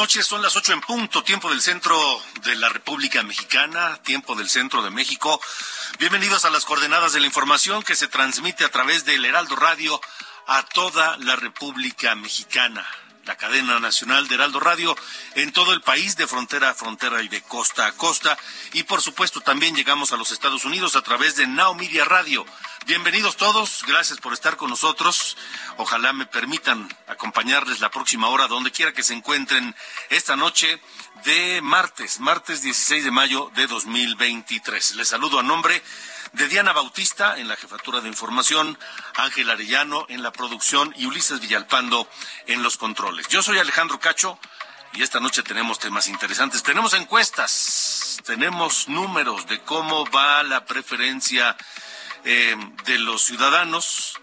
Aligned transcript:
Noches. 0.00 0.26
Son 0.26 0.40
las 0.40 0.56
ocho 0.56 0.72
en 0.72 0.80
punto, 0.80 1.22
tiempo 1.22 1.50
del 1.50 1.60
centro 1.60 1.94
de 2.42 2.54
la 2.54 2.70
República 2.70 3.22
Mexicana, 3.22 4.00
tiempo 4.02 4.34
del 4.34 4.48
centro 4.48 4.82
de 4.82 4.88
México. 4.88 5.38
Bienvenidos 5.98 6.46
a 6.46 6.50
las 6.50 6.64
coordenadas 6.64 7.12
de 7.12 7.20
la 7.20 7.26
información 7.26 7.82
que 7.82 7.94
se 7.94 8.08
transmite 8.08 8.64
a 8.64 8.70
través 8.70 9.04
del 9.04 9.26
Heraldo 9.26 9.56
Radio 9.56 10.00
a 10.46 10.62
toda 10.62 11.18
la 11.18 11.36
República 11.36 12.14
Mexicana. 12.14 12.86
La 13.30 13.36
cadena 13.36 13.78
nacional 13.78 14.26
de 14.26 14.34
Heraldo 14.34 14.58
Radio 14.58 14.96
en 15.36 15.52
todo 15.52 15.72
el 15.72 15.82
país, 15.82 16.16
de 16.16 16.26
frontera 16.26 16.70
a 16.70 16.74
frontera 16.74 17.22
y 17.22 17.28
de 17.28 17.40
costa 17.42 17.86
a 17.86 17.92
costa. 17.92 18.36
Y 18.72 18.82
por 18.82 19.02
supuesto 19.02 19.40
también 19.40 19.76
llegamos 19.76 20.12
a 20.12 20.16
los 20.16 20.32
Estados 20.32 20.64
Unidos 20.64 20.96
a 20.96 21.02
través 21.02 21.36
de 21.36 21.46
Now 21.46 21.76
Radio. 22.06 22.44
Bienvenidos 22.86 23.36
todos, 23.36 23.84
gracias 23.86 24.18
por 24.18 24.32
estar 24.32 24.56
con 24.56 24.68
nosotros. 24.68 25.36
Ojalá 25.76 26.12
me 26.12 26.26
permitan 26.26 26.88
acompañarles 27.06 27.78
la 27.78 27.92
próxima 27.92 28.26
hora 28.26 28.48
donde 28.48 28.72
quiera 28.72 28.92
que 28.92 29.04
se 29.04 29.14
encuentren 29.14 29.76
esta 30.08 30.34
noche 30.34 30.82
de 31.24 31.60
martes, 31.62 32.18
martes 32.18 32.62
16 32.62 33.04
de 33.04 33.10
mayo 33.12 33.52
de 33.54 33.68
2023. 33.68 34.96
Les 34.96 35.06
saludo 35.06 35.38
a 35.38 35.44
nombre 35.44 35.80
de 36.32 36.48
Diana 36.48 36.72
Bautista 36.72 37.38
en 37.38 37.48
la 37.48 37.56
jefatura 37.56 38.00
de 38.00 38.08
información, 38.08 38.78
Ángel 39.16 39.50
Arellano 39.50 40.06
en 40.08 40.22
la 40.22 40.32
producción 40.32 40.94
y 40.96 41.06
Ulises 41.06 41.40
Villalpando 41.40 42.08
en 42.46 42.62
los 42.62 42.76
controles. 42.76 43.28
Yo 43.28 43.42
soy 43.42 43.58
Alejandro 43.58 43.98
Cacho 43.98 44.38
y 44.92 45.02
esta 45.02 45.20
noche 45.20 45.42
tenemos 45.42 45.78
temas 45.78 46.08
interesantes. 46.08 46.62
Tenemos 46.62 46.94
encuestas, 46.94 48.20
tenemos 48.24 48.88
números 48.88 49.46
de 49.46 49.60
cómo 49.60 50.04
va 50.10 50.42
la 50.42 50.64
preferencia 50.64 51.56
eh, 52.24 52.56
de 52.84 52.98
los 52.98 53.22
ciudadanos 53.22 54.18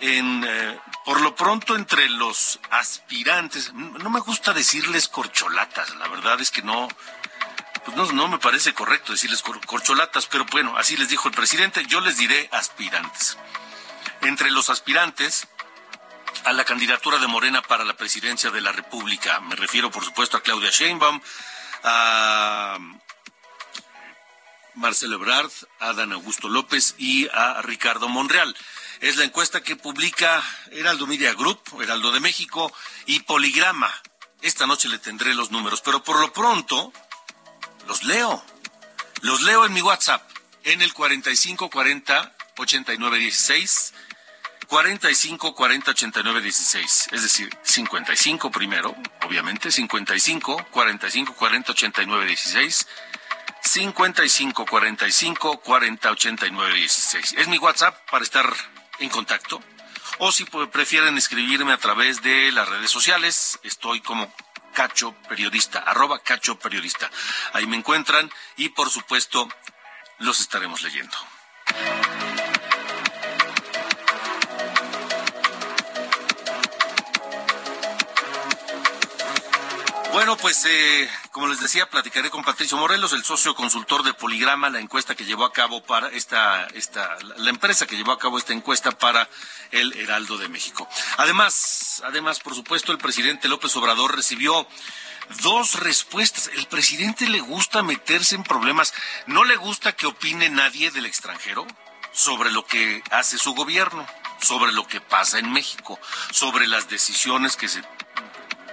en, 0.00 0.44
eh, 0.46 0.78
por 1.04 1.20
lo 1.20 1.34
pronto 1.34 1.74
entre 1.74 2.08
los 2.08 2.60
aspirantes, 2.70 3.72
no 3.72 4.10
me 4.10 4.20
gusta 4.20 4.52
decirles 4.52 5.08
corcholatas, 5.08 5.94
la 5.96 6.08
verdad 6.08 6.40
es 6.40 6.50
que 6.50 6.62
no, 6.62 6.88
pues 7.94 8.12
no, 8.12 8.12
no 8.12 8.28
me 8.28 8.38
parece 8.38 8.74
correcto 8.74 9.12
decirles 9.12 9.42
cor- 9.42 9.64
corcholatas, 9.66 10.26
pero 10.26 10.44
bueno, 10.46 10.76
así 10.76 10.96
les 10.96 11.08
dijo 11.08 11.28
el 11.28 11.34
presidente, 11.34 11.84
yo 11.86 12.00
les 12.00 12.16
diré 12.18 12.48
aspirantes. 12.52 13.38
Entre 14.22 14.50
los 14.50 14.68
aspirantes 14.68 15.48
a 16.44 16.52
la 16.52 16.64
candidatura 16.64 17.18
de 17.18 17.26
Morena 17.26 17.62
para 17.62 17.84
la 17.84 17.94
presidencia 17.96 18.50
de 18.50 18.60
la 18.60 18.72
República, 18.72 19.40
me 19.40 19.56
refiero 19.56 19.90
por 19.90 20.04
supuesto 20.04 20.36
a 20.36 20.42
Claudia 20.42 20.70
Sheinbaum, 20.70 21.20
a 21.84 22.78
Marcelo 24.74 25.16
Ebrard, 25.16 25.50
a 25.80 25.92
Dan 25.92 26.12
Augusto 26.12 26.48
López 26.48 26.94
y 26.98 27.28
a 27.32 27.62
Ricardo 27.62 28.08
Monreal. 28.08 28.56
Es 29.00 29.16
la 29.16 29.24
encuesta 29.24 29.60
que 29.62 29.76
publica 29.76 30.42
Heraldo 30.72 31.06
Media 31.06 31.32
Group, 31.34 31.60
Heraldo 31.80 32.12
de 32.12 32.20
México 32.20 32.72
y 33.06 33.20
Poligrama. 33.20 33.92
Esta 34.42 34.66
noche 34.66 34.88
le 34.88 34.98
tendré 34.98 35.34
los 35.34 35.50
números, 35.50 35.80
pero 35.80 36.02
por 36.02 36.20
lo 36.20 36.32
pronto 36.32 36.92
los 37.88 38.04
leo. 38.04 38.44
Los 39.22 39.42
leo 39.42 39.64
en 39.64 39.72
mi 39.72 39.82
WhatsApp, 39.82 40.22
en 40.62 40.82
el 40.82 40.92
4540 40.92 42.32
8916 42.58 43.94
45 44.68 45.54
40 45.54 45.90
89 45.92 46.40
16, 46.42 47.08
es 47.12 47.22
decir, 47.22 47.48
55 47.62 48.50
primero, 48.50 48.94
obviamente, 49.26 49.72
55 49.72 50.66
45 50.70 51.34
40 51.34 51.72
89 51.72 52.26
16, 52.26 52.86
55 53.62 54.66
45 54.66 55.60
40 55.60 56.10
89 56.10 56.74
16. 56.74 57.34
Es 57.38 57.48
mi 57.48 57.56
WhatsApp 57.56 57.96
para 58.10 58.22
estar 58.22 58.46
en 58.98 59.08
contacto. 59.08 59.62
O 60.18 60.32
si 60.32 60.44
prefieren 60.44 61.16
escribirme 61.16 61.72
a 61.72 61.78
través 61.78 62.20
de 62.22 62.52
las 62.52 62.68
redes 62.68 62.90
sociales, 62.90 63.58
estoy 63.62 64.02
como 64.02 64.30
Cacho 64.78 65.12
Periodista, 65.28 65.80
arroba 65.80 66.20
Cacho 66.20 66.56
Periodista. 66.56 67.10
Ahí 67.52 67.66
me 67.66 67.74
encuentran 67.76 68.30
y 68.56 68.68
por 68.68 68.90
supuesto 68.90 69.48
los 70.20 70.38
estaremos 70.38 70.82
leyendo. 70.82 71.16
Bueno, 80.18 80.36
pues 80.36 80.64
eh, 80.64 81.08
como 81.30 81.46
les 81.46 81.60
decía, 81.60 81.88
platicaré 81.88 82.28
con 82.28 82.42
Patricio 82.42 82.76
Morelos, 82.76 83.12
el 83.12 83.22
socio 83.22 83.54
consultor 83.54 84.02
de 84.02 84.14
Poligrama, 84.14 84.68
la 84.68 84.80
encuesta 84.80 85.14
que 85.14 85.24
llevó 85.24 85.44
a 85.44 85.52
cabo 85.52 85.80
para 85.84 86.08
esta, 86.08 86.66
esta, 86.74 87.16
la 87.36 87.50
empresa 87.50 87.86
que 87.86 87.96
llevó 87.96 88.10
a 88.10 88.18
cabo 88.18 88.36
esta 88.36 88.52
encuesta 88.52 88.90
para 88.90 89.28
el 89.70 89.96
Heraldo 89.96 90.36
de 90.36 90.48
México. 90.48 90.88
Además, 91.18 92.02
además, 92.04 92.40
por 92.40 92.56
supuesto, 92.56 92.90
el 92.90 92.98
presidente 92.98 93.46
López 93.46 93.76
Obrador 93.76 94.16
recibió 94.16 94.66
dos 95.42 95.74
respuestas. 95.78 96.50
El 96.56 96.66
presidente 96.66 97.28
le 97.28 97.38
gusta 97.38 97.84
meterse 97.84 98.34
en 98.34 98.42
problemas. 98.42 98.94
No 99.28 99.44
le 99.44 99.54
gusta 99.54 99.94
que 99.94 100.06
opine 100.06 100.50
nadie 100.50 100.90
del 100.90 101.06
extranjero 101.06 101.64
sobre 102.10 102.50
lo 102.50 102.66
que 102.66 103.04
hace 103.12 103.38
su 103.38 103.54
gobierno, 103.54 104.04
sobre 104.42 104.72
lo 104.72 104.84
que 104.84 105.00
pasa 105.00 105.38
en 105.38 105.52
México, 105.52 105.96
sobre 106.32 106.66
las 106.66 106.88
decisiones 106.88 107.56
que 107.56 107.68
se 107.68 107.84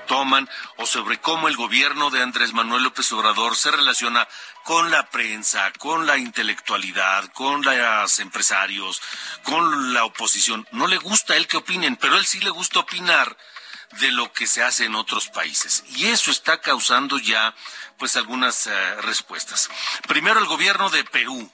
toman 0.06 0.50
o 0.78 0.86
sobre 0.86 1.20
cómo 1.20 1.48
el 1.48 1.56
gobierno 1.56 2.10
de 2.10 2.22
Andrés 2.22 2.54
Manuel 2.54 2.84
López 2.84 3.12
Obrador 3.12 3.56
se 3.56 3.72
relaciona 3.72 4.28
con 4.64 4.90
la 4.92 5.10
prensa, 5.10 5.72
con 5.74 6.06
la 6.08 6.18
intelectualidad, 6.18 7.32
con 7.34 7.62
los 7.64 8.20
empresarios, 8.20 9.02
con 9.44 9.94
la 9.94 10.06
oposición. 10.06 10.68
No 10.72 10.88
le 10.88 10.98
gusta 10.98 11.34
a 11.34 11.38
él 11.38 11.48
que 11.48 11.58
opinen, 11.58 11.96
pero 11.98 12.16
a 12.16 12.18
él 12.18 12.26
sí 12.26 12.40
le 12.40 12.50
gusta 12.50 12.80
opinar 12.80 13.38
de 14.00 14.12
lo 14.12 14.34
que 14.34 14.48
se 14.48 14.64
hace 14.64 14.86
en 14.86 14.96
otros 14.96 15.28
países. 15.30 15.84
Y 15.96 16.08
eso 16.08 16.32
está 16.32 16.60
causando 16.60 17.20
ya 17.20 17.54
pues 17.98 18.16
algunas 18.18 18.68
eh, 18.68 18.96
respuestas. 19.02 19.70
Primero 20.08 20.40
el 20.40 20.46
gobierno 20.48 20.90
de 20.90 21.04
Perú. 21.04 21.52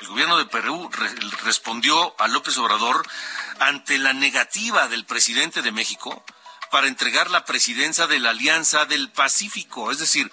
El 0.00 0.06
gobierno 0.06 0.38
de 0.38 0.46
Perú 0.46 0.88
re- 0.92 1.14
respondió 1.44 2.14
a 2.18 2.28
López 2.28 2.56
Obrador 2.58 3.06
ante 3.58 3.98
la 3.98 4.12
negativa 4.12 4.88
del 4.88 5.04
presidente 5.04 5.60
de 5.60 5.72
México 5.72 6.24
para 6.70 6.86
entregar 6.86 7.30
la 7.30 7.44
presidencia 7.44 8.06
de 8.06 8.18
la 8.18 8.30
Alianza 8.30 8.84
del 8.84 9.10
Pacífico. 9.10 9.90
Es 9.90 9.98
decir, 9.98 10.30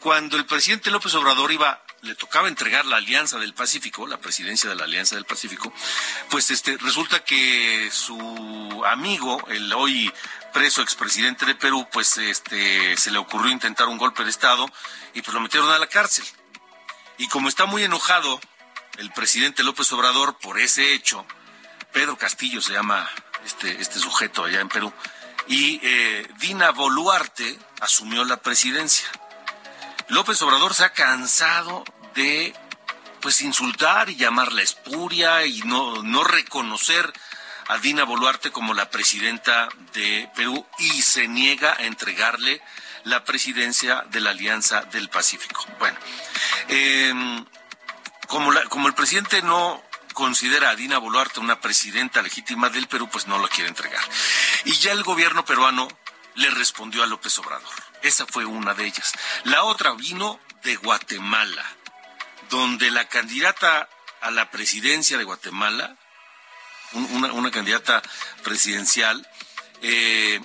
cuando 0.00 0.36
el 0.36 0.46
presidente 0.46 0.90
López 0.90 1.14
Obrador 1.14 1.50
iba, 1.52 1.82
le 2.02 2.14
tocaba 2.14 2.48
entregar 2.48 2.86
la 2.86 2.96
Alianza 2.96 3.38
del 3.38 3.54
Pacífico, 3.54 4.06
la 4.06 4.18
presidencia 4.18 4.70
de 4.70 4.76
la 4.76 4.84
Alianza 4.84 5.16
del 5.16 5.24
Pacífico, 5.24 5.72
pues 6.30 6.50
este 6.50 6.76
resulta 6.78 7.24
que 7.24 7.90
su 7.92 8.82
amigo, 8.86 9.44
el 9.48 9.72
hoy 9.72 10.12
preso 10.52 10.82
expresidente 10.82 11.44
de 11.44 11.54
Perú, 11.54 11.88
pues 11.92 12.16
este 12.18 12.96
se 12.96 13.10
le 13.10 13.18
ocurrió 13.18 13.50
intentar 13.50 13.88
un 13.88 13.98
golpe 13.98 14.24
de 14.24 14.30
estado 14.30 14.70
y 15.14 15.22
pues 15.22 15.34
lo 15.34 15.40
metieron 15.40 15.70
a 15.70 15.78
la 15.78 15.88
cárcel. 15.88 16.24
Y 17.18 17.28
como 17.28 17.48
está 17.48 17.66
muy 17.66 17.82
enojado 17.82 18.40
el 18.98 19.10
presidente 19.10 19.64
López 19.64 19.90
Obrador 19.92 20.38
por 20.38 20.60
ese 20.60 20.94
hecho, 20.94 21.26
Pedro 21.92 22.16
Castillo 22.16 22.60
se 22.60 22.74
llama 22.74 23.08
este, 23.44 23.80
este 23.80 23.98
sujeto 23.98 24.44
allá 24.44 24.60
en 24.60 24.68
Perú, 24.68 24.92
y 25.48 25.80
eh, 25.82 26.28
Dina 26.38 26.70
Boluarte 26.70 27.58
asumió 27.80 28.24
la 28.24 28.38
presidencia. 28.38 29.06
López 30.08 30.40
Obrador 30.42 30.74
se 30.74 30.84
ha 30.84 30.92
cansado 30.92 31.84
de 32.14 32.54
pues 33.20 33.40
insultar 33.40 34.08
y 34.08 34.16
llamarla 34.16 34.62
espuria 34.62 35.44
y 35.46 35.60
no, 35.62 36.02
no 36.02 36.22
reconocer 36.22 37.12
a 37.68 37.78
Dina 37.78 38.04
Boluarte 38.04 38.52
como 38.52 38.74
la 38.74 38.90
presidenta 38.90 39.68
de 39.92 40.30
Perú 40.36 40.64
y 40.78 41.02
se 41.02 41.26
niega 41.26 41.72
a 41.72 41.84
entregarle 41.84 42.62
la 43.02 43.24
presidencia 43.24 44.04
de 44.10 44.20
la 44.20 44.30
Alianza 44.30 44.82
del 44.82 45.08
Pacífico. 45.08 45.64
Bueno, 45.78 45.98
Em, 46.68 47.44
como, 48.26 48.50
la, 48.50 48.62
como 48.64 48.88
el 48.88 48.94
presidente 48.94 49.40
no 49.42 49.82
considera 50.16 50.70
a 50.70 50.74
Dina 50.74 50.96
Boluarte 50.96 51.40
una 51.40 51.60
presidenta 51.60 52.22
legítima 52.22 52.70
del 52.70 52.88
Perú, 52.88 53.06
pues 53.06 53.26
no 53.26 53.36
lo 53.36 53.50
quiere 53.50 53.68
entregar. 53.68 54.02
Y 54.64 54.72
ya 54.72 54.92
el 54.92 55.02
gobierno 55.02 55.44
peruano 55.44 55.86
le 56.36 56.48
respondió 56.48 57.02
a 57.02 57.06
López 57.06 57.38
Obrador. 57.38 57.74
Esa 58.00 58.24
fue 58.24 58.46
una 58.46 58.72
de 58.72 58.86
ellas. 58.86 59.12
La 59.44 59.64
otra 59.64 59.92
vino 59.92 60.40
de 60.64 60.74
Guatemala, 60.76 61.64
donde 62.48 62.90
la 62.90 63.06
candidata 63.08 63.90
a 64.22 64.30
la 64.30 64.50
presidencia 64.50 65.18
de 65.18 65.24
Guatemala, 65.24 65.94
una, 66.92 67.50
candidata 67.50 68.00
presidencial, 68.42 69.28
eh, 69.82 70.40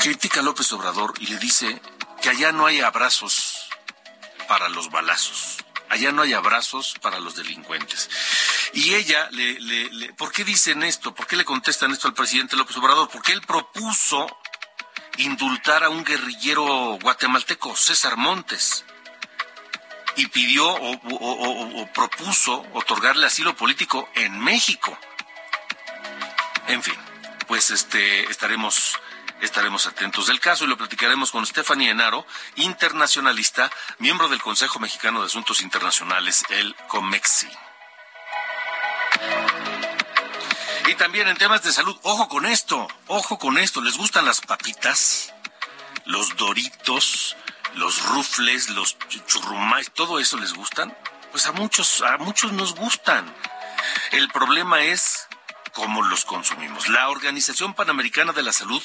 critica 0.00 0.40
a 0.40 0.42
López 0.42 0.72
Obrador 0.72 1.12
y 1.18 1.26
le 1.26 1.36
dice 1.36 1.78
que 2.22 2.30
allá 2.30 2.52
no 2.52 2.64
hay 2.64 2.80
abrazos 2.80 3.68
para 4.48 4.70
los 4.70 4.90
balazos, 4.90 5.58
allá 5.90 6.12
no 6.12 6.22
hay 6.22 6.32
abrazos 6.32 6.94
para 7.02 7.20
los 7.20 7.36
delincuentes. 7.36 8.08
Y 8.72 8.94
ella, 8.94 9.28
le, 9.32 10.12
¿por 10.14 10.32
qué 10.32 10.44
dicen 10.44 10.82
esto? 10.82 11.14
¿Por 11.14 11.26
qué 11.26 11.36
le 11.36 11.44
contestan 11.44 11.90
esto 11.90 12.08
al 12.08 12.14
presidente 12.14 12.56
López 12.56 12.76
Obrador? 12.76 13.08
Porque 13.10 13.32
él 13.32 13.42
propuso 13.42 14.26
indultar 15.18 15.84
a 15.84 15.90
un 15.90 16.04
guerrillero 16.04 16.98
guatemalteco, 17.02 17.76
César 17.76 18.16
Montes, 18.16 18.84
y 20.16 20.26
pidió 20.28 20.66
o, 20.68 21.88
propuso 21.92 22.64
otorgarle 22.72 23.26
asilo 23.26 23.54
político 23.56 24.08
en 24.14 24.38
México. 24.38 24.96
En 26.68 26.82
fin, 26.82 26.96
pues 27.48 27.70
este 27.70 28.30
estaremos 28.30 28.98
estaremos 29.40 29.86
atentos 29.86 30.26
del 30.26 30.40
caso 30.40 30.64
y 30.64 30.68
lo 30.68 30.76
platicaremos 30.76 31.30
con 31.30 31.46
Stephanie 31.46 31.90
Enaro, 31.90 32.26
internacionalista, 32.56 33.70
miembro 33.98 34.28
del 34.28 34.42
Consejo 34.42 34.78
Mexicano 34.78 35.20
de 35.20 35.26
Asuntos 35.26 35.62
Internacionales, 35.62 36.44
el 36.50 36.74
COMEXI. 36.88 37.48
Y 40.88 40.94
también 40.94 41.28
en 41.28 41.36
temas 41.36 41.62
de 41.62 41.72
salud, 41.72 41.96
ojo 42.02 42.28
con 42.28 42.46
esto, 42.46 42.88
ojo 43.06 43.38
con 43.38 43.58
esto, 43.58 43.80
¿les 43.80 43.96
gustan 43.96 44.24
las 44.24 44.40
papitas? 44.40 45.32
Los 46.04 46.36
doritos, 46.36 47.36
los 47.74 48.02
rufles, 48.06 48.70
los 48.70 48.96
churrumais, 49.26 49.92
todo 49.92 50.18
eso 50.18 50.36
les 50.36 50.52
gustan? 50.52 50.96
Pues 51.30 51.46
a 51.46 51.52
muchos, 51.52 52.02
a 52.02 52.18
muchos 52.18 52.52
nos 52.52 52.74
gustan. 52.74 53.32
El 54.10 54.28
problema 54.30 54.82
es 54.82 55.28
cómo 55.80 56.02
los 56.02 56.26
consumimos. 56.26 56.88
La 56.90 57.08
Organización 57.08 57.72
Panamericana 57.72 58.34
de 58.34 58.42
la 58.42 58.52
Salud 58.52 58.82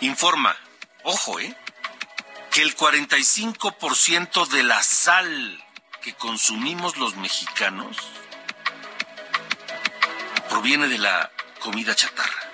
informa, 0.00 0.54
ojo, 1.02 1.40
¿eh? 1.40 1.56
que 2.50 2.60
el 2.60 2.76
45% 2.76 4.46
de 4.48 4.62
la 4.62 4.82
sal 4.82 5.64
que 6.02 6.12
consumimos 6.12 6.98
los 6.98 7.16
mexicanos 7.16 7.96
proviene 10.50 10.88
de 10.88 10.98
la 10.98 11.32
comida 11.58 11.94
chatarra. 11.94 12.52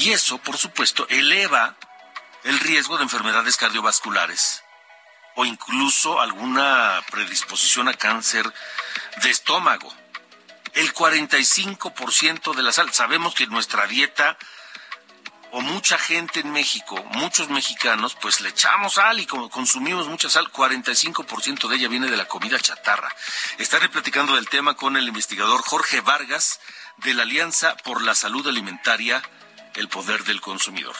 Y 0.00 0.10
eso, 0.10 0.36
por 0.36 0.58
supuesto, 0.58 1.06
eleva 1.08 1.74
el 2.44 2.60
riesgo 2.60 2.98
de 2.98 3.04
enfermedades 3.04 3.56
cardiovasculares 3.56 4.62
o 5.36 5.46
incluso 5.46 6.20
alguna 6.20 7.02
predisposición 7.10 7.88
a 7.88 7.94
cáncer 7.94 8.52
de 9.22 9.30
estómago. 9.30 9.90
El 10.76 10.94
45% 10.94 12.54
de 12.54 12.62
la 12.62 12.72
sal. 12.72 12.92
Sabemos 12.92 13.34
que 13.34 13.46
nuestra 13.46 13.86
dieta 13.86 14.38
o 15.52 15.62
mucha 15.62 15.96
gente 15.96 16.40
en 16.40 16.52
México, 16.52 17.02
muchos 17.12 17.48
mexicanos, 17.48 18.14
pues 18.20 18.42
le 18.42 18.50
echamos 18.50 18.94
sal 18.94 19.18
y 19.18 19.26
como 19.26 19.48
consumimos 19.48 20.06
mucha 20.06 20.28
sal, 20.28 20.52
45% 20.52 21.68
de 21.68 21.76
ella 21.76 21.88
viene 21.88 22.10
de 22.10 22.16
la 22.16 22.28
comida 22.28 22.58
chatarra. 22.58 23.10
Estaré 23.56 23.88
platicando 23.88 24.34
del 24.34 24.50
tema 24.50 24.76
con 24.76 24.96
el 24.98 25.08
investigador 25.08 25.62
Jorge 25.62 26.02
Vargas 26.02 26.60
de 26.98 27.14
la 27.14 27.22
Alianza 27.22 27.76
por 27.78 28.02
la 28.02 28.14
Salud 28.14 28.46
Alimentaria, 28.46 29.22
el 29.74 29.88
Poder 29.88 30.24
del 30.24 30.40
Consumidor. 30.40 30.96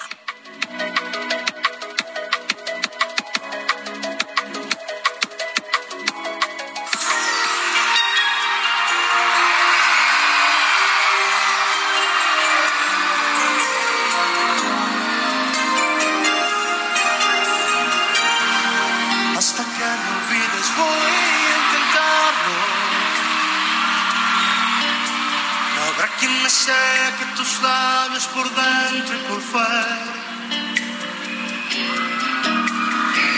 Por 28.33 28.49
dentro 28.55 29.15
y 29.15 29.23
por 29.29 29.43
fuera. 29.43 29.99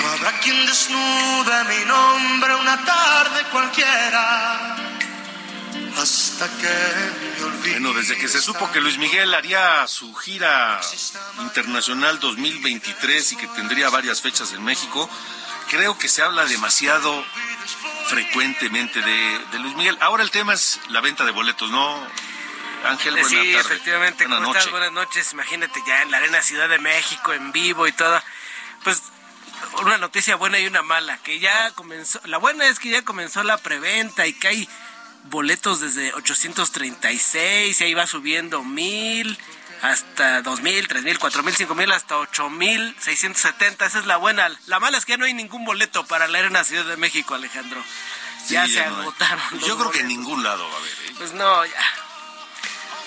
No 0.03 0.09
habrá 0.09 0.39
quien 0.41 0.67
desnude 0.67 1.65
mi 1.65 1.85
nombre 1.85 2.55
una 2.55 2.85
tarde 2.85 3.43
cualquiera. 3.51 4.77
Hasta 5.97 6.49
que 6.59 7.39
me 7.39 7.45
olvide. 7.45 7.73
Bueno, 7.73 7.93
desde 7.93 8.17
que 8.17 8.29
se 8.29 8.41
supo 8.41 8.71
que 8.71 8.81
Luis 8.81 8.99
Miguel 8.99 9.35
haría 9.35 9.85
su 9.89 10.15
gira 10.15 10.81
internacional 11.41 12.21
2023 12.21 13.33
y 13.33 13.37
que 13.37 13.49
tendría 13.49 13.91
varias 13.91 14.21
fechas 14.21 14.53
en 14.53 14.63
México, 14.63 15.11
creo 15.69 15.99
que 15.99 16.09
se 16.09 16.23
habla 16.23 16.45
demasiado 16.45 17.25
frecuentemente 18.07 19.03
de, 19.03 19.39
de 19.51 19.59
Luis 19.59 19.75
Miguel. 19.75 19.99
Ahora 20.01 20.23
el 20.23 20.31
tema 20.31 20.55
es 20.55 20.79
la 20.89 21.01
venta 21.01 21.25
de 21.25 21.33
boletos, 21.33 21.69
¿no? 21.73 22.28
Ángel, 22.85 23.13
buenas 23.13 23.31
Sí, 23.31 23.55
efectivamente. 23.55 24.27
Buenas 24.27 24.45
¿Cómo 24.45 24.57
estás? 24.57 24.71
Buenas 24.71 24.93
noches. 24.93 25.33
Imagínate 25.33 25.83
ya 25.87 26.03
en 26.03 26.11
la 26.11 26.19
Arena 26.19 26.43
Ciudad 26.43 26.69
de 26.69 26.79
México, 26.79 27.33
en 27.33 27.53
vivo 27.53 27.87
y 27.87 27.93
todo. 27.93 28.23
Pues 28.85 29.03
una 29.83 29.99
noticia 29.99 30.37
buena 30.37 30.59
y 30.59 30.67
una 30.67 30.83
mala, 30.83 31.19
que 31.19 31.39
ya 31.39 31.71
comenzó, 31.73 32.21
la 32.25 32.39
buena 32.39 32.67
es 32.67 32.79
que 32.79 32.91
ya 32.91 33.03
comenzó 33.03 33.43
la 33.43 33.59
preventa 33.59 34.27
y 34.27 34.33
que 34.33 34.49
hay 34.49 34.69
boletos 35.25 35.81
desde 35.81 36.13
836 36.15 37.81
y 37.81 37.85
ahí 37.85 37.95
va 37.95 38.07
subiendo 38.07 38.63
mil 38.63 39.39
hasta 39.83 40.43
2000, 40.43 40.89
3000, 40.89 41.19
4000, 41.19 41.55
5000 41.55 41.93
hasta 41.93 42.17
8670, 42.19 43.87
esa 43.87 43.99
es 43.99 44.07
la 44.07 44.17
buena. 44.17 44.51
La 44.67 44.81
mala 44.81 44.99
es 44.99 45.05
que 45.05 45.13
ya 45.13 45.19
no 45.19 45.25
hay 45.25 45.35
ningún 45.35 45.65
boleto 45.65 46.07
para 46.07 46.27
la 46.29 46.39
Arena 46.39 46.65
Ciudad 46.65 46.85
de 46.85 46.97
México, 46.97 47.35
Alejandro. 47.35 47.83
ya, 48.49 48.67
se 48.67 48.81
agotaron. 48.81 49.61
Yo 49.61 49.77
creo 49.77 49.91
que 49.91 50.01
en 50.01 50.09
ningún 50.09 50.43
lado 50.43 50.69
va 50.69 50.75
a 50.75 50.79
haber. 50.79 50.93
¿eh? 50.93 51.15
Pues 51.19 51.33
no, 51.33 51.65
ya 51.65 52.08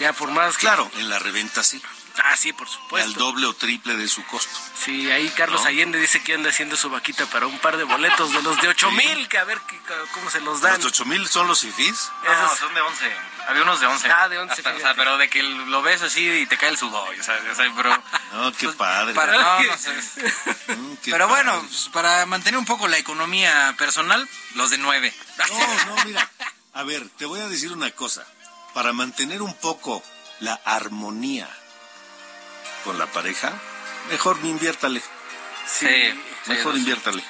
ya 0.02 0.14
por 0.14 0.32
más 0.32 0.58
Claro, 0.58 0.90
en 0.98 1.10
la 1.10 1.20
reventa 1.20 1.64
sí. 1.64 1.82
Ah, 2.24 2.36
sí, 2.36 2.52
por 2.52 2.68
supuesto. 2.68 3.08
Al 3.08 3.14
doble 3.16 3.46
o 3.48 3.54
triple 3.54 3.96
de 3.96 4.08
su 4.08 4.26
costo. 4.26 4.54
Sí, 4.84 5.10
ahí 5.12 5.30
Carlos 5.30 5.66
Allende 5.66 5.98
dice 5.98 6.22
que 6.22 6.34
anda 6.34 6.50
haciendo 6.50 6.76
su 6.76 6.90
vaquita 6.90 7.26
para 7.28 7.48
un 7.48 7.58
par 7.60 7.78
de 7.78 7.86
boletos 7.86 8.34
de 8.34 8.42
los 8.42 8.62
de 8.62 8.68
ocho 8.68 8.92
mil, 8.92 9.30
que 9.30 9.38
a 9.38 9.46
ver 9.46 9.60
cómo 10.14 10.30
se 10.30 10.42
los 10.42 10.60
dan. 10.60 10.74
¿Los 10.76 10.86
ocho 10.88 11.06
mil 11.06 11.26
son 11.30 11.48
los 11.48 11.64
IFIs? 11.64 12.12
No, 12.26 12.56
son 12.58 12.74
de 12.74 12.82
once. 12.82 13.16
Había 13.48 13.64
unos 13.64 13.80
de 13.80 13.88
once. 13.88 14.12
Ah, 14.12 14.28
de 14.28 14.40
once. 14.40 14.62
o 14.62 14.80
sea, 14.80 14.94
pero 14.96 15.18
de 15.18 15.30
que 15.30 15.42
lo 15.42 15.82
ves 15.82 16.02
así 16.02 16.30
y 16.30 16.46
te 16.48 16.58
cae 16.58 16.70
el 16.70 16.78
sudor, 16.78 17.08
o 17.18 17.24
sea, 17.24 17.40
o 17.50 17.56
sea 17.56 17.72
pero... 17.76 18.04
No, 18.34 18.52
qué 18.54 18.66
pues, 18.66 18.76
padre. 18.76 19.14
Para, 19.14 19.34
no, 19.34 19.64
no 19.64 19.78
sé. 19.78 19.92
Mm, 20.74 20.96
pero 21.06 21.28
bueno, 21.28 21.60
pues, 21.62 21.90
para 21.90 22.26
mantener 22.26 22.58
un 22.58 22.66
poco 22.66 22.88
la 22.88 22.98
economía 22.98 23.74
personal, 23.78 24.28
los 24.56 24.70
de 24.70 24.78
nueve. 24.80 25.14
No, 25.50 25.96
no, 25.96 26.06
mira. 26.06 26.30
A 26.74 26.84
ver, 26.84 27.08
te 27.18 27.26
voy 27.26 27.40
a 27.40 27.48
decir 27.48 27.72
una 27.72 27.92
cosa. 27.92 28.26
Para 28.74 28.94
mantener 28.94 29.42
un 29.42 29.54
poco 29.54 30.02
la 30.40 30.54
armonía 30.66 31.50
con 32.84 32.98
la 32.98 33.06
pareja, 33.08 33.54
mejor 34.10 34.40
inviértale. 34.44 35.02
Sí, 35.68 35.88
mejor 36.48 36.78
inviértale. 36.78 37.24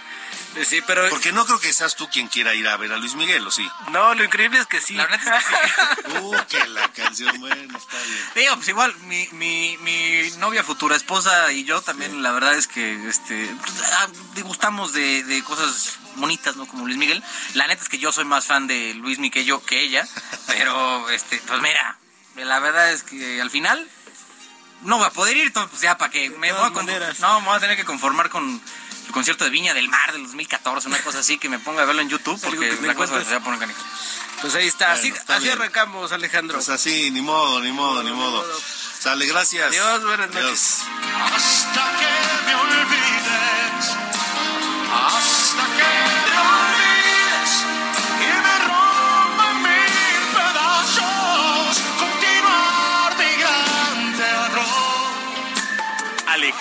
Sí, 0.65 0.81
pero... 0.85 1.07
Porque 1.09 1.31
no 1.31 1.45
creo 1.45 1.59
que 1.59 1.71
seas 1.73 1.95
tú 1.95 2.07
quien 2.09 2.27
quiera 2.27 2.53
ir 2.53 2.67
a 2.67 2.77
ver 2.77 2.91
a 2.91 2.97
Luis 2.97 3.15
Miguel, 3.15 3.45
¿o 3.47 3.51
sí? 3.51 3.67
No, 3.91 4.13
lo 4.13 4.23
increíble 4.23 4.59
es 4.59 4.67
que 4.67 4.81
sí. 4.81 4.95
La 4.95 5.07
verdad 5.07 5.37
es 5.37 5.45
que 5.45 6.11
sí. 6.11 6.17
uh, 6.21 6.35
que 6.47 6.67
la 6.67 6.87
canción, 6.89 7.39
bueno, 7.39 7.77
está 7.77 7.97
bien. 7.97 8.23
Digo, 8.35 8.55
pues 8.55 8.67
igual, 8.67 8.95
mi, 9.05 9.27
mi, 9.31 9.77
mi 9.77 10.31
novia, 10.37 10.63
futura 10.63 10.95
esposa 10.95 11.51
y 11.51 11.63
yo 11.63 11.81
también, 11.81 12.21
la 12.21 12.31
verdad 12.31 12.55
es 12.55 12.67
que, 12.67 13.07
este, 13.07 13.49
ah, 13.93 14.07
gustamos 14.43 14.93
de, 14.93 15.23
de 15.23 15.43
cosas 15.43 15.97
bonitas, 16.15 16.55
¿no? 16.55 16.67
Como 16.67 16.85
Luis 16.85 16.97
Miguel. 16.97 17.23
La 17.53 17.67
neta 17.67 17.81
es 17.81 17.89
que 17.89 17.97
yo 17.97 18.11
soy 18.11 18.25
más 18.25 18.45
fan 18.45 18.67
de 18.67 18.93
Luis 18.95 19.17
Miguel 19.17 19.31
que 19.31 19.45
yo, 19.45 19.63
que 19.63 19.81
ella, 19.81 20.07
pero, 20.47 21.09
este, 21.09 21.41
pues 21.47 21.61
mira, 21.61 21.97
la 22.35 22.59
verdad 22.59 22.91
es 22.91 23.03
que 23.03 23.41
al 23.41 23.49
final 23.49 23.87
no 24.83 24.99
va 24.99 25.07
a 25.07 25.11
poder 25.11 25.37
ir, 25.37 25.53
pues 25.53 25.81
ya 25.81 25.97
para 25.97 26.11
que 26.11 26.29
me 26.29 26.51
voy 26.51 26.61
a 26.61 27.13
No, 27.19 27.39
me 27.41 27.47
voy 27.47 27.55
a 27.55 27.59
tener 27.59 27.77
que 27.77 27.85
conformar 27.85 28.29
con 28.29 28.61
el 29.11 29.13
concierto 29.13 29.43
de 29.43 29.49
Viña 29.49 29.73
del 29.73 29.89
Mar 29.89 30.13
del 30.13 30.23
2014, 30.23 30.87
una 30.87 30.97
cosa 31.03 31.19
así 31.19 31.37
que 31.37 31.49
me 31.49 31.59
ponga 31.59 31.81
a 31.83 31.85
verlo 31.85 32.01
en 32.01 32.07
YouTube 32.07 32.39
porque 32.41 32.77
la 32.81 32.95
cosa 32.95 33.21
se 33.25 33.31
va 33.31 33.37
a 33.37 33.43
poner. 33.43 33.69
Pues 34.41 34.55
ahí 34.55 34.67
está, 34.67 34.93
así, 34.93 35.13
así 35.27 35.49
arrancamos, 35.49 36.13
Alejandro. 36.13 36.55
Pues 36.55 36.69
así, 36.69 37.11
ni 37.11 37.21
modo, 37.21 37.59
ni 37.59 37.73
modo, 37.73 38.03
ni 38.03 38.11
modo. 38.13 38.43
Sale, 38.99 39.25
gracias. 39.25 39.67
Adiós, 39.67 40.03
buenas 40.03 40.33
noches. 40.33 40.83
Hasta 41.35 42.00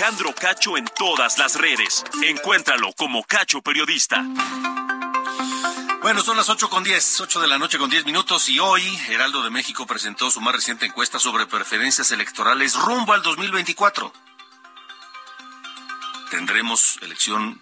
Alejandro 0.01 0.35
Cacho 0.35 0.79
en 0.79 0.87
todas 0.97 1.37
las 1.37 1.57
redes. 1.57 2.03
Encuéntralo 2.23 2.91
como 2.95 3.23
Cacho 3.23 3.61
Periodista. 3.61 4.25
Bueno, 6.01 6.23
son 6.23 6.39
las 6.39 6.49
8 6.49 6.71
con 6.71 6.83
10, 6.83 7.21
8 7.21 7.41
de 7.43 7.47
la 7.47 7.59
noche 7.59 7.77
con 7.77 7.91
10 7.91 8.07
minutos 8.07 8.49
y 8.49 8.59
hoy 8.61 8.83
Heraldo 9.11 9.43
de 9.43 9.51
México 9.51 9.87
presentó 9.87 10.31
su 10.31 10.41
más 10.41 10.55
reciente 10.55 10.87
encuesta 10.87 11.19
sobre 11.19 11.45
preferencias 11.45 12.13
electorales 12.13 12.77
rumbo 12.77 13.13
al 13.13 13.21
2024. 13.21 14.11
Tendremos 16.31 16.97
elección 17.03 17.61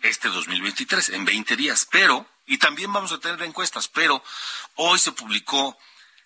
este 0.00 0.28
2023 0.28 1.10
en 1.10 1.26
20 1.26 1.56
días, 1.56 1.86
pero, 1.90 2.26
y 2.46 2.56
también 2.56 2.90
vamos 2.90 3.12
a 3.12 3.20
tener 3.20 3.42
encuestas, 3.42 3.86
pero 3.86 4.24
hoy 4.76 4.98
se 4.98 5.12
publicó 5.12 5.76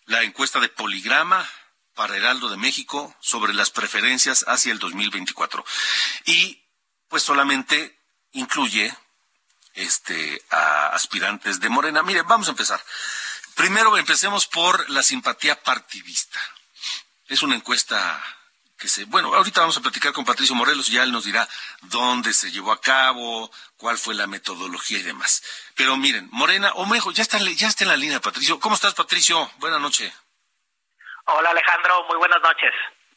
la 0.07 0.23
encuesta 0.23 0.61
de 0.61 0.69
Poligrama 0.69 1.45
para 2.00 2.16
Heraldo 2.16 2.49
de 2.49 2.57
México 2.57 3.14
sobre 3.21 3.52
las 3.52 3.69
preferencias 3.69 4.47
hacia 4.49 4.73
el 4.73 4.78
2024. 4.78 5.62
Y 6.25 6.59
pues 7.09 7.23
solamente 7.23 7.95
incluye 8.33 8.97
este, 9.75 10.42
a 10.49 10.87
aspirantes 10.95 11.61
de 11.61 11.69
Morena. 11.69 12.02
Mire, 12.02 12.23
vamos 12.23 12.49
a 12.49 12.52
empezar. 12.52 12.83
Primero 13.54 13.99
empecemos 13.99 14.47
por 14.47 14.88
la 14.88 15.02
simpatía 15.02 15.62
partidista. 15.62 16.40
Es 17.26 17.42
una 17.42 17.57
encuesta 17.57 18.25
que 18.78 18.88
se, 18.88 19.04
bueno, 19.04 19.35
ahorita 19.35 19.61
vamos 19.61 19.76
a 19.76 19.83
platicar 19.83 20.14
con 20.14 20.25
Patricio 20.25 20.54
Morelos, 20.54 20.87
ya 20.87 21.02
él 21.02 21.12
nos 21.12 21.25
dirá 21.25 21.47
dónde 21.83 22.33
se 22.33 22.50
llevó 22.50 22.73
a 22.73 22.80
cabo, 22.80 23.52
cuál 23.76 23.99
fue 23.99 24.14
la 24.14 24.26
metodología 24.26 25.00
y 25.00 25.02
demás. 25.02 25.42
Pero 25.75 25.99
miren, 25.99 26.30
Morena, 26.33 26.73
o 26.76 26.87
mejor, 26.87 27.12
ya 27.12 27.23
está, 27.23 27.37
ya 27.38 27.69
está 27.69 27.85
en 27.85 27.88
la 27.88 27.99
línea, 27.99 28.23
Patricio. 28.23 28.59
¿Cómo 28.59 28.75
estás, 28.75 28.95
Patricio? 28.95 29.52
Buenas 29.59 29.83
noches. 29.83 30.11
Hola, 31.27 31.50
Alejandro, 31.50 32.05
muy 32.09 32.17
buenas 32.17 32.41
noches. 32.43 32.73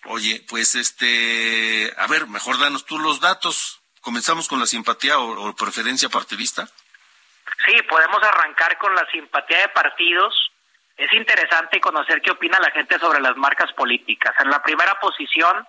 Oye, 0.06 0.42
pues 0.50 0.76
este, 0.76 1.92
a 1.98 2.08
ver, 2.08 2.28
mejor 2.28 2.60
danos 2.60 2.86
tú 2.86 3.00
los 3.00 3.22
datos. 3.22 3.82
¿Comenzamos 4.02 4.50
con 4.50 4.60
la 4.60 4.66
simpatía 4.66 5.18
o, 5.18 5.56
preferencia 5.56 6.10
partidista? 6.10 6.68
Sí, 7.66 7.82
podemos 7.84 8.22
arrancar 8.22 8.78
con 8.78 8.94
la 8.94 9.06
simpatía 9.10 9.60
de 9.60 9.70
partidos. 9.70 10.52
Es 10.98 11.12
interesante 11.14 11.80
conocer 11.80 12.22
qué 12.22 12.32
opina 12.32 12.60
la 12.60 12.72
gente 12.72 13.00
sobre 13.00 13.22
las 13.22 13.38
marcas 13.38 13.72
políticas. 13.74 14.36
En 14.40 14.50
la 14.50 14.62
primera 14.62 15.00
posición 15.00 15.66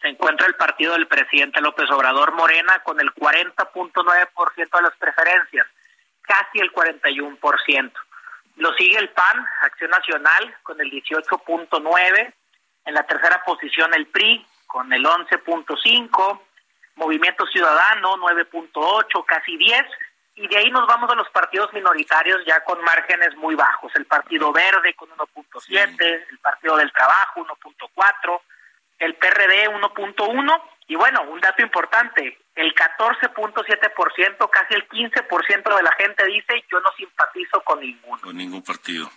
se 0.00 0.08
encuentra 0.08 0.46
el 0.46 0.54
partido 0.54 0.94
del 0.94 1.06
presidente 1.06 1.60
López 1.60 1.90
Obrador 1.90 2.32
Morena 2.32 2.82
con 2.82 2.98
el 2.98 3.12
40.9% 3.14 4.76
de 4.76 4.82
las 4.82 4.96
preferencias, 4.96 5.66
casi 6.22 6.58
el 6.58 6.72
41%. 6.72 7.92
Lo 8.56 8.72
sigue 8.74 8.98
el 8.98 9.10
PAN, 9.10 9.46
Acción 9.62 9.90
Nacional, 9.90 10.56
con 10.62 10.80
el 10.80 10.90
18.9%. 10.90 12.32
En 12.86 12.94
la 12.94 13.02
tercera 13.04 13.42
posición 13.44 13.92
el 13.94 14.06
PRI, 14.06 14.46
con 14.66 14.92
el 14.92 15.04
11.5%. 15.04 16.40
Movimiento 16.96 17.46
Ciudadano 17.46 18.16
9.8, 18.16 19.24
casi 19.26 19.56
10, 19.58 19.84
y 20.36 20.48
de 20.48 20.56
ahí 20.56 20.70
nos 20.70 20.86
vamos 20.86 21.10
a 21.10 21.14
los 21.14 21.28
partidos 21.30 21.72
minoritarios 21.72 22.44
ya 22.46 22.62
con 22.64 22.82
márgenes 22.82 23.34
muy 23.36 23.54
bajos. 23.54 23.92
El 23.96 24.06
Partido 24.06 24.52
Verde 24.52 24.94
con 24.94 25.08
1.7, 25.10 25.94
el 26.02 26.38
Partido 26.38 26.76
del 26.76 26.92
Trabajo 26.92 27.46
1.4, 27.46 28.40
el 28.98 29.14
PRD 29.14 29.68
1.1 29.68 30.62
y 30.88 30.94
bueno, 30.94 31.22
un 31.22 31.40
dato 31.40 31.62
importante, 31.62 32.38
el 32.54 32.74
14.7%, 32.74 34.50
casi 34.50 34.74
el 34.74 34.88
15% 34.88 35.76
de 35.76 35.82
la 35.82 35.92
gente 35.98 36.24
dice 36.26 36.64
yo 36.70 36.80
no 36.80 36.90
simpatizo 36.96 37.60
con 37.62 37.80
ninguno. 37.80 38.22
Con 38.22 38.36
ningún 38.36 38.62
partido. 38.62 39.10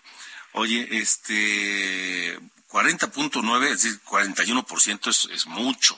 Oye, 0.54 0.88
este 0.92 2.40
40.9, 2.70 3.64
es 3.66 3.84
decir, 3.84 4.02
41% 4.04 5.08
es, 5.10 5.26
es 5.32 5.48
mucho 5.48 5.98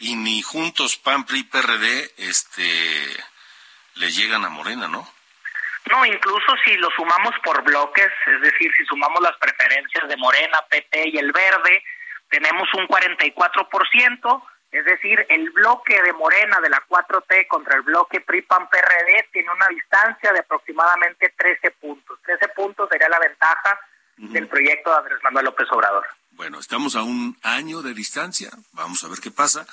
y 0.00 0.16
ni 0.16 0.42
juntos 0.42 0.96
PAN, 0.96 1.24
PRI, 1.24 1.44
PRD, 1.44 2.12
este, 2.18 2.62
le 3.94 4.10
llegan 4.10 4.44
a 4.44 4.48
Morena, 4.48 4.88
¿no? 4.88 5.08
No, 5.90 6.04
incluso 6.04 6.52
si 6.64 6.74
lo 6.74 6.88
sumamos 6.90 7.34
por 7.44 7.62
bloques, 7.62 8.10
es 8.26 8.40
decir, 8.40 8.70
si 8.76 8.84
sumamos 8.86 9.22
las 9.22 9.36
preferencias 9.38 10.08
de 10.08 10.16
Morena, 10.16 10.58
PT 10.68 11.10
y 11.10 11.18
el 11.18 11.32
Verde, 11.32 11.82
tenemos 12.28 12.68
un 12.74 12.86
44%, 12.86 14.42
es 14.72 14.84
decir, 14.84 15.24
el 15.28 15.50
bloque 15.50 16.02
de 16.02 16.12
Morena 16.12 16.60
de 16.60 16.68
la 16.68 16.82
4T 16.86 17.46
contra 17.48 17.76
el 17.76 17.82
bloque 17.82 18.20
PRI-PAN-PRD 18.20 19.28
tiene 19.32 19.50
una 19.50 19.68
distancia 19.68 20.32
de 20.32 20.40
aproximadamente 20.40 21.32
13 21.36 21.70
puntos. 21.72 22.18
13 22.24 22.48
puntos 22.48 22.88
sería 22.90 23.08
la 23.08 23.18
ventaja 23.18 23.80
del 24.16 24.48
proyecto 24.48 24.90
de 24.90 24.96
Andrés 24.96 25.18
Manuel 25.22 25.46
López 25.46 25.68
Obrador. 25.70 26.06
Bueno, 26.32 26.58
estamos 26.58 26.96
a 26.96 27.02
un 27.02 27.36
año 27.42 27.80
de 27.80 27.94
distancia, 27.94 28.50
vamos 28.72 29.02
a 29.04 29.08
ver 29.08 29.20
qué 29.20 29.30
pasa. 29.30 29.66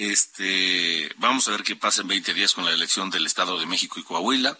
Este, 0.00 1.12
vamos 1.16 1.46
a 1.46 1.50
ver 1.50 1.62
qué 1.62 1.76
pasa 1.76 2.00
en 2.00 2.08
20 2.08 2.32
días 2.32 2.54
con 2.54 2.64
la 2.64 2.70
elección 2.70 3.10
del 3.10 3.26
Estado 3.26 3.58
de 3.58 3.66
México 3.66 4.00
y 4.00 4.02
Coahuila. 4.02 4.56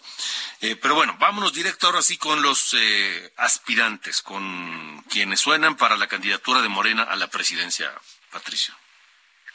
Eh, 0.61 0.75
pero 0.75 0.93
bueno, 0.93 1.15
vámonos 1.17 1.51
directo 1.51 1.87
ahora 1.87 2.03
sí 2.03 2.19
con 2.19 2.43
los 2.43 2.75
eh, 2.79 3.33
aspirantes, 3.37 4.21
con 4.21 5.01
quienes 5.09 5.39
suenan 5.39 5.77
para 5.77 5.97
la 5.97 6.05
candidatura 6.05 6.61
de 6.61 6.69
Morena 6.69 7.01
a 7.01 7.15
la 7.15 7.25
presidencia, 7.25 7.91
Patricio. 8.31 8.75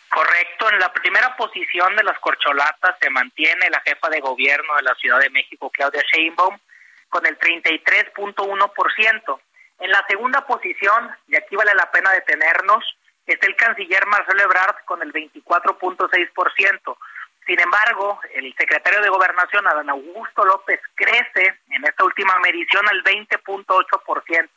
Correcto, 0.08 0.68
en 0.72 0.80
la 0.80 0.92
primera 0.92 1.36
posición 1.36 1.94
de 1.94 2.02
las 2.02 2.18
corcholatas 2.18 2.96
se 3.00 3.08
mantiene 3.08 3.70
la 3.70 3.80
jefa 3.82 4.08
de 4.08 4.18
gobierno 4.18 4.74
de 4.74 4.82
la 4.82 4.96
Ciudad 4.96 5.20
de 5.20 5.30
México, 5.30 5.70
Claudia 5.70 6.02
Sheinbaum, 6.12 6.58
con 7.08 7.24
el 7.26 7.38
33.1%. 7.38 9.40
En 9.78 9.90
la 9.92 10.04
segunda 10.08 10.44
posición, 10.48 11.16
y 11.28 11.36
aquí 11.36 11.54
vale 11.54 11.76
la 11.76 11.92
pena 11.92 12.10
detenernos, 12.10 12.84
está 13.26 13.46
el 13.46 13.56
canciller 13.56 14.06
Marcelo 14.06 14.42
Ebrard 14.42 14.84
con 14.84 15.02
el 15.02 15.12
24.6%. 15.12 16.96
Sin 17.46 17.60
embargo, 17.60 18.20
el 18.34 18.54
secretario 18.56 19.00
de 19.02 19.08
Gobernación, 19.08 19.66
Adán 19.66 19.88
Augusto 19.90 20.44
López, 20.44 20.80
crece 20.94 21.60
en 21.70 21.84
esta 21.84 22.04
última 22.04 22.36
medición 22.40 22.88
al 22.88 23.04
20.8%, 23.04 24.48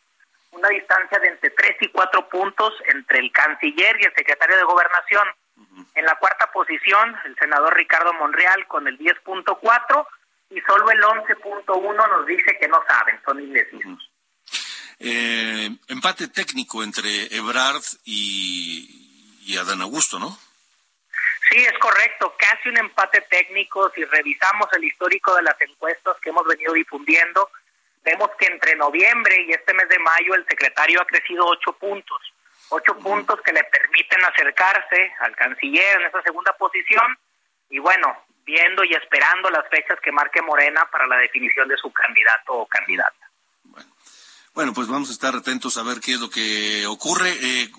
una 0.52 0.70
distancia 0.70 1.20
de 1.20 1.28
entre 1.28 1.52
3 1.52 1.78
y 1.82 1.88
4 1.90 2.30
puntos 2.30 2.74
entre 2.88 3.20
el 3.20 3.32
canciller 3.32 3.96
y 4.00 4.06
el 4.06 4.14
secretario 4.16 4.58
de 4.58 4.64
Gobernación. 4.64 5.28
En 5.94 6.06
la 6.06 6.16
cuarta 6.16 6.52
posición, 6.52 7.16
el 7.26 7.36
senador 7.36 7.76
Ricardo 7.76 8.14
Monreal 8.14 8.66
con 8.68 8.88
el 8.88 8.98
10.4 8.98 10.08
y 10.50 10.62
solo 10.62 10.90
el 10.90 11.02
11.1 11.02 12.10
nos 12.10 12.26
dice 12.26 12.58
que 12.58 12.68
no 12.68 12.82
saben, 12.88 13.20
son 13.24 13.40
indecisos. 13.40 14.10
Eh, 15.00 15.70
empate 15.88 16.28
técnico 16.28 16.84
entre 16.84 17.34
Ebrard 17.36 17.84
y, 18.04 19.40
y 19.46 19.58
Adán 19.58 19.82
Augusto, 19.82 20.20
¿no? 20.20 20.38
Sí, 21.50 21.58
es 21.58 21.78
correcto, 21.80 22.36
casi 22.38 22.70
un 22.70 22.78
empate 22.78 23.22
técnico. 23.22 23.92
Si 23.96 24.04
revisamos 24.06 24.68
el 24.74 24.84
histórico 24.84 25.36
de 25.36 25.44
las 25.44 25.60
encuestas 25.62 26.18
que 26.22 26.30
hemos 26.30 26.46
venido 26.46 26.74
difundiendo, 26.74 27.50
vemos 28.04 28.30
que 28.38 28.46
entre 28.46 28.76
noviembre 28.76 29.46
y 29.48 29.52
este 29.52 29.74
mes 29.74 29.90
de 29.90 29.98
mayo 30.00 30.36
el 30.36 30.46
secretario 30.48 31.02
ha 31.02 31.06
crecido 31.06 31.48
ocho 31.48 31.74
puntos. 31.74 32.22
Ocho 32.70 32.96
puntos 33.00 33.42
que 33.42 33.52
le 33.52 33.64
permiten 33.64 34.24
acercarse 34.26 35.12
al 35.22 35.36
canciller 35.36 36.00
en 36.00 36.08
esa 36.08 36.22
segunda 36.22 36.54
posición. 36.54 37.18
Y 37.72 37.80
bueno, 37.80 38.26
viendo 38.46 38.84
y 38.84 38.94
esperando 38.94 39.50
las 39.50 39.68
fechas 39.70 40.00
que 40.02 40.12
marque 40.12 40.42
Morena 40.42 40.86
para 40.92 41.08
la 41.08 41.18
definición 41.18 41.68
de 41.68 41.78
su 41.78 41.92
candidato 41.92 42.54
o 42.54 42.68
candidata. 42.68 43.32
Bueno, 43.64 43.90
pues 44.74 44.88
vamos 44.88 45.10
a 45.10 45.14
estar 45.14 45.36
atentos 45.36 45.78
a 45.78 45.84
ver 45.84 46.02
qué 46.02 46.14
es 46.14 46.20
lo 46.20 46.30
que 46.30 46.86
ocurre. 46.86 47.32
Eh, 47.32 47.72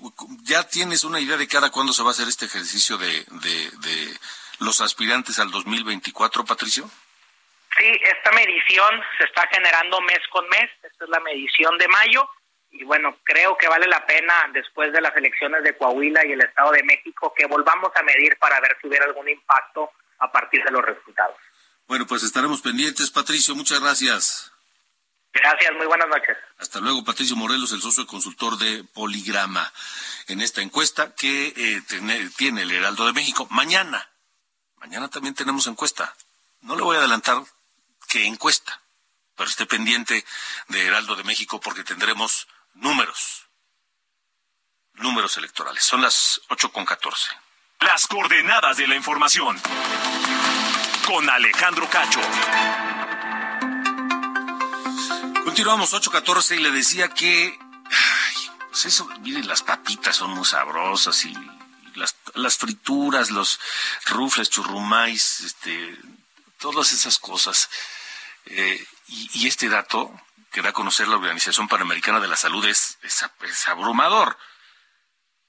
¿Ya 0.43 0.67
tienes 0.67 1.03
una 1.03 1.19
idea 1.19 1.37
de 1.37 1.47
cada 1.47 1.69
cuándo 1.69 1.93
se 1.93 2.01
va 2.01 2.09
a 2.09 2.11
hacer 2.11 2.27
este 2.27 2.45
ejercicio 2.45 2.97
de, 2.97 3.07
de, 3.07 4.17
los 4.59 4.81
aspirantes 4.81 5.37
al 5.37 5.51
2024, 5.51 6.43
Patricio? 6.43 6.89
Sí, 7.77 7.85
esta 7.85 8.31
medición 8.31 9.01
se 9.17 9.25
está 9.25 9.47
generando 9.49 10.01
mes 10.01 10.19
con 10.31 10.47
mes. 10.49 10.69
Esta 10.81 11.05
es 11.05 11.09
la 11.09 11.19
medición 11.19 11.77
de 11.77 11.87
mayo. 11.87 12.27
Y 12.71 12.83
bueno, 12.83 13.15
creo 13.23 13.55
que 13.57 13.67
vale 13.67 13.87
la 13.87 14.05
pena, 14.05 14.33
después 14.51 14.91
de 14.91 15.01
las 15.01 15.15
elecciones 15.15 15.63
de 15.63 15.77
Coahuila 15.77 16.25
y 16.25 16.31
el 16.31 16.41
Estado 16.41 16.71
de 16.71 16.83
México, 16.83 17.33
que 17.37 17.45
volvamos 17.45 17.91
a 17.95 18.01
medir 18.01 18.37
para 18.39 18.59
ver 18.59 18.75
si 18.81 18.87
hubiera 18.87 19.05
algún 19.05 19.29
impacto 19.29 19.91
a 20.17 20.31
partir 20.31 20.63
de 20.63 20.71
los 20.71 20.83
resultados. 20.83 21.37
Bueno, 21.87 22.07
pues 22.07 22.23
estaremos 22.23 22.61
pendientes. 22.61 23.11
Patricio, 23.11 23.55
muchas 23.55 23.79
gracias. 23.79 24.50
Gracias, 25.51 25.75
muy 25.75 25.85
buenas 25.85 26.07
noches. 26.07 26.37
Hasta 26.59 26.79
luego, 26.79 27.03
Patricio 27.03 27.35
Morelos, 27.35 27.73
el 27.73 27.81
socio 27.81 28.07
consultor 28.07 28.57
de 28.57 28.85
Poligrama, 28.85 29.69
en 30.27 30.39
esta 30.39 30.61
encuesta 30.61 31.13
que 31.13 31.53
eh, 31.55 31.81
tiene, 32.37 32.61
el 32.61 32.71
Heraldo 32.71 33.05
de 33.05 33.11
México. 33.11 33.47
Mañana, 33.49 34.09
mañana 34.77 35.09
también 35.09 35.35
tenemos 35.35 35.67
encuesta. 35.67 36.15
No 36.61 36.77
le 36.77 36.83
voy 36.83 36.95
a 36.95 36.99
adelantar 36.99 37.43
qué 38.07 38.25
encuesta, 38.27 38.81
pero 39.35 39.49
esté 39.49 39.65
pendiente 39.65 40.23
de 40.69 40.85
Heraldo 40.85 41.17
de 41.17 41.25
México 41.25 41.59
porque 41.59 41.83
tendremos 41.83 42.47
números, 42.75 43.47
números 44.93 45.35
electorales. 45.35 45.83
Son 45.83 46.01
las 46.01 46.39
ocho 46.47 46.71
con 46.71 46.85
catorce. 46.85 47.29
Las 47.81 48.07
coordenadas 48.07 48.77
de 48.77 48.87
la 48.87 48.95
información 48.95 49.61
con 51.05 51.29
Alejandro 51.29 51.89
Cacho. 51.89 52.21
Continuamos 55.51 55.93
8.14 55.93 56.55
y 56.55 56.59
le 56.61 56.71
decía 56.71 57.09
que, 57.09 57.59
pues 58.69 58.85
eso, 58.85 59.05
miren, 59.19 59.49
las 59.49 59.61
papitas 59.61 60.15
son 60.15 60.31
muy 60.31 60.45
sabrosas 60.45 61.25
y, 61.25 61.37
las, 61.95 62.15
las 62.35 62.55
frituras, 62.55 63.31
los 63.31 63.59
rufles, 64.05 64.49
churrumais, 64.49 65.41
este, 65.41 65.97
todas 66.57 66.93
esas 66.93 67.19
cosas. 67.19 67.69
Eh, 68.45 68.81
y, 69.09 69.45
este 69.45 69.67
dato 69.67 70.17
que 70.53 70.61
da 70.61 70.69
a 70.69 70.73
conocer 70.73 71.09
la 71.09 71.17
Organización 71.17 71.67
Panamericana 71.67 72.21
de 72.21 72.29
la 72.29 72.37
Salud 72.37 72.63
es, 72.63 72.97
es, 73.03 73.67
abrumador. 73.67 74.37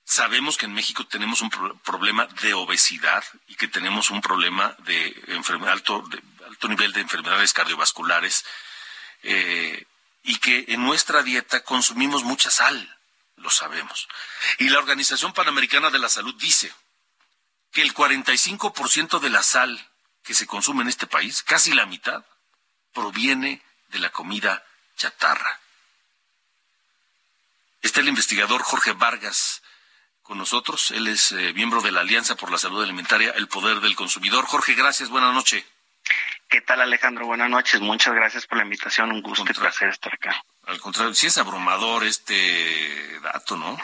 Sabemos 0.04 0.56
que 0.56 0.66
en 0.66 0.74
México 0.74 1.06
tenemos 1.06 1.42
un 1.42 1.50
problema 1.84 2.26
de 2.42 2.54
obesidad 2.54 3.22
y 3.46 3.54
que 3.54 3.68
tenemos 3.68 4.10
un 4.10 4.20
problema 4.20 4.74
de, 4.80 5.14
alto, 5.68 6.02
alto 6.48 6.68
nivel 6.68 6.92
de 6.92 7.02
enfermedades 7.02 7.52
cardiovasculares 7.52 8.44
eh, 9.22 9.86
y 10.22 10.38
que 10.38 10.66
en 10.68 10.84
nuestra 10.84 11.22
dieta 11.22 11.64
consumimos 11.64 12.24
mucha 12.24 12.50
sal, 12.50 12.98
lo 13.36 13.50
sabemos. 13.50 14.08
Y 14.58 14.68
la 14.68 14.78
Organización 14.78 15.32
Panamericana 15.32 15.90
de 15.90 15.98
la 15.98 16.08
Salud 16.08 16.34
dice 16.40 16.72
que 17.72 17.82
el 17.82 17.94
45% 17.94 19.18
de 19.18 19.30
la 19.30 19.42
sal 19.42 19.90
que 20.22 20.34
se 20.34 20.46
consume 20.46 20.82
en 20.82 20.88
este 20.88 21.06
país, 21.06 21.42
casi 21.42 21.72
la 21.72 21.86
mitad, 21.86 22.24
proviene 22.92 23.62
de 23.88 23.98
la 23.98 24.10
comida 24.10 24.64
chatarra. 24.96 25.60
Está 27.80 28.00
el 28.00 28.08
investigador 28.08 28.62
Jorge 28.62 28.92
Vargas 28.92 29.62
con 30.22 30.38
nosotros. 30.38 30.92
Él 30.92 31.08
es 31.08 31.32
eh, 31.32 31.52
miembro 31.54 31.82
de 31.82 31.90
la 31.90 32.00
Alianza 32.00 32.36
por 32.36 32.52
la 32.52 32.58
Salud 32.58 32.82
Alimentaria, 32.82 33.32
El 33.32 33.48
Poder 33.48 33.80
del 33.80 33.96
Consumidor. 33.96 34.46
Jorge, 34.46 34.74
gracias. 34.74 35.08
Buenas 35.08 35.34
noches. 35.34 35.64
¿Qué 36.52 36.60
tal, 36.60 36.82
Alejandro? 36.82 37.24
Buenas 37.24 37.48
noches. 37.48 37.80
Muchas 37.80 38.12
gracias 38.14 38.46
por 38.46 38.58
la 38.58 38.64
invitación. 38.64 39.10
Un 39.10 39.22
gusto 39.22 39.50
y 39.50 39.54
placer 39.54 39.88
estar 39.88 40.12
acá. 40.12 40.44
Al 40.66 40.78
contrario, 40.80 41.14
sí 41.14 41.28
es 41.28 41.38
abrumador 41.38 42.04
este 42.04 43.18
dato, 43.20 43.56
¿no? 43.56 43.78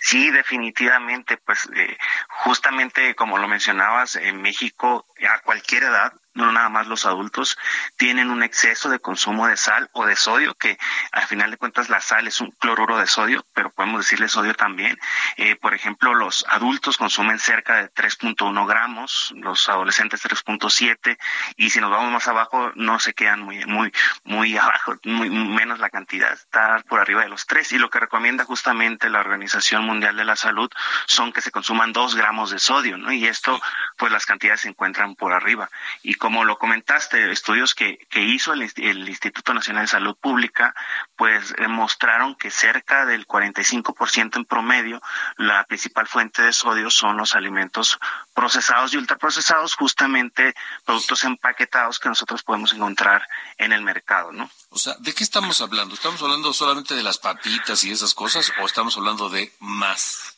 Sí, 0.00 0.30
definitivamente, 0.30 1.36
pues 1.36 1.68
eh, 1.76 1.98
justamente 2.28 3.14
como 3.14 3.36
lo 3.36 3.46
mencionabas, 3.46 4.16
en 4.16 4.40
México 4.40 5.06
a 5.30 5.40
cualquier 5.40 5.82
edad 5.82 6.14
no 6.38 6.52
nada 6.52 6.68
más 6.68 6.86
los 6.86 7.04
adultos, 7.04 7.58
tienen 7.96 8.30
un 8.30 8.42
exceso 8.42 8.88
de 8.88 9.00
consumo 9.00 9.46
de 9.46 9.56
sal 9.56 9.90
o 9.92 10.06
de 10.06 10.16
sodio, 10.16 10.54
que 10.54 10.78
al 11.12 11.26
final 11.26 11.50
de 11.50 11.56
cuentas 11.56 11.88
la 11.88 12.00
sal 12.00 12.26
es 12.26 12.40
un 12.40 12.50
cloruro 12.52 12.98
de 12.98 13.06
sodio, 13.06 13.44
pero 13.52 13.70
podemos 13.70 14.00
decirle 14.00 14.28
sodio 14.28 14.54
también. 14.54 14.98
Eh, 15.36 15.56
por 15.56 15.74
ejemplo, 15.74 16.14
los 16.14 16.44
adultos 16.48 16.96
consumen 16.96 17.38
cerca 17.38 17.76
de 17.76 17.92
3.1 17.92 18.66
gramos, 18.66 19.32
los 19.36 19.68
adolescentes 19.68 20.24
3.7, 20.24 21.18
y 21.56 21.70
si 21.70 21.80
nos 21.80 21.90
vamos 21.90 22.12
más 22.12 22.28
abajo 22.28 22.72
no 22.74 22.98
se 23.00 23.14
quedan 23.14 23.40
muy, 23.40 23.64
muy, 23.66 23.92
muy 24.24 24.56
abajo, 24.58 24.94
muy 25.04 25.30
menos 25.30 25.78
la 25.78 25.90
cantidad, 25.90 26.32
está 26.32 26.82
por 26.88 27.00
arriba 27.00 27.22
de 27.22 27.28
los 27.28 27.46
3. 27.46 27.72
Y 27.72 27.78
lo 27.78 27.90
que 27.90 28.00
recomienda 28.00 28.44
justamente 28.44 29.10
la 29.10 29.20
Organización 29.20 29.84
Mundial 29.84 30.16
de 30.16 30.24
la 30.24 30.36
Salud 30.36 30.70
son 31.06 31.32
que 31.32 31.40
se 31.40 31.50
consuman 31.50 31.92
2 31.92 32.14
gramos 32.14 32.50
de 32.50 32.58
sodio, 32.58 32.96
¿no? 32.96 33.12
Y 33.12 33.26
esto, 33.26 33.60
pues 33.98 34.12
las 34.12 34.24
cantidades 34.24 34.60
se 34.60 34.68
encuentran 34.68 35.16
por 35.16 35.32
arriba. 35.32 35.68
Y 36.02 36.14
como 36.14 36.44
lo 36.44 36.56
comentaste, 36.56 37.30
estudios 37.30 37.74
que, 37.74 37.98
que 38.08 38.22
hizo 38.22 38.52
el, 38.52 38.62
el, 38.76 39.08
Instituto 39.08 39.52
Nacional 39.52 39.84
de 39.84 39.88
Salud 39.88 40.16
Pública, 40.16 40.74
pues 41.16 41.54
mostraron 41.68 42.36
que 42.36 42.50
cerca 42.50 43.04
del 43.04 43.26
45% 43.26 44.36
en 44.36 44.44
promedio, 44.44 45.02
la 45.36 45.64
principal 45.64 46.06
fuente 46.06 46.42
de 46.42 46.52
sodio 46.52 46.90
son 46.90 47.16
los 47.16 47.34
alimentos 47.34 47.98
procesados 48.34 48.94
y 48.94 48.98
ultraprocesados, 48.98 49.74
justamente 49.74 50.54
productos 50.84 51.24
empaquetados 51.24 51.98
que 51.98 52.08
nosotros 52.08 52.44
podemos 52.44 52.72
encontrar 52.72 53.28
en 53.56 53.72
el 53.72 53.82
mercado, 53.82 54.30
¿no? 54.32 54.48
O 54.70 54.78
sea, 54.78 54.94
¿de 55.00 55.12
qué 55.12 55.24
estamos 55.24 55.60
hablando? 55.60 55.94
¿Estamos 55.94 56.22
hablando 56.22 56.52
solamente 56.52 56.94
de 56.94 57.02
las 57.02 57.18
papitas 57.18 57.82
y 57.82 57.90
esas 57.90 58.14
cosas 58.14 58.52
o 58.60 58.66
estamos 58.66 58.96
hablando 58.96 59.28
de 59.28 59.52
más? 59.58 60.37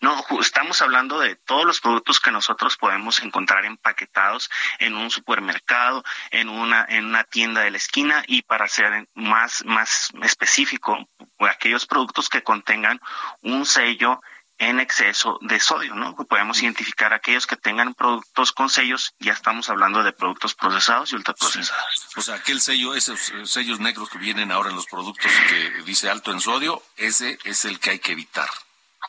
No, 0.00 0.24
estamos 0.40 0.82
hablando 0.82 1.20
de 1.20 1.36
todos 1.36 1.64
los 1.64 1.80
productos 1.80 2.20
que 2.20 2.30
nosotros 2.30 2.76
podemos 2.76 3.22
encontrar 3.22 3.64
empaquetados 3.64 4.50
en 4.78 4.94
un 4.94 5.10
supermercado, 5.10 6.02
en 6.30 6.48
una, 6.48 6.84
en 6.88 7.06
una 7.06 7.24
tienda 7.24 7.62
de 7.62 7.70
la 7.70 7.76
esquina 7.76 8.24
y 8.26 8.42
para 8.42 8.68
ser 8.68 9.08
más, 9.14 9.64
más 9.64 10.10
específico, 10.22 11.08
aquellos 11.38 11.86
productos 11.86 12.28
que 12.28 12.42
contengan 12.42 13.00
un 13.42 13.66
sello 13.66 14.20
en 14.58 14.78
exceso 14.78 15.38
de 15.40 15.58
sodio, 15.58 15.94
¿no? 15.94 16.14
Podemos 16.14 16.62
identificar 16.62 17.12
aquellos 17.12 17.48
que 17.48 17.56
tengan 17.56 17.94
productos 17.94 18.52
con 18.52 18.70
sellos, 18.70 19.12
ya 19.18 19.32
estamos 19.32 19.68
hablando 19.68 20.04
de 20.04 20.12
productos 20.12 20.54
procesados 20.54 21.12
y 21.12 21.16
ultraprocesados. 21.16 22.08
O 22.16 22.20
sea, 22.20 22.36
aquel 22.36 22.60
sello, 22.60 22.94
esos 22.94 23.30
eh, 23.30 23.46
sellos 23.46 23.80
negros 23.80 24.08
que 24.08 24.18
vienen 24.18 24.52
ahora 24.52 24.70
en 24.70 24.76
los 24.76 24.86
productos 24.86 25.30
que 25.48 25.82
dice 25.82 26.08
alto 26.08 26.30
en 26.30 26.40
sodio, 26.40 26.80
ese 26.96 27.38
es 27.42 27.64
el 27.64 27.80
que 27.80 27.90
hay 27.90 27.98
que 27.98 28.12
evitar. 28.12 28.48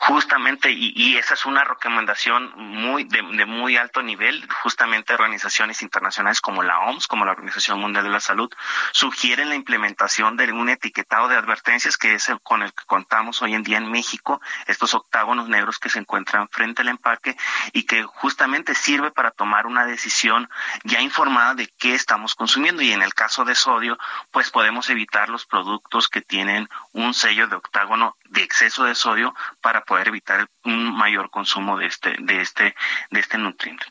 Justamente, 0.06 0.70
y, 0.70 1.16
esa 1.16 1.34
es 1.34 1.46
una 1.46 1.64
recomendación 1.64 2.52
muy 2.58 3.06
de, 3.06 3.22
muy 3.46 3.78
alto 3.78 4.02
nivel, 4.02 4.46
justamente 4.62 5.14
organizaciones 5.14 5.82
internacionales 5.82 6.42
como 6.42 6.62
la 6.62 6.78
OMS, 6.82 7.08
como 7.08 7.24
la 7.24 7.32
Organización 7.32 7.80
Mundial 7.80 8.04
de 8.04 8.10
la 8.10 8.20
Salud, 8.20 8.52
sugieren 8.92 9.48
la 9.48 9.56
implementación 9.56 10.36
de 10.36 10.52
un 10.52 10.68
etiquetado 10.68 11.30
de 11.30 11.38
advertencias 11.38 11.96
que 11.96 12.16
es 12.16 12.28
el 12.28 12.42
con 12.42 12.64
el 12.64 12.74
que 12.74 12.84
contamos 12.86 13.42
hoy 13.42 13.54
en 13.54 13.64
día 13.64 13.78
en 13.78 13.90
México, 13.90 14.42
estos 14.68 14.94
octágonos 14.94 15.48
negros 15.48 15.80
que 15.80 15.88
se 15.88 16.00
encuentran 16.00 16.50
frente 16.50 16.82
al 16.82 16.90
empaque 16.90 17.38
y 17.72 17.84
que 17.84 18.04
justamente 18.04 18.76
sirve 18.76 19.10
para 19.10 19.32
tomar 19.32 19.68
una 19.68 19.86
decisión 19.86 20.50
ya 20.84 21.00
informada 21.00 21.54
de 21.56 21.72
qué 21.78 21.94
estamos 21.96 22.36
consumiendo. 22.36 22.82
Y 22.82 22.92
en 22.92 23.04
el 23.04 23.14
caso 23.14 23.46
de 23.46 23.56
sodio, 23.56 23.98
pues 24.32 24.52
podemos 24.52 24.90
evitar 24.90 25.30
los 25.30 25.46
productos 25.46 26.10
que 26.10 26.20
tienen 26.20 26.68
un 26.92 27.14
sello 27.14 27.48
de 27.48 27.56
octágono 27.56 28.18
de 28.34 28.42
exceso 28.44 28.84
de 28.84 28.96
sodio 28.96 29.34
para 29.62 29.86
poder 29.86 30.08
evitar 30.08 30.48
un 30.64 30.96
mayor 30.96 31.30
consumo 31.30 31.78
de 31.78 31.86
este 31.86 32.16
de 32.20 32.42
este 32.42 32.76
de 33.12 33.20
este 33.20 33.38
nutriente. 33.38 33.86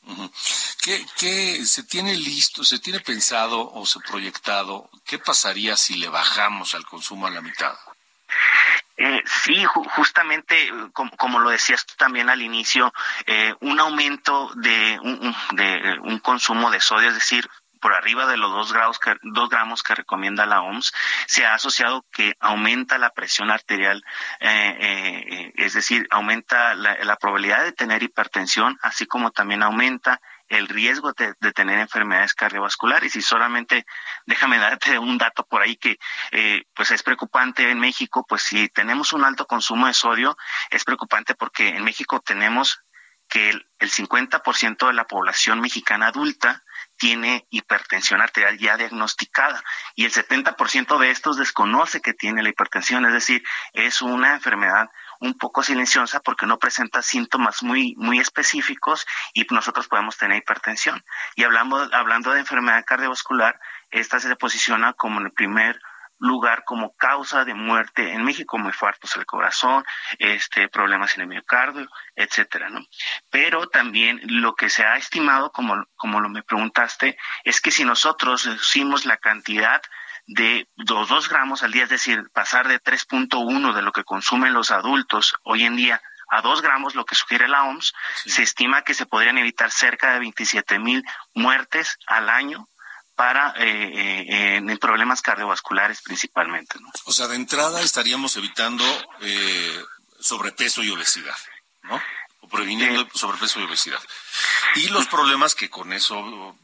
¿Qué, 0.83 1.64
se 1.64 1.85
tiene 1.85 2.16
listo, 2.16 2.64
se 2.64 2.81
tiene 2.81 3.00
pensado 3.00 3.70
o 3.72 3.87
se 3.87 4.00
proyectado 4.00 4.90
qué 5.05 5.18
pasaría 5.18 5.76
si 5.76 5.96
le 5.96 6.09
bajamos 6.09 6.74
al 6.74 6.85
consumo 6.85 7.26
a 7.26 7.31
la 7.31 7.40
mitad? 7.40 7.74
Eh, 8.96 9.22
sí, 9.44 9.64
justamente, 9.64 10.70
como, 10.92 11.38
lo 11.38 11.50
decías 11.50 11.87
tú 11.87 11.94
también 11.96 12.28
al 12.28 12.42
inicio, 12.42 12.92
eh, 13.26 13.55
un 13.61 13.81
aumento 13.81 14.50
de 14.57 14.98
un, 15.02 15.35
de 15.52 15.98
un 16.02 16.18
consumo 16.18 16.70
de 16.70 16.81
sodio, 16.81 17.09
es 17.09 17.14
decir, 17.14 17.48
por 17.82 17.92
arriba 17.94 18.26
de 18.26 18.36
los 18.38 18.52
dos, 18.52 18.72
grados 18.72 19.00
que, 19.00 19.16
gramos 19.50 19.82
que 19.82 19.96
recomienda 19.96 20.46
la 20.46 20.62
OMS, 20.62 20.94
se 21.26 21.44
ha 21.44 21.54
asociado 21.54 22.06
que 22.12 22.34
aumenta 22.38 22.96
la 22.96 23.10
presión 23.10 23.50
arterial, 23.50 24.04
eh, 24.40 24.76
eh, 24.80 25.52
es 25.56 25.74
decir, 25.74 26.06
aumenta 26.10 26.74
la, 26.74 27.16
probabilidad 27.16 27.64
de 27.64 27.72
tener 27.72 28.02
hipertensión, 28.04 28.78
así 28.82 29.06
como 29.06 29.32
también 29.32 29.64
aumenta 29.64 30.20
el 30.48 30.68
riesgo 30.68 31.12
de, 31.12 31.34
tener 31.52 31.80
enfermedades 31.80 32.34
cardiovasculares. 32.34 33.16
Y 33.16 33.22
solamente 33.22 33.84
déjame 34.26 34.58
darte 34.58 34.98
un 34.98 35.18
dato 35.18 35.44
por 35.44 35.60
ahí 35.60 35.76
que 35.76 35.98
eh, 36.30 36.62
pues 36.74 36.92
es 36.92 37.02
preocupante 37.02 37.68
en 37.68 37.80
México, 37.80 38.24
pues 38.28 38.42
si 38.42 38.68
tenemos 38.68 39.12
un 39.12 39.24
alto 39.24 39.46
consumo 39.46 39.88
de 39.88 39.94
sodio, 39.94 40.36
es 40.70 40.84
preocupante 40.84 41.34
porque 41.34 41.68
en 41.70 41.82
México 41.82 42.20
tenemos 42.20 42.80
que 43.28 43.50
el, 43.50 43.66
el 43.78 43.90
50% 43.90 44.86
de 44.86 44.92
la 44.92 45.06
población 45.06 45.60
mexicana 45.60 46.08
adulta 46.08 46.62
tiene 47.02 47.44
hipertensión 47.50 48.20
arterial 48.20 48.56
ya 48.58 48.76
diagnosticada 48.76 49.60
y 49.96 50.04
el 50.04 50.12
70% 50.12 51.00
de 51.00 51.10
estos 51.10 51.36
desconoce 51.36 52.00
que 52.00 52.14
tiene 52.14 52.44
la 52.44 52.50
hipertensión, 52.50 53.04
es 53.06 53.12
decir, 53.12 53.42
es 53.72 54.02
una 54.02 54.34
enfermedad 54.34 54.88
un 55.18 55.36
poco 55.36 55.64
silenciosa 55.64 56.20
porque 56.20 56.46
no 56.46 56.60
presenta 56.60 57.02
síntomas 57.02 57.64
muy 57.64 57.96
muy 57.96 58.20
específicos 58.20 59.04
y 59.34 59.44
nosotros 59.50 59.88
podemos 59.88 60.16
tener 60.16 60.38
hipertensión. 60.38 61.04
Y 61.34 61.42
hablando 61.42 61.90
hablando 61.92 62.30
de 62.30 62.38
enfermedad 62.38 62.84
cardiovascular, 62.86 63.58
esta 63.90 64.20
se 64.20 64.36
posiciona 64.36 64.92
como 64.92 65.18
el 65.18 65.32
primer 65.32 65.80
lugar 66.22 66.62
como 66.64 66.94
causa 66.94 67.44
de 67.44 67.52
muerte 67.52 68.12
en 68.12 68.22
México, 68.22 68.56
muy 68.56 68.72
fuertes 68.72 69.16
el 69.16 69.26
corazón, 69.26 69.85
este, 70.18 70.68
problemas 70.68 71.16
en 71.16 71.22
el 71.22 71.26
miocardio, 71.26 71.88
etcétera, 72.14 72.70
¿no? 72.70 72.80
Pero 73.28 73.68
también 73.68 74.20
lo 74.24 74.54
que 74.54 74.70
se 74.70 74.85
ha 74.85 74.96
estimado, 74.96 75.50
como, 75.50 75.85
como 75.96 76.20
lo 76.20 76.28
me 76.28 76.44
preguntaste, 76.44 77.18
es 77.42 77.61
que 77.61 77.72
si 77.72 77.85
nosotros 77.85 78.44
reducimos 78.44 79.04
la 79.04 79.16
cantidad 79.16 79.82
de 80.26 80.68
los 80.76 81.08
dos 81.08 81.28
gramos 81.28 81.64
al 81.64 81.72
día, 81.72 81.82
es 81.85 81.88
decir, 81.88 82.22
pasar 82.32 82.68
de 82.68 82.80
3.1 82.80 83.72
de 83.72 83.82
lo 83.82 83.90
que 83.90 84.04
consumen 84.04 84.52
los 84.52 84.70
adultos 84.70 85.35
hoy 85.42 85.64
en 85.64 85.74
día 85.74 86.00
a 86.28 86.40
2 86.40 86.62
gramos, 86.62 86.94
lo 86.94 87.04
que 87.04 87.16
sugiere 87.16 87.48
la 87.48 87.64
OMS, 87.64 87.92
se 88.24 88.44
estima 88.44 88.82
que 88.82 88.94
se 88.94 89.06
podrían 89.06 89.38
evitar 89.38 89.72
cerca 89.72 90.12
de 90.12 90.20
27 90.20 90.78
mil 90.78 91.04
muertes 91.35 91.98
al 92.06 92.30
año 92.30 92.68
para 93.14 93.55
eh, 93.59 94.25
eh, 94.29 94.57
en 94.57 94.79
problemas 94.79 95.22
cardiovasculares 95.22 96.03
principalmente. 96.03 96.79
¿no? 96.81 96.90
O 97.05 97.12
sea, 97.12 97.29
de 97.29 97.37
entrada 97.37 97.81
estaríamos 97.81 98.37
evitando 98.37 98.85
eh, 99.20 99.85
sobrepeso 100.20 100.83
y 100.83 100.90
obesidad, 100.90 101.37
¿no? 101.83 102.01
O 102.40 102.48
previniendo 102.48 103.07
sobrepeso 103.14 103.61
y 103.61 103.64
obesidad. 103.64 104.01
Y 104.77 104.88
los 104.88 105.07
problemas 105.07 105.55
que 105.55 105.70
con 105.70 105.92
eso 105.92 106.57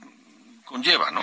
conlleva, 0.64 1.10
¿no? 1.10 1.22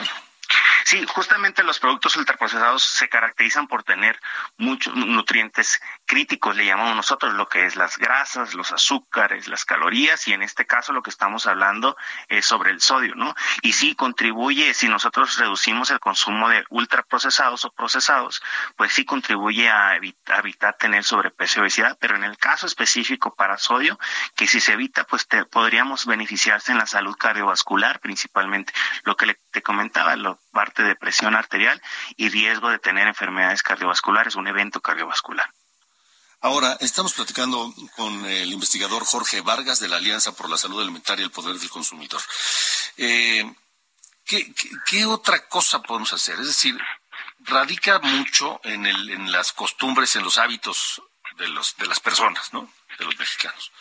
Sí, 0.86 1.04
justamente 1.08 1.64
los 1.64 1.80
productos 1.80 2.16
ultraprocesados 2.16 2.84
se 2.84 3.10
caracterizan 3.10 3.68
por 3.68 3.82
tener 3.82 4.20
muchos 4.58 4.96
nutrientes 4.96 5.82
críticos 6.06 6.56
le 6.56 6.66
llamamos 6.66 6.96
nosotros 6.96 7.34
lo 7.34 7.50
que 7.50 7.66
es 7.66 7.76
las 7.76 7.98
grasas, 7.98 8.54
los 8.54 8.72
azúcares, 8.72 9.48
las 9.48 9.66
calorías 9.66 10.28
y 10.28 10.34
en 10.34 10.44
este 10.44 10.68
caso 10.68 10.94
lo 10.94 11.02
que 11.02 11.10
estamos 11.10 11.48
hablando 11.48 11.98
es 12.28 12.46
sobre 12.46 12.70
el 12.70 12.82
sodio, 12.82 13.16
¿no? 13.16 13.34
Y 13.64 13.74
sí 13.74 13.96
contribuye, 13.96 14.76
si 14.76 14.88
nosotros 14.88 15.38
reducimos 15.40 15.90
el 15.90 16.00
consumo 16.00 16.50
de 16.50 16.64
ultraprocesados 16.70 17.66
o 17.66 17.72
procesados, 17.72 18.44
pues 18.76 18.94
sí 18.94 19.06
contribuye 19.06 19.70
a 19.70 19.96
evitar, 19.96 20.78
tener 20.78 21.04
sobrepeso 21.04 21.60
y 21.60 21.62
obesidad, 21.62 21.98
pero 22.00 22.16
en 22.16 22.24
el 22.24 22.38
caso 22.38 22.68
específico 22.68 23.34
para 23.34 23.58
sodio, 23.58 23.98
que 24.36 24.46
si 24.46 24.60
se 24.60 24.74
evita, 24.74 25.06
pues 25.06 25.28
podríamos 25.50 26.06
beneficiarse 26.06 26.72
en 26.72 26.78
la 26.78 26.86
salud 26.86 27.16
cardiovascular 27.18 28.00
principalmente, 28.00 28.72
lo 29.04 29.16
que 29.16 29.26
le, 29.26 29.40
te 29.52 29.64
comentaba, 29.64 30.16
lo 30.16 30.40
parte 30.56 30.84
de 30.84 30.96
presión 30.96 31.36
arterial 31.36 31.82
y 32.16 32.30
riesgo 32.30 32.70
de 32.70 32.80
tener 32.80 33.08
enfermedades 33.08 33.62
cardiovasculares, 33.62 34.36
un 34.36 34.48
evento 34.48 34.80
cardiovascular. 34.80 35.52
Ahora, 36.40 36.78
estamos 36.80 37.14
platicando 37.14 37.74
con 37.98 38.26
el 38.26 38.54
investigador 38.54 39.04
Jorge 39.04 39.42
Vargas 39.42 39.82
de 39.82 39.90
la 39.90 39.98
Alianza 39.98 40.32
por 40.32 40.50
la 40.50 40.58
Salud 40.58 40.82
Alimentaria 40.82 41.24
y 41.24 41.26
el 41.26 41.32
Poder 41.32 41.60
del 41.60 41.70
Consumidor. 41.70 42.22
Eh, 42.96 43.54
¿qué, 44.26 45.06
otra 45.06 45.46
cosa 45.50 45.82
podemos 45.82 46.14
hacer? 46.14 46.40
Es 46.40 46.48
decir, 46.48 46.80
radica 47.40 48.00
mucho 48.00 48.62
en, 48.64 48.86
el, 48.86 49.10
en 49.10 49.32
las 49.34 49.52
costumbres, 49.52 50.16
en 50.16 50.24
los 50.24 50.38
hábitos 50.38 51.02
de, 51.38 51.50
los, 51.50 51.76
de 51.76 51.88
las 51.88 52.00
personas, 52.00 52.54
¿no? 52.54 52.72
De 52.98 53.04
los 53.04 53.20
mexicanos. 53.20 53.72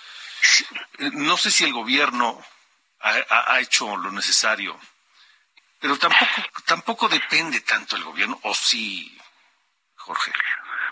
Eh, 0.99 1.11
no 1.13 1.37
sé 1.37 1.53
si 1.53 1.63
el 1.63 1.73
gobierno 1.73 2.45
ha, 3.01 3.53
ha 3.53 3.61
hecho 3.61 3.97
lo 3.97 4.11
necesario, 4.11 4.77
pero 5.85 5.99
tampoco, 5.99 6.33
tampoco 6.65 7.09
depende 7.11 7.61
tanto 7.61 7.97
el 7.97 8.05
gobierno, 8.05 8.41
o 8.45 8.55
sí, 8.55 9.19
Jorge. 9.97 10.33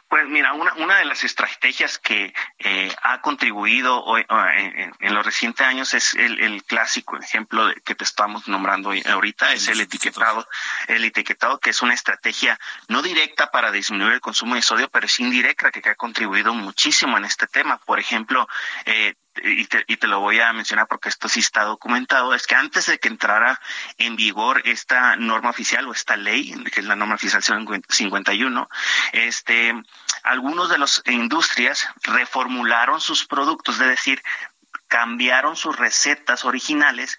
Pues 0.07 0.29
mira, 0.29 0.53
una, 0.53 0.75
una 0.75 0.99
de 0.99 1.07
las 1.07 1.25
estrategias 1.25 1.99
que 1.99 2.35
eh, 2.59 2.95
ha 3.03 3.23
contribuido 3.23 4.05
hoy, 4.05 4.23
en, 4.29 5.15
los 5.15 5.25
recientes 5.25 5.67
años 5.67 5.95
es 5.95 6.13
el, 6.13 6.63
clásico 6.65 7.17
ejemplo 7.17 7.73
que 7.87 7.95
te 7.95 8.05
estamos 8.05 8.49
nombrando 8.49 8.93
ahorita, 9.07 9.55
es 9.55 9.67
el 9.69 9.81
etiquetado, 9.81 10.47
el 10.89 11.07
etiquetado 11.07 11.59
que 11.59 11.71
es 11.71 11.81
una 11.81 11.95
estrategia 11.95 12.61
no 12.89 13.01
directa 13.01 13.51
para 13.51 13.73
disminuir 13.73 14.13
el 14.13 14.21
consumo 14.21 14.57
de 14.57 14.61
sodio, 14.61 14.91
pero 14.91 15.07
es 15.07 15.21
indirecta 15.21 15.71
que, 15.71 15.89
ha 15.89 15.95
contribuido 15.95 16.53
muchísimo 16.53 17.17
en 17.17 17.25
este 17.25 17.47
tema. 17.47 17.79
Por 17.79 17.99
ejemplo, 17.99 18.47
eh, 18.85 19.15
y 19.43 19.65
te, 19.67 19.85
y 19.87 19.97
te, 19.97 20.07
lo 20.07 20.21
voy 20.21 20.41
a 20.41 20.53
mencionar 20.53 20.87
porque 20.87 21.09
esto 21.09 21.29
sí 21.29 21.41
está 21.41 21.65
documentado, 21.65 22.35
es 22.35 22.47
que 22.47 22.55
antes 22.55 22.87
de 22.87 22.99
que 22.99 23.09
entrara 23.09 23.61
en 23.99 24.17
vigor 24.17 24.63
esta 24.65 25.17
norma 25.17 25.51
oficial 25.51 25.87
o 25.89 25.93
esta 25.93 26.17
ley, 26.17 26.53
que 26.73 26.81
es 26.81 26.87
la 26.87 26.97
norma 26.97 27.15
oficial 27.15 27.43
51, 27.43 28.69
este, 29.13 29.75
algunos 30.23 30.69
de 30.69 30.79
las 30.79 31.03
industrias 31.07 31.89
reformularon 32.03 33.01
sus 33.01 33.27
productos, 33.27 33.81
es 33.81 33.87
decir, 33.87 34.23
cambiaron 34.89 35.57
sus 35.57 35.77
recetas 35.77 36.45
originales, 36.45 37.19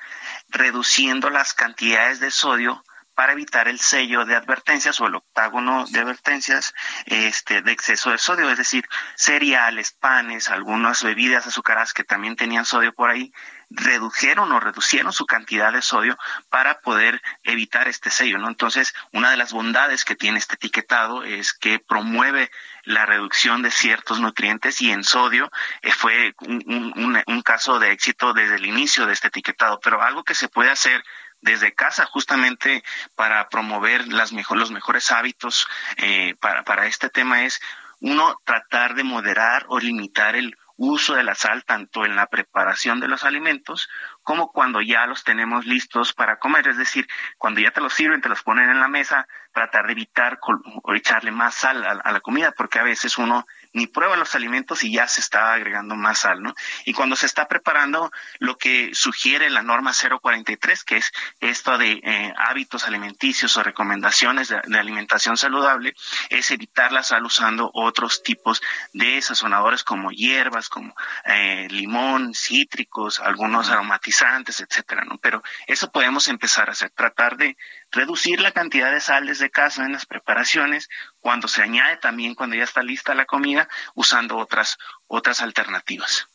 reduciendo 0.50 1.30
las 1.30 1.54
cantidades 1.54 2.20
de 2.20 2.30
sodio 2.30 2.84
para 3.16 3.34
evitar 3.34 3.68
el 3.68 3.80
sello 3.80 4.26
de 4.26 4.36
advertencias 4.36 5.00
o 5.00 5.08
el 5.08 5.16
octágono 5.16 5.86
de 5.90 6.00
advertencias 6.00 6.74
este, 7.06 7.62
de 7.62 7.72
exceso 7.72 8.12
de 8.12 8.18
sodio, 8.18 8.50
es 8.50 8.58
decir, 8.58 8.88
cereales, 9.16 9.92
panes, 9.92 10.50
algunas 10.50 11.04
bebidas 11.04 11.48
azucaradas 11.48 11.94
que 11.94 12.04
también 12.04 12.36
tenían 12.36 12.66
sodio 12.66 12.94
por 12.94 13.10
ahí, 13.10 13.32
redujeron 13.70 14.52
o 14.52 14.60
reducieron 14.60 15.12
su 15.14 15.26
cantidad 15.26 15.74
de 15.74 15.82
sodio 15.82 16.18
para 16.50 16.80
poder 16.82 17.22
evitar 17.44 17.88
este 17.88 18.10
sello, 18.10 18.38
¿no? 18.38 18.48
Entonces, 18.48 18.94
una 19.12 19.32
de 19.32 19.38
las 19.38 19.52
bondades 19.52 20.06
que 20.06 20.16
tiene 20.16 20.38
este 20.38 20.56
etiquetado 20.56 21.24
es 21.24 21.54
que 21.54 21.80
promueve 21.80 22.52
la 22.84 23.06
reducción 23.06 23.62
de 23.62 23.72
ciertos 23.72 24.20
nutrientes 24.20 24.82
y 24.82 24.92
en 24.92 25.04
sodio 25.04 25.50
eh, 25.82 25.92
fue 25.92 26.36
un, 26.42 27.24
un 27.26 27.42
caso 27.42 27.80
de 27.80 27.92
éxito 27.92 28.34
desde 28.34 28.56
el 28.56 28.66
inicio 28.66 29.06
de 29.06 29.14
este 29.14 29.30
etiquetado, 29.30 29.80
pero 29.80 30.02
algo 30.02 30.24
que 30.24 30.36
se 30.36 30.50
puede 30.50 30.70
hacer 30.70 31.04
desde 31.44 31.74
casa 31.74 32.06
justamente 32.06 32.84
para 33.16 33.48
promover 33.50 34.08
las 34.08 34.34
mejor, 34.34 34.58
los 34.58 34.72
mejores 34.72 35.12
hábitos 35.12 35.68
eh, 35.98 36.36
para, 36.40 36.64
para 36.64 36.88
este 36.88 37.10
tema 37.10 37.44
es 37.44 37.60
uno 38.00 38.40
tratar 38.44 38.96
de 38.96 39.04
moderar 39.04 39.66
o 39.68 39.80
limitar 39.80 40.36
el 40.36 40.58
uso 40.76 41.14
de 41.14 41.24
la 41.24 41.36
sal 41.36 41.64
tanto 41.66 42.06
en 42.06 42.16
la 42.16 42.28
preparación 42.28 43.00
de 43.00 43.08
los 43.08 43.24
alimentos 43.24 43.90
como 44.24 44.52
cuando 44.52 44.82
ya 44.82 45.06
los 45.06 45.24
tenemos 45.24 45.66
listos 45.66 46.14
para 46.14 46.40
comer, 46.40 46.68
es 46.68 46.78
decir, 46.78 47.08
cuando 47.38 47.62
ya 47.62 47.72
te 47.72 47.82
los 47.82 47.94
sirven, 47.94 48.22
te 48.22 48.30
los 48.30 48.42
ponen 48.42 48.70
en 48.70 48.80
la 48.80 48.88
mesa, 48.88 49.28
tratar 49.54 49.86
de 49.86 49.94
evitar 49.94 50.40
o 50.84 50.94
echarle 50.96 51.32
más 51.32 51.56
sal 51.56 51.84
a, 51.86 52.12
la 52.12 52.20
comida, 52.20 52.52
porque 52.52 52.80
a 52.80 52.84
veces 52.84 53.18
uno 53.18 53.46
ni 53.72 53.88
prueba 53.88 54.16
los 54.18 54.36
alimentos 54.36 54.84
y 54.84 54.92
ya 54.92 55.08
se 55.08 55.20
está 55.22 55.54
agregando 55.54 55.96
más 55.96 56.20
sal, 56.20 56.44
¿no? 56.44 56.54
Y 56.86 56.94
cuando 56.94 57.16
se 57.16 57.26
está 57.26 57.48
preparando, 57.48 58.12
lo 58.40 58.58
que 58.58 58.92
sugiere 58.94 59.50
la 59.50 59.64
norma 59.64 59.94
043, 59.94 60.84
que 60.84 60.98
es 60.98 61.12
esto 61.40 61.78
de 61.78 61.94
eh, 62.04 62.34
hábitos 62.38 62.88
alimenticios 62.88 63.58
o 63.58 63.64
recomendaciones 63.64 64.50
de, 64.50 64.62
alimentación 64.78 65.38
saludable, 65.38 65.96
es 66.30 66.52
evitar 66.52 66.92
la 66.92 67.04
sal 67.04 67.26
usando 67.26 67.72
otros 67.74 68.22
tipos 68.22 68.62
de 68.92 69.22
sazonadores 69.22 69.84
como 69.84 70.12
hierbas, 70.12 70.70
como 70.70 70.96
eh, 71.26 71.68
limón, 71.70 72.34
cítricos, 72.34 73.20
algunos 73.20 73.70
aromatizantes, 73.70 74.60
etcétera, 74.62 75.04
¿no? 75.04 75.18
Pero 75.18 75.42
eso 75.68 75.92
podemos 75.92 76.28
empezar 76.28 76.70
a 76.70 76.74
hacer, 76.74 76.92
tratar 76.92 77.38
de 77.38 77.58
reducir 77.94 78.42
la 78.42 78.52
cantidad 78.52 78.92
de 78.92 79.00
sales 79.00 79.40
de 79.40 79.50
casa 79.50 79.86
en 79.86 79.94
las 79.94 80.06
preparaciones, 80.06 80.90
cuando 81.20 81.48
se 81.48 81.62
añade 81.62 81.98
también 81.98 82.36
cuando 82.36 82.56
ya 82.56 82.64
está 82.64 82.84
lista 82.84 83.14
la 83.14 83.26
comida, 83.26 83.70
usando 83.94 84.38
otras, 84.38 84.78
otras 85.08 85.42
alternativas. 85.42 86.28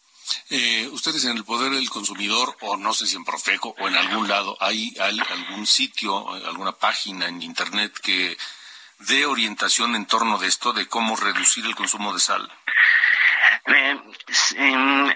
Eh, 0.51 0.89
ustedes 0.93 1.25
en 1.25 1.37
el 1.37 1.45
poder 1.45 1.73
del 1.73 1.91
consumidor, 1.91 2.57
o 2.61 2.77
no 2.77 2.95
sé 2.95 3.07
si 3.07 3.17
en 3.17 3.25
Profeco 3.25 3.75
o 3.79 3.89
en 3.89 3.97
algún 3.97 4.29
lado, 4.29 4.57
¿hay, 4.61 4.95
hay 5.01 5.21
algún 5.31 5.67
sitio, 5.67 6.31
alguna 6.47 6.73
página 6.73 7.27
en 7.27 7.43
Internet 7.43 7.99
que 8.03 8.37
dé 9.01 9.27
orientación 9.27 9.95
en 9.97 10.07
torno 10.07 10.39
de 10.39 10.47
esto, 10.47 10.73
de 10.73 10.87
cómo 10.87 11.17
reducir 11.17 11.65
el 11.67 11.75
consumo 11.75 12.13
de 12.13 12.21
sal? 12.21 12.51
Eh, 13.67 14.01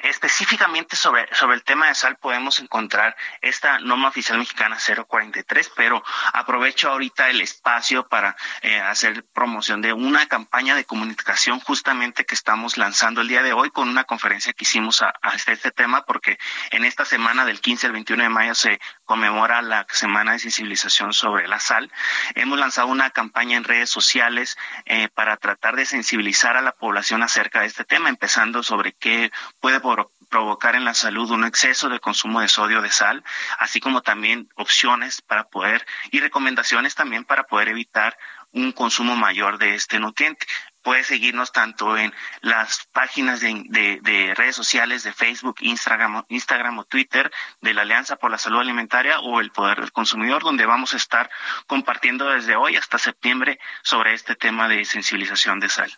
específicamente 0.02 0.96
sobre, 0.96 1.26
sobre 1.34 1.56
el 1.56 1.64
tema 1.64 1.88
de 1.88 1.94
sal 1.94 2.16
podemos 2.16 2.60
encontrar 2.60 3.16
esta 3.40 3.78
norma 3.78 4.08
oficial 4.08 4.38
mexicana 4.38 4.76
043, 5.06 5.72
pero 5.74 6.02
aprovecho 6.32 6.90
ahorita 6.90 7.30
el 7.30 7.40
espacio 7.40 8.06
para 8.08 8.36
eh, 8.60 8.80
hacer 8.80 9.24
promoción 9.32 9.80
de 9.80 9.92
una 9.92 10.26
campaña 10.26 10.74
de 10.74 10.84
comunicación 10.84 11.60
justamente 11.60 12.24
que 12.24 12.34
estamos 12.34 12.76
lanzando 12.76 13.20
el 13.20 13.28
día 13.28 13.42
de 13.42 13.52
hoy 13.52 13.70
con 13.70 13.88
una 13.88 14.04
conferencia 14.04 14.52
que 14.52 14.64
hicimos 14.64 15.02
a, 15.02 15.12
este 15.32 15.70
tema, 15.70 16.04
porque 16.04 16.38
en 16.70 16.84
esta 16.84 17.04
semana 17.04 17.44
del 17.44 17.60
15 17.60 17.86
al 17.86 17.92
21 17.92 18.22
de 18.22 18.28
mayo 18.28 18.54
se 18.54 18.80
conmemora 19.12 19.60
la 19.60 19.86
semana 19.90 20.32
de 20.32 20.38
sensibilización 20.38 21.12
sobre 21.12 21.46
la 21.46 21.60
sal. 21.60 21.92
Hemos 22.34 22.58
lanzado 22.58 22.88
una 22.88 23.10
campaña 23.10 23.58
en 23.58 23.64
redes 23.64 23.90
sociales 23.90 24.56
eh, 24.86 25.10
para 25.12 25.36
tratar 25.36 25.76
de 25.76 25.84
sensibilizar 25.84 26.56
a 26.56 26.62
la 26.62 26.72
población 26.72 27.22
acerca 27.22 27.60
de 27.60 27.66
este 27.66 27.84
tema, 27.84 28.08
empezando 28.08 28.62
sobre 28.62 28.92
qué 28.94 29.30
puede 29.60 29.82
provocar 30.30 30.76
en 30.76 30.86
la 30.86 30.94
salud 30.94 31.30
un 31.30 31.44
exceso 31.44 31.90
de 31.90 32.00
consumo 32.00 32.40
de 32.40 32.48
sodio 32.48 32.80
de 32.80 32.90
sal, 32.90 33.22
así 33.58 33.80
como 33.80 34.00
también 34.00 34.48
opciones 34.54 35.20
para 35.20 35.44
poder 35.44 35.84
y 36.10 36.20
recomendaciones 36.20 36.94
también 36.94 37.24
para 37.24 37.42
poder 37.42 37.68
evitar 37.68 38.16
un 38.52 38.72
consumo 38.72 39.14
mayor 39.14 39.58
de 39.58 39.74
este 39.74 39.98
nutriente. 39.98 40.46
Puede 40.82 41.04
seguirnos 41.04 41.52
tanto 41.52 41.96
en 41.96 42.12
las 42.40 42.86
páginas 42.92 43.40
de, 43.40 44.32
redes 44.36 44.56
sociales 44.56 45.02
de 45.02 45.12
Facebook, 45.12 45.56
Instagram, 45.60 46.24
Instagram 46.28 46.78
o 46.80 46.84
Twitter 46.84 47.32
de 47.60 47.74
la 47.74 47.82
Alianza 47.82 48.16
por 48.16 48.30
la 48.30 48.38
Salud 48.38 48.60
Alimentaria 48.60 49.20
o 49.20 49.40
el 49.40 49.52
Poder 49.52 49.80
del 49.80 49.92
Consumidor, 49.92 50.42
donde 50.42 50.66
vamos 50.66 50.94
a 50.94 50.96
estar 50.96 51.30
compartiendo 51.66 52.28
desde 52.30 52.56
hoy 52.56 52.76
hasta 52.76 52.98
septiembre 52.98 53.60
sobre 53.82 54.14
este 54.14 54.34
tema 54.34 54.68
de 54.68 54.84
sensibilización 54.84 55.60
de 55.60 55.68
sal. 55.68 55.96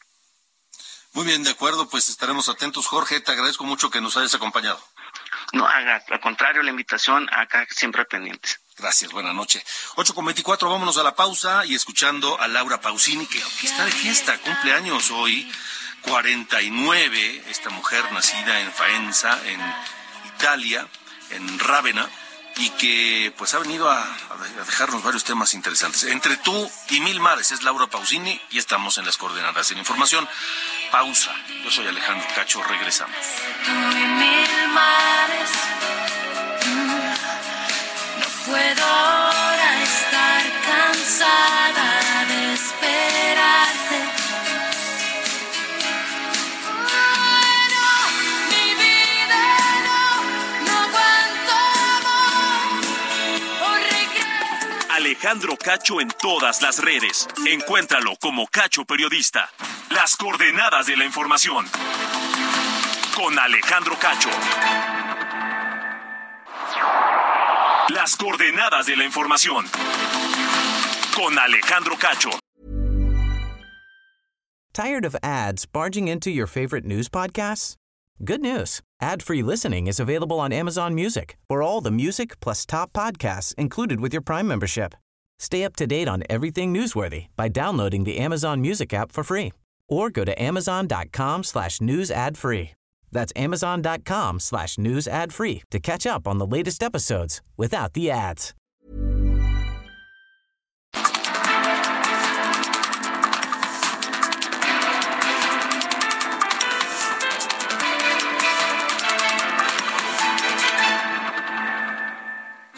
Muy 1.15 1.25
bien, 1.25 1.45
de 1.45 1.51
acuerdo, 1.51 1.89
pues 1.89 2.09
estaremos 2.09 2.49
atentos. 2.49 2.87
Jorge, 2.87 3.21
te 3.21 3.33
agradezco 3.33 3.65
mucho 3.65 3.89
que 3.89 4.01
nos 4.01 4.17
hayas 4.17 4.35
acompañado. 4.35 4.83
No, 5.53 5.67
al 5.67 6.21
contrario, 6.21 6.63
la 6.63 6.71
invitación 6.71 7.29
acá 7.33 7.67
siempre 7.71 8.05
pendientes. 8.05 8.61
Gracias, 8.77 9.13
buenas 9.13 9.35
noches. 9.35 9.63
8 9.97 10.15
con 10.15 10.25
24, 10.25 10.69
vámonos 10.69 10.99
a 10.99 11.03
la 11.03 11.15
pausa 11.15 11.65
y 11.65 11.75
escuchando 11.75 12.41
a 12.41 12.49
Laura 12.49 12.81
Pausini, 12.81 13.27
que, 13.27 13.41
que 13.61 13.67
está 13.67 13.85
de 13.85 13.93
fiesta, 13.93 14.37
cumpleaños 14.39 15.11
hoy, 15.13 15.51
49, 16.03 17.45
esta 17.49 17.71
mujer 17.71 18.05
nacida 18.13 18.61
en 18.61 18.73
Faenza, 18.73 19.41
en 19.47 19.61
Italia, 20.37 20.89
en 21.31 21.59
Rávena, 21.61 22.09
y 22.57 22.71
que 22.71 23.33
pues 23.37 23.55
ha 23.55 23.59
venido 23.59 23.91
a, 23.91 24.07
dejarnos 24.67 25.03
varios 25.03 25.25
temas 25.25 25.55
interesantes. 25.55 26.05
Entre 26.05 26.37
tú 26.39 26.71
y 26.91 27.01
Mil 27.01 27.21
Mares 27.21 27.51
es 27.51 27.63
Laura 27.63 27.87
Pausini 27.87 28.41
y 28.51 28.59
estamos 28.59 28.99
en 28.99 29.07
las 29.07 29.17
coordenadas. 29.17 29.71
En 29.71 29.79
información, 29.79 30.29
pausa. 30.91 31.35
Yo 31.65 31.71
soy 31.71 31.87
Alejandro 31.87 32.27
Cacho, 32.35 32.63
regresamos. 32.63 33.17
Mil 33.69 34.69
mares, 34.69 35.51
puedo 38.55 38.85
ahora 38.85 39.83
estar 39.83 40.43
cansada 40.63 42.25
de 42.29 42.55
esperarte. 42.55 43.99
Alejandro 54.91 55.57
Cacho 55.57 56.01
en 56.01 56.09
todas 56.09 56.63
las 56.63 56.79
redes. 56.79 57.27
Encuéntralo 57.47 58.15
como 58.21 58.47
Cacho 58.47 58.85
Periodista. 58.85 59.51
Las 59.91 60.15
coordenadas 60.17 60.87
de 60.87 60.97
la 60.97 61.05
información. 61.05 61.67
Con 63.17 63.37
Alejandro 63.37 63.97
Cacho. 63.99 64.31
Las 67.91 68.17
coordenadas 68.17 68.87
de 68.87 68.97
la 68.97 69.05
información. 69.05 69.67
Con 71.15 71.39
Alejandro 71.39 71.97
Cacho. 71.97 72.31
Tired 74.73 75.05
of 75.05 75.15
ads 75.23 75.67
barging 75.67 76.09
into 76.09 76.31
your 76.31 76.47
favorite 76.47 76.87
news 76.87 77.11
podcasts? 77.11 77.75
Good 78.25 78.41
news. 78.41 78.81
Ad-free 79.03 79.43
listening 79.43 79.87
is 79.87 80.01
available 80.01 80.41
on 80.41 80.51
Amazon 80.51 80.95
Music. 80.95 81.37
For 81.47 81.63
all 81.63 81.83
the 81.83 81.91
music 81.91 82.41
plus 82.41 82.65
top 82.65 82.93
podcasts 82.95 83.55
included 83.57 84.01
with 84.01 84.15
your 84.15 84.23
Prime 84.23 84.49
membership. 84.49 84.95
Stay 85.39 85.63
up 85.63 85.77
to 85.77 85.87
date 85.87 86.09
on 86.09 86.23
everything 86.31 86.73
newsworthy 86.73 87.27
by 87.37 87.49
downloading 87.49 88.05
the 88.05 88.17
Amazon 88.17 88.63
Music 88.63 88.95
app 88.95 89.13
for 89.13 89.23
free 89.23 89.53
or 89.91 90.09
go 90.09 90.25
to 90.25 90.43
amazon.com 90.43 91.45
slash 91.45 91.83
news 91.83 92.11
ad 92.11 92.39
free. 92.39 92.73
That's 93.15 93.33
amazon.com 93.37 94.41
slash 94.41 94.77
news 94.77 95.09
ad 95.09 95.33
free 95.33 95.63
to 95.71 95.79
catch 95.79 96.05
up 96.05 96.29
on 96.29 96.37
the 96.37 96.47
latest 96.47 96.83
episodes 96.83 97.41
without 97.57 97.95
the 97.95 98.11
ads. 98.11 98.53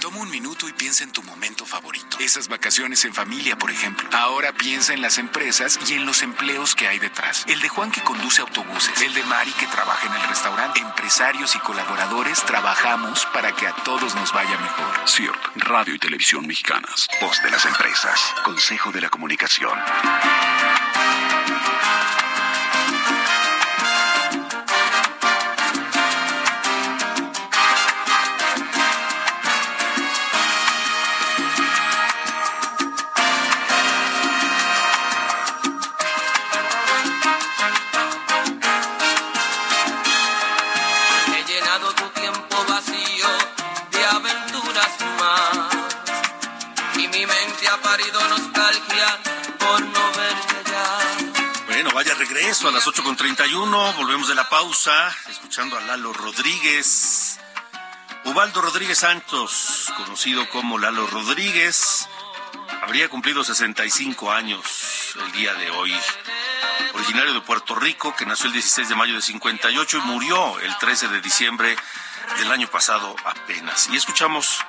Toma 0.01 0.20
un 0.20 0.31
minuto 0.31 0.68
y 0.68 0.72
piensa 0.72 1.03
en 1.03 1.11
tu 1.11 1.22
momento 1.22 1.64
favorito. 1.64 1.95
Esas 2.18 2.48
vacaciones 2.48 3.05
en 3.05 3.12
familia, 3.12 3.57
por 3.57 3.70
ejemplo. 3.70 4.09
Ahora 4.12 4.52
piensa 4.52 4.94
en 4.94 5.02
las 5.02 5.18
empresas 5.18 5.79
y 5.87 5.94
en 5.94 6.07
los 6.07 6.22
empleos 6.22 6.74
que 6.74 6.88
hay 6.88 6.98
detrás. 6.98 7.44
El 7.46 7.61
de 7.61 7.68
Juan 7.68 7.90
que 7.90 8.02
conduce 8.02 8.40
autobuses. 8.40 9.02
El 9.02 9.12
de 9.12 9.22
Mari 9.24 9.52
que 9.52 9.66
trabaja 9.66 10.07
en 10.07 10.14
el 10.14 10.29
restaurante. 10.29 10.81
Empresarios 10.81 11.55
y 11.55 11.59
colaboradores 11.59 12.42
trabajamos 12.44 13.26
para 13.35 13.52
que 13.52 13.66
a 13.66 13.74
todos 13.85 14.14
nos 14.14 14.33
vaya 14.33 14.59
mejor. 14.59 15.09
CIRT, 15.09 15.57
Radio 15.57 15.94
y 15.94 15.98
Televisión 15.98 16.46
Mexicanas. 16.46 17.07
Voz 17.20 17.42
de 17.42 17.50
las 17.50 17.66
empresas. 17.66 18.18
Consejo 18.44 18.90
de 18.92 19.02
la 19.02 19.11
Comunicación. 19.11 19.79
8 52.96 53.04
con 53.04 53.16
31, 53.16 53.92
volvemos 53.98 54.26
de 54.26 54.35
la 54.35 54.48
pausa, 54.48 55.14
escuchando 55.28 55.76
a 55.76 55.82
Lalo 55.82 56.14
Rodríguez. 56.14 57.38
Ubaldo 58.24 58.62
Rodríguez 58.62 59.00
Santos, 59.00 59.92
conocido 59.98 60.48
como 60.48 60.78
Lalo 60.78 61.06
Rodríguez, 61.06 62.09
habría 62.80 63.11
cumplido 63.11 63.44
65 63.44 64.32
años 64.32 65.14
el 65.26 65.32
día 65.32 65.52
de 65.52 65.70
hoy. 65.72 65.94
Originario 66.94 67.35
de 67.35 67.42
Puerto 67.42 67.74
Rico, 67.74 68.16
que 68.16 68.24
nació 68.24 68.46
el 68.46 68.54
16 68.54 68.88
de 68.88 68.94
mayo 68.94 69.14
de 69.14 69.20
58 69.20 69.98
y 69.98 70.00
murió 70.00 70.59
el 70.61 70.74
13 70.78 71.09
de 71.09 71.20
diciembre 71.20 71.76
del 72.38 72.50
año 72.50 72.68
pasado 72.68 73.14
apenas. 73.26 73.90
Y 73.92 73.96
escuchamos 73.96 74.64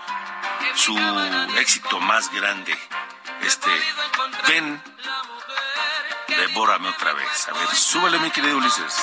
su 0.75 0.99
éxito 1.55 2.01
más 2.01 2.29
grande, 2.33 2.77
este 3.43 3.69
Ven 4.49 4.81
devórame 6.38 6.89
otra 6.89 7.13
vez. 7.13 7.47
A 7.50 7.54
ver, 7.54 7.67
súbele 7.76 8.19
mi 8.19 8.32
querido 8.32 8.58
Ulises. 8.58 8.95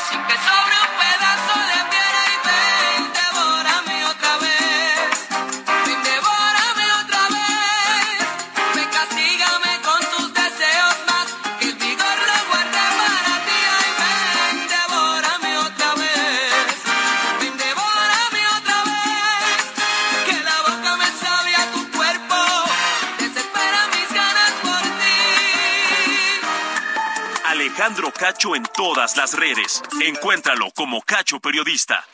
Cacho 27.94 28.57
en 28.57 28.64
todas 28.76 29.16
las 29.16 29.35
redes. 29.35 29.80
Encuéntralo 30.02 30.70
como 30.74 31.00
Cacho 31.02 31.38
Periodista. 31.38 32.04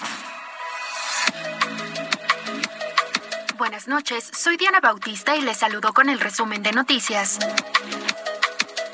Buenas 3.57 3.89
noches, 3.89 4.31
soy 4.37 4.59
Diana 4.59 4.81
Bautista 4.81 5.37
y 5.37 5.41
les 5.41 5.57
saludo 5.57 5.95
con 5.95 6.11
el 6.11 6.21
resumen 6.21 6.63
de 6.63 6.73
noticias. 6.73 7.39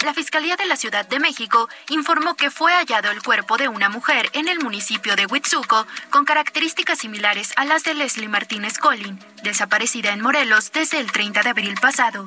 La 0.05 0.15
Fiscalía 0.15 0.55
de 0.55 0.67
la 0.67 0.77
Ciudad 0.77 1.07
de 1.09 1.19
México 1.19 1.69
informó 1.89 2.35
que 2.35 2.53
fue 2.53 2.73
hallado 2.73 3.11
el 3.11 3.21
cuerpo 3.21 3.57
de 3.57 3.67
una 3.67 3.89
mujer 3.89 4.31
en 4.33 4.47
el 4.47 4.61
municipio 4.61 5.17
de 5.17 5.27
Huitzuco 5.27 5.87
con 6.11 6.25
características 6.25 6.99
similares 6.99 7.53
a 7.57 7.65
las 7.65 7.83
de 7.83 7.95
Leslie 7.95 8.29
Martínez 8.29 8.79
Collin, 8.79 9.19
desaparecida 9.43 10.13
en 10.13 10.21
Morelos 10.21 10.71
desde 10.71 11.01
el 11.01 11.11
30 11.11 11.43
de 11.43 11.51
abril 11.51 11.75
pasado. 11.81 12.25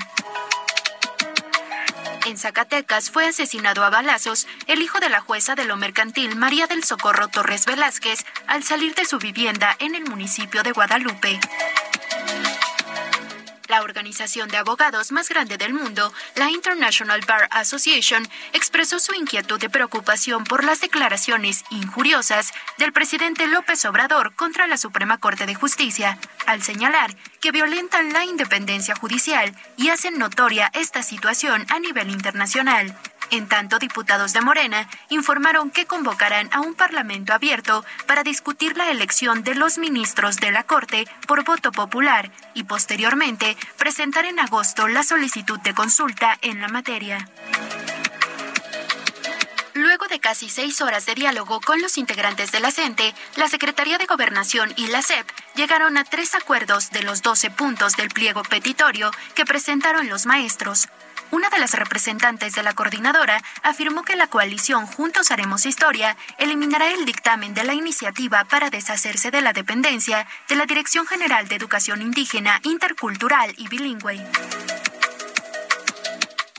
En 2.30 2.38
Zacatecas 2.38 3.10
fue 3.10 3.26
asesinado 3.26 3.84
a 3.84 3.90
balazos 3.90 4.46
el 4.68 4.84
hijo 4.84 5.00
de 5.00 5.10
la 5.10 5.20
jueza 5.20 5.56
de 5.56 5.66
lo 5.66 5.78
mercantil 5.78 6.36
María 6.36 6.68
del 6.68 6.84
Socorro 6.84 7.28
Torres 7.28 7.66
Velázquez 7.66 8.24
al 8.46 8.64
salir 8.64 8.94
de 8.94 9.06
su 9.06 9.18
vivienda 9.18 9.76
en 9.80 9.96
el 9.96 10.04
municipio 10.04 10.62
de 10.62 10.72
Guadalupe. 10.72 11.40
La 13.70 13.84
organización 13.84 14.50
de 14.50 14.58
abogados 14.58 15.12
más 15.12 15.30
grande 15.30 15.58
del 15.58 15.76
mundo, 15.76 16.12
la 16.36 16.50
International 16.50 17.22
Bar 17.28 17.48
Association, 17.52 18.28
expresó 18.52 18.98
su 18.98 19.14
inquietud 19.14 19.62
y 19.62 19.68
preocupación 19.68 20.44
por 20.44 20.64
las 20.64 20.82
declaraciones 20.82 21.64
injuriosas 21.70 22.52
del 22.80 22.92
presidente 22.94 23.46
López 23.46 23.86
Obrador 23.86 24.34
contra 24.34 24.66
la 24.66 24.78
Suprema 24.78 25.20
Corte 25.20 25.46
de 25.46 25.54
Justicia, 25.54 26.18
al 26.48 26.64
señalar 26.64 27.16
que 27.42 27.52
violentan 27.52 28.12
la 28.12 28.26
independencia 28.26 28.96
judicial 28.96 29.56
y 29.78 29.90
hacen 29.90 30.18
notoria 30.18 30.72
esta 30.74 31.04
situación 31.04 31.68
a 31.70 31.78
nivel 31.78 32.10
internacional. 32.10 32.98
En 33.32 33.48
tanto, 33.48 33.78
diputados 33.78 34.34
de 34.34 34.42
Morena 34.42 34.90
informaron 35.10 35.70
que 35.70 35.86
convocarán 35.86 36.50
a 36.52 36.62
un 36.62 36.74
parlamento 36.74 37.34
abierto 37.34 37.86
para 38.08 38.24
discutir 38.24 38.76
la 38.76 38.90
elección 38.90 39.44
de 39.44 39.54
los 39.54 39.78
ministros 39.78 40.38
de 40.38 40.52
la 40.52 40.64
Corte 40.64 41.08
por 41.28 41.44
voto 41.44 41.72
popular 41.72 42.32
y 42.56 42.64
posteriormente 42.64 43.56
presentar 43.78 44.26
en 44.26 44.40
agosto 44.40 44.88
la 44.88 45.04
solicitud 45.04 45.60
de 45.60 45.76
consulta 45.76 46.38
en 46.42 46.60
la 46.62 46.70
materia. 46.70 47.28
Luego 49.74 50.08
de 50.08 50.20
casi 50.20 50.50
seis 50.50 50.82
horas 50.82 51.06
de 51.06 51.16
diálogo 51.16 51.62
con 51.62 51.82
los 51.82 51.98
integrantes 51.98 52.52
de 52.52 52.60
la 52.60 52.72
CENTE, 52.72 53.14
la 53.38 53.48
Secretaría 53.48 53.98
de 53.98 54.08
Gobernación 54.08 54.74
y 54.76 54.88
la 54.88 55.02
SEP 55.02 55.26
llegaron 55.56 55.98
a 55.98 56.04
tres 56.04 56.36
acuerdos 56.36 56.90
de 56.92 57.04
los 57.04 57.22
12 57.22 57.52
puntos 57.52 57.96
del 57.96 58.10
pliego 58.10 58.44
petitorio 58.44 59.12
que 59.36 59.46
presentaron 59.46 60.10
los 60.10 60.26
maestros. 60.26 60.90
Una 61.32 61.50
de 61.50 61.60
las 61.60 61.74
representantes 61.74 62.54
de 62.56 62.64
la 62.64 62.74
coordinadora 62.74 63.42
afirmó 63.62 64.04
que 64.04 64.16
la 64.16 64.28
coalición 64.28 64.88
Juntos 64.88 65.30
Haremos 65.30 65.68
Historia 65.68 66.18
eliminará 66.40 66.92
el 66.92 67.06
dictamen 67.06 67.54
de 67.54 67.64
la 67.64 67.76
iniciativa 67.76 68.46
para 68.46 68.72
deshacerse 68.72 69.30
de 69.30 69.42
la 69.42 69.54
dependencia 69.54 70.26
de 70.48 70.56
la 70.56 70.66
Dirección 70.66 71.06
General 71.06 71.48
de 71.48 71.56
Educación 71.56 72.02
Indígena, 72.02 72.60
Intercultural 72.64 73.54
y 73.58 73.68
Bilingüe. 73.68 74.26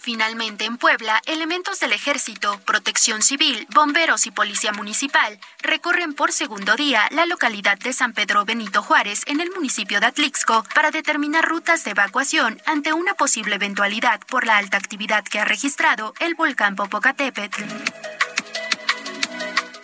Finalmente, 0.01 0.65
en 0.65 0.79
Puebla, 0.79 1.21
elementos 1.27 1.79
del 1.79 1.93
Ejército, 1.93 2.59
Protección 2.65 3.21
Civil, 3.21 3.67
Bomberos 3.75 4.27
y 4.27 4.31
Policía 4.31 4.73
Municipal 4.73 5.39
recorren 5.61 6.15
por 6.15 6.33
segundo 6.33 6.75
día 6.75 7.07
la 7.11 7.27
localidad 7.27 7.79
de 7.79 7.93
San 7.93 8.15
Pedro 8.15 8.47
Benito 8.47 8.83
Juárez, 8.83 9.23
en 9.27 9.41
el 9.41 9.51
municipio 9.51 10.01
de 10.01 10.07
Atlixco, 10.07 10.65
para 10.75 10.91
determinar 10.91 11.47
rutas 11.47 11.85
de 11.85 11.91
evacuación 11.91 12.63
ante 12.65 12.95
una 12.95 13.13
posible 13.13 13.57
eventualidad 13.57 14.21
por 14.27 14.47
la 14.47 14.57
alta 14.57 14.79
actividad 14.79 15.23
que 15.23 15.39
ha 15.39 15.45
registrado 15.45 16.15
el 16.19 16.35
volcán 16.35 16.77
Popocatépetl. 16.77 17.63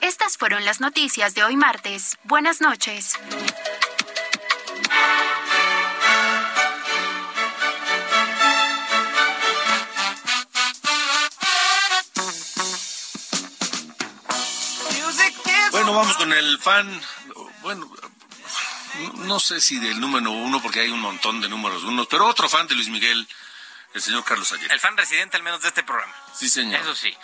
Estas 0.00 0.38
fueron 0.38 0.64
las 0.64 0.81
noticias 0.81 1.35
de 1.35 1.44
hoy 1.44 1.57
martes. 1.57 2.16
Buenas 2.24 2.62
noches. 2.62 3.18
Vamos 15.96 16.16
con 16.18 16.30
el 16.30 16.59
fan, 16.59 17.00
bueno, 17.62 17.90
no 19.24 19.40
sé 19.40 19.62
si 19.62 19.78
del 19.78 19.98
número 19.98 20.30
uno, 20.30 20.61
porque 20.61 20.80
hay 20.80 20.90
un 20.90 21.00
montón 21.00 21.40
de 21.40 21.48
números 21.48 21.85
unos, 21.85 22.06
pero 22.06 22.26
otro 22.26 22.50
fan 22.50 22.66
de 22.68 22.74
Luis 22.74 22.90
Miguel, 22.90 23.26
el 23.96 24.02
señor 24.02 24.24
Carlos 24.24 24.52
Ayer. 24.52 24.70
El 24.70 24.78
fan 24.80 24.96
residente 24.96 25.37
al 25.37 25.42
menos 25.42 25.62
de 25.62 25.68
este 25.68 25.82
programa. 25.82 26.12
Sí, 26.35 26.48
señor. 26.48 26.80
Eso 26.80 26.94
sí. 26.94 27.16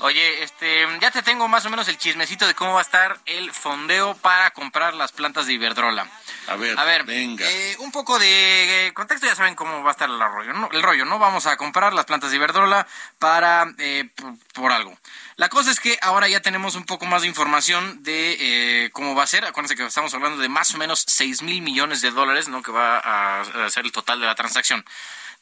Oye, 0.00 0.42
este, 0.44 0.86
ya 1.00 1.10
te 1.10 1.22
tengo 1.22 1.48
más 1.48 1.66
o 1.66 1.70
menos 1.70 1.88
el 1.88 1.98
chismecito 1.98 2.46
de 2.46 2.54
cómo 2.54 2.72
va 2.74 2.78
a 2.78 2.82
estar 2.82 3.18
el 3.26 3.52
fondeo 3.52 4.14
para 4.16 4.50
comprar 4.52 4.94
las 4.94 5.10
plantas 5.10 5.46
de 5.46 5.54
Iberdrola. 5.54 6.06
A 6.46 6.54
ver, 6.56 6.78
A 6.78 6.84
ver, 6.84 7.04
venga. 7.04 7.44
eh, 7.50 7.76
un 7.80 7.90
poco 7.90 8.18
de 8.18 8.86
eh, 8.86 8.92
contexto, 8.94 9.26
ya 9.26 9.34
saben 9.34 9.56
cómo 9.56 9.82
va 9.82 9.90
a 9.90 9.92
estar 9.92 10.08
el 10.08 10.18
rollo, 10.20 10.52
¿no? 10.52 10.68
El 10.72 10.82
rollo, 10.82 11.04
¿no? 11.04 11.18
Vamos 11.18 11.46
a 11.46 11.56
comprar 11.56 11.92
las 11.92 12.04
plantas 12.06 12.30
de 12.30 12.36
Iberdrola 12.36 12.86
para, 13.18 13.66
eh, 13.78 14.08
por, 14.14 14.34
por 14.54 14.72
algo. 14.72 14.96
La 15.36 15.48
cosa 15.48 15.70
es 15.72 15.80
que 15.80 15.98
ahora 16.02 16.28
ya 16.28 16.40
tenemos 16.40 16.76
un 16.76 16.84
poco 16.84 17.06
más 17.06 17.22
de 17.22 17.28
información 17.28 18.02
de 18.04 18.36
eh, 18.84 18.90
cómo 18.92 19.14
va 19.16 19.24
a 19.24 19.26
ser. 19.26 19.44
Acuérdense 19.46 19.74
que 19.74 19.84
estamos 19.84 20.14
hablando 20.14 20.40
de 20.40 20.48
más 20.48 20.72
o 20.74 20.78
menos 20.78 21.02
6 21.08 21.42
mil 21.42 21.60
millones 21.62 22.02
de 22.02 22.10
dólares, 22.12 22.48
¿no? 22.48 22.62
Que 22.62 22.70
va 22.70 22.98
a, 22.98 23.40
a 23.40 23.70
ser 23.70 23.84
el 23.84 23.90
total 23.92 24.20
de 24.20 24.26
la 24.26 24.34
transacción. 24.36 24.84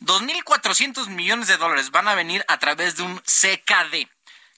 2.400 0.00 1.08
millones 1.08 1.48
de 1.48 1.56
dólares 1.56 1.90
van 1.90 2.08
a 2.08 2.14
venir 2.14 2.44
a 2.48 2.58
través 2.58 2.96
de 2.96 3.02
un 3.02 3.18
CKD. 3.18 4.08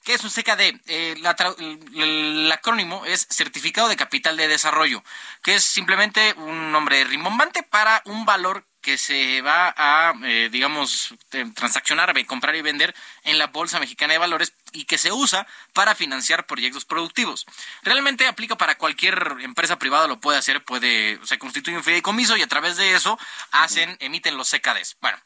¿Qué 0.03 0.13
es 0.15 0.23
un 0.23 0.31
CKD? 0.31 0.81
Eh, 0.87 1.15
el, 1.17 2.01
el 2.01 2.51
acrónimo 2.51 3.05
es 3.05 3.27
Certificado 3.29 3.87
de 3.87 3.95
Capital 3.95 4.35
de 4.35 4.47
Desarrollo, 4.47 5.03
que 5.43 5.55
es 5.55 5.63
simplemente 5.63 6.33
un 6.37 6.71
nombre 6.71 7.03
rimbombante 7.03 7.61
para 7.63 8.01
un 8.05 8.25
valor 8.25 8.65
que 8.81 8.97
se 8.97 9.41
va 9.41 9.73
a, 9.77 10.13
eh, 10.23 10.49
digamos, 10.51 11.13
transaccionar, 11.55 12.13
comprar 12.25 12.55
y 12.55 12.61
vender 12.61 12.95
en 13.23 13.37
la 13.37 13.47
Bolsa 13.47 13.79
Mexicana 13.79 14.13
de 14.13 14.19
Valores 14.19 14.53
y 14.73 14.85
que 14.85 14.97
se 14.97 15.11
usa 15.11 15.47
para 15.73 15.95
financiar 15.95 16.45
proyectos 16.47 16.85
productivos. 16.85 17.45
Realmente 17.83 18.27
aplica 18.27 18.57
para 18.57 18.77
cualquier 18.77 19.37
empresa 19.41 19.77
privada, 19.77 20.07
lo 20.07 20.19
puede 20.19 20.37
hacer, 20.37 20.63
puede, 20.63 21.19
se 21.23 21.37
constituye 21.37 21.77
un 21.77 21.83
fideicomiso 21.83 22.35
y 22.37 22.41
a 22.41 22.47
través 22.47 22.77
de 22.77 22.95
eso 22.95 23.19
hacen, 23.51 23.95
emiten 23.99 24.37
los 24.37 24.49
CKDs. 24.49 24.97
Bueno, 25.01 25.17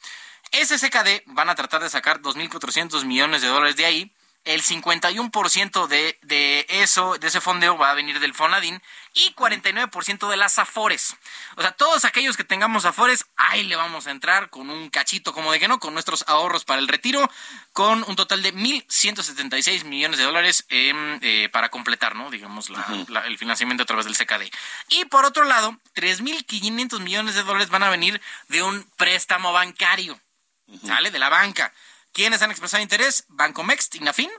ese 0.52 0.78
CKD 0.78 1.24
van 1.28 1.50
a 1.50 1.56
tratar 1.56 1.82
de 1.82 1.90
sacar 1.90 2.22
2.400 2.22 3.06
millones 3.06 3.42
de 3.42 3.48
dólares 3.48 3.76
de 3.76 3.86
ahí. 3.86 4.12
El 4.46 4.62
51% 4.62 5.88
de, 5.88 6.18
de 6.22 6.66
eso, 6.70 7.18
de 7.18 7.28
ese 7.28 7.42
fondeo 7.42 7.78
va 7.78 7.90
a 7.90 7.94
venir 7.96 8.20
del 8.20 8.34
Fonadín 8.36 8.82
y 9.14 9.34
49% 9.34 10.30
de 10.30 10.38
las 10.38 10.60
Afores. 10.60 11.16
O 11.56 11.62
sea, 11.62 11.72
todos 11.72 12.06
aquellos 12.06 12.38
que 12.38 12.44
tengamos 12.44 12.86
Afores, 12.86 13.26
ahí 13.38 13.64
le 13.64 13.76
vamos 13.76 14.06
a 14.08 14.12
entrar 14.12 14.50
con 14.52 14.70
un 14.70 14.90
cachito, 14.92 15.34
como 15.34 15.52
de 15.52 15.60
que 15.60 15.68
no, 15.68 15.80
con 15.80 15.94
nuestros 15.94 16.24
ahorros 16.28 16.64
para 16.64 16.80
el 16.80 16.88
retiro, 16.88 17.28
con 17.74 18.04
un 18.08 18.16
total 18.16 18.44
de 18.44 18.54
1.176 18.54 19.84
millones 19.84 20.18
de 20.20 20.26
dólares 20.26 20.66
eh, 20.70 21.50
para 21.52 21.70
completar, 21.70 22.16
¿no? 22.16 22.30
Digamos, 22.30 22.70
la- 22.70 22.86
la- 23.08 23.26
el 23.26 23.38
financiamiento 23.38 23.84
a 23.84 23.88
través 23.88 24.06
del 24.06 24.16
CKD. 24.16 24.52
Y 24.90 25.06
por 25.06 25.26
otro 25.26 25.46
lado, 25.46 25.76
3.500 25.96 27.00
millones 27.00 27.36
de 27.36 27.44
dólares 27.44 27.70
van 27.70 27.84
a 27.84 27.90
venir 27.90 28.22
de 28.48 28.64
un 28.64 28.84
préstamo 28.98 29.52
bancario. 29.54 30.20
¿Sale? 30.86 31.12
De 31.12 31.20
la 31.20 31.30
banca. 31.30 31.72
¿Quiénes 32.16 32.42
han 32.42 32.50
expresado 32.50 32.82
interés? 32.82 33.26
Banco 33.28 33.62
Mext, 33.66 33.96
Inafin, 33.96 34.32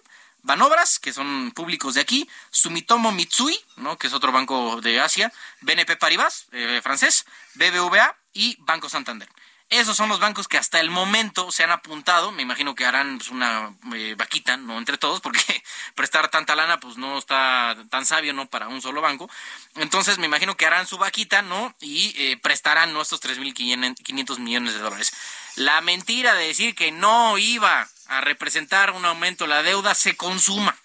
Banobras, 0.43 0.99
que 0.99 1.13
son 1.13 1.53
públicos 1.55 1.93
de 1.93 2.01
aquí, 2.01 2.27
Sumitomo 2.51 3.13
Mitsui, 3.13 3.55
¿no? 3.77 3.99
que 3.99 4.07
es 4.07 4.15
otro 4.15 4.33
banco 4.33 4.81
de 4.81 4.99
Asia, 4.99 5.31
BNP 5.61 5.99
Paribas, 5.99 6.47
eh, 6.53 6.81
francés, 6.83 7.27
BBVA 7.55 8.17
y 8.33 8.57
Banco 8.61 8.89
Santander. 8.89 9.29
Esos 9.69 9.97
son 9.97 10.09
los 10.09 10.21
bancos 10.21 10.47
que 10.47 10.59
hasta 10.59 10.79
el 10.79 10.91
momento 10.91 11.51
se 11.51 11.65
han 11.65 11.73
apuntado. 11.73 12.31
Me 12.31 12.43
imagino 12.43 12.77
que 12.77 12.87
harán 12.87 13.19
pues, 13.19 13.31
una 13.31 13.75
eh, 13.95 14.15
vaquita, 14.17 14.57
no 14.57 14.79
entre 14.79 14.97
todos, 14.97 15.21
porque 15.21 15.41
prestar 15.97 16.29
tanta 16.29 16.55
lana 16.55 16.79
pues 16.79 16.97
no 16.97 17.19
está 17.19 17.77
tan 17.91 18.07
sabio, 18.07 18.33
¿no? 18.33 18.49
Para 18.49 18.69
un 18.69 18.81
solo 18.81 19.01
banco. 19.01 19.29
Entonces 19.75 20.19
me 20.19 20.27
imagino 20.27 20.57
que 20.57 20.67
harán 20.67 20.87
su 20.87 20.99
vaquita, 20.99 21.43
¿no? 21.43 21.75
Y 21.81 22.15
eh, 22.17 22.37
prestarán 22.41 22.93
¿no? 22.93 23.03
estos 23.03 23.21
3.500 23.21 24.39
millones 24.39 24.75
de 24.75 24.79
dólares. 24.79 25.13
La 25.57 25.81
mentira 25.81 26.35
de 26.35 26.49
decir 26.49 26.75
que 26.75 26.93
no 26.93 27.39
iba 27.39 27.89
a 28.09 28.21
representar 28.21 28.91
un 28.91 29.07
aumento 29.07 29.45
de 29.45 29.49
la 29.49 29.63
deuda 29.63 29.95
se 29.95 30.15
consuma. 30.15 30.77